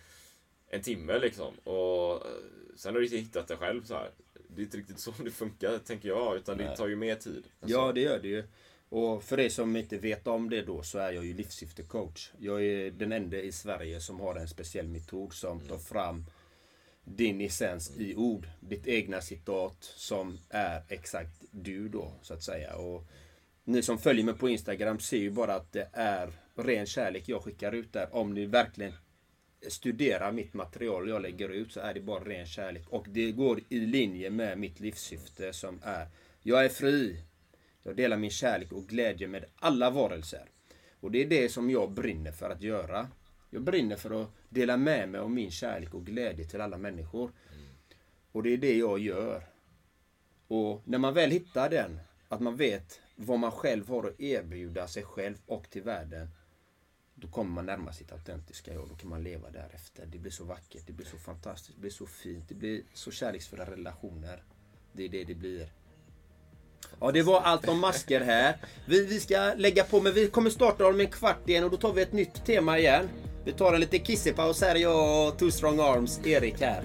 en 0.68 0.82
timme 0.82 1.20
liksom. 1.20 1.54
Och 1.64 2.26
eh, 2.26 2.32
sen 2.76 2.94
har 2.94 3.00
du 3.00 3.06
inte 3.06 3.18
hittat 3.18 3.48
dig 3.48 3.58
själv 3.58 3.84
så 3.84 3.94
här. 3.94 4.12
Det 4.48 4.62
är 4.62 4.64
inte 4.64 4.78
riktigt 4.78 5.00
så 5.00 5.14
det 5.24 5.32
funkar, 5.32 5.78
tänker 5.78 6.10
jag. 6.10 6.38
Utan 6.38 6.58
det 6.58 6.66
Nej. 6.66 6.78
tar 6.78 6.88
ju 6.88 6.96
mer 6.96 7.16
tid. 7.16 7.44
Alltså, 7.60 7.78
Ja, 7.78 7.92
det 7.92 8.02
gör 8.02 8.20
det 8.20 8.28
ju. 8.28 8.44
Och 8.90 9.24
för 9.24 9.40
er 9.40 9.50
som 9.50 9.76
inte 9.76 9.98
vet 9.98 10.28
om 10.28 10.50
det 10.50 10.62
då 10.62 10.84
så 10.84 11.00
är 11.00 11.12
jag 11.12 11.26
ju 11.26 11.34
livssyftecoach. 11.34 12.32
Jag 12.38 12.64
är 12.64 12.92
den 12.92 13.12
enda 13.12 13.38
i 13.38 13.52
Sverige 13.52 14.00
som 14.00 14.20
har 14.20 14.36
en 14.36 14.48
speciell 14.48 14.88
metod 14.88 15.34
som 15.34 15.60
tar 15.60 15.78
fram 15.78 16.26
din 17.04 17.42
essens 17.42 17.98
i 17.98 18.16
ord. 18.16 18.48
Ditt 18.60 18.88
egna 18.88 19.22
citat 19.22 19.78
som 19.82 20.38
är 20.50 20.84
exakt 20.90 21.42
du 21.52 21.90
då, 21.90 22.14
så 22.22 22.34
att 22.34 22.44
säga. 22.44 22.76
Och 22.76 23.08
ni 23.64 23.82
som 23.82 23.98
följer 23.98 24.26
mig 24.26 24.34
på 24.34 24.50
Instagram 24.50 25.00
ser 25.00 25.18
ju 25.18 25.32
bara 25.32 25.56
att 25.56 25.72
det 25.72 25.90
är 25.94 26.32
ren 26.56 26.86
kärlek 26.86 27.30
jag 27.30 27.44
skickar 27.44 27.72
ut 27.72 27.94
där. 27.94 28.16
Om 28.16 28.34
ni 28.34 28.46
verkligen 28.46 28.94
studerar 29.68 30.32
mitt 30.32 30.54
material 30.54 31.10
jag 31.10 31.22
lägger 31.22 31.50
ut 31.50 31.72
så 31.72 31.80
är 31.80 31.94
det 31.94 32.02
bara 32.02 32.24
ren 32.24 32.46
kärlek. 32.46 32.90
Och 32.90 33.06
det 33.10 33.32
går 33.32 33.60
i 33.70 33.80
linje 33.80 34.30
med 34.30 34.58
mitt 34.58 34.80
livssyfte 34.80 35.54
som 35.54 35.80
är 35.84 36.08
Jag 36.42 36.66
är 36.66 36.70
fri. 36.70 37.24
Jag 37.84 37.96
delar 37.96 38.18
min 38.18 38.30
kärlek 38.30 38.72
och 38.72 38.88
glädje 38.88 39.28
med 39.28 39.46
alla 39.56 39.90
varelser. 39.90 40.50
Och 41.00 41.12
det 41.12 41.22
är 41.22 41.26
det 41.26 41.50
som 41.50 41.70
jag 41.70 41.92
brinner 41.92 42.32
för 42.32 42.50
att 42.50 42.62
göra. 42.62 43.08
Jag 43.50 43.62
brinner 43.62 43.96
för 43.96 44.22
att 44.22 44.30
dela 44.52 44.78
med 44.78 45.10
mig 45.10 45.22
av 45.22 45.32
min 45.32 45.52
kärlek 45.52 45.94
och 45.94 46.06
glädje 46.06 46.46
till 46.46 46.62
alla 46.62 46.78
människor. 46.78 47.32
Och 48.32 48.44
det 48.44 48.54
är 48.54 48.58
det 48.58 48.78
jag 48.78 49.00
gör. 49.00 49.44
Och 50.48 50.82
när 50.86 50.98
man 50.98 51.14
väl 51.14 51.32
hittar 51.32 51.70
den 51.70 52.00
att 52.28 52.40
man 52.40 52.56
vet 52.56 53.00
vad 53.16 53.40
man 53.40 53.52
själv 53.52 53.88
har 53.88 54.08
att 54.08 54.20
erbjuda 54.20 54.88
sig 54.88 55.04
själv 55.04 55.36
och 55.46 55.70
till 55.70 55.82
världen. 55.82 56.30
Då 57.16 57.28
kommer 57.28 57.52
man 57.52 57.66
närma 57.66 57.94
sitt 57.94 58.12
autentiska 58.12 58.74
jag. 58.74 58.90
Då 58.90 58.96
kan 58.96 59.10
man 59.10 59.24
leva 59.24 59.50
därefter. 59.50 60.06
Det 60.06 60.18
blir 60.18 60.32
så 60.32 60.44
vackert, 60.44 60.84
det 60.88 60.94
blir 60.94 61.06
så 61.06 61.18
fantastiskt, 61.18 61.76
det 61.76 61.82
blir 61.82 61.92
så 61.92 62.06
fint. 62.06 62.50
Det 62.50 62.56
blir 62.56 62.82
så 62.94 63.12
kärleksfulla 63.12 63.66
relationer. 63.66 64.44
Det 64.94 65.04
är 65.04 65.10
det 65.10 65.24
det 65.24 65.36
blir. 65.36 65.72
Ja, 67.00 67.12
det 67.12 67.22
var 67.22 67.42
allt 67.42 67.68
om 67.68 67.80
masker 67.80 68.22
här. 68.22 68.58
Vi, 68.88 69.06
vi 69.06 69.20
ska 69.20 69.54
lägga 69.58 69.84
på, 69.84 70.02
men 70.02 70.14
vi 70.14 70.28
kommer 70.28 70.50
starta 70.50 70.88
om 70.88 71.00
en 71.00 71.08
kvart 71.08 71.50
igen 71.50 71.64
och 71.64 71.72
då 71.72 71.78
tar 71.78 71.94
vi 71.94 72.02
ett 72.02 72.14
nytt 72.14 72.46
tema 72.46 72.80
igen. 72.80 73.10
Vi 73.46 73.52
tar 73.52 73.74
en 73.74 73.80
lite 73.80 74.00
kissepaus 74.00 74.62
här, 74.62 74.76
jag 74.76 75.28
och 75.28 75.38
Two 75.40 75.50
Strong 75.52 75.80
Arms, 75.80 76.20
Erik 76.26 76.62
här. 76.62 76.84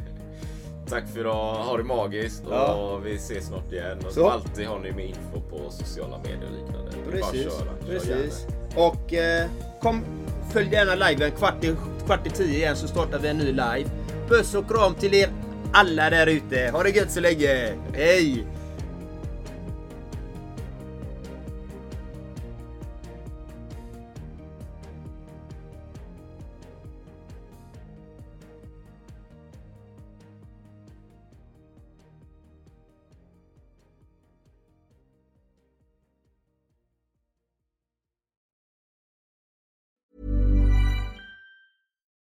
Tack 0.89 1.05
för 1.13 1.21
idag. 1.21 1.55
Ha 1.55 1.77
det 1.77 1.83
magiskt 1.85 2.47
och 2.47 2.53
Ja. 2.55 2.97
vi 3.05 3.15
ses 3.17 3.47
snart 3.47 3.73
igen. 3.73 3.99
Och 4.07 4.13
Så. 4.13 4.29
alltid 4.29 4.67
har 4.67 4.79
ni 4.79 4.93
med 4.93 5.05
info 5.07 5.41
på 5.51 5.71
sociala 5.71 6.19
medier 6.19 6.45
och 6.47 6.53
liknande. 6.53 6.91
Är 6.91 7.21
bara 7.21 7.31
Precis, 7.33 7.43
köra. 7.43 7.53
Kör 7.87 7.91
precis. 7.91 8.47
gärna. 8.49 8.87
Och 8.89 9.15
eh, 9.15 9.47
kom, 9.83 10.05
följ 10.53 10.69
gärna 10.73 10.95
liven 11.09 11.31
kvart 11.31 11.65
i, 11.65 11.75
kvart 12.07 12.27
i 12.27 12.31
tio 12.31 12.57
igen 12.57 12.77
så 12.77 12.89
startar 12.89 13.19
vi 13.19 13.29
en 13.29 13.37
ny 13.39 13.47
live. 13.47 13.85
Puss 14.29 14.55
och 14.55 14.69
kram 14.69 14.95
till 14.95 15.15
er 15.15 15.29
alla 15.73 16.11
där 16.11 16.27
ute. 16.27 16.71
Ha 16.73 16.83
det 16.83 16.91
gött 16.91 17.11
så 17.11 17.21
länge. 17.21 17.73
Hej! 17.95 18.47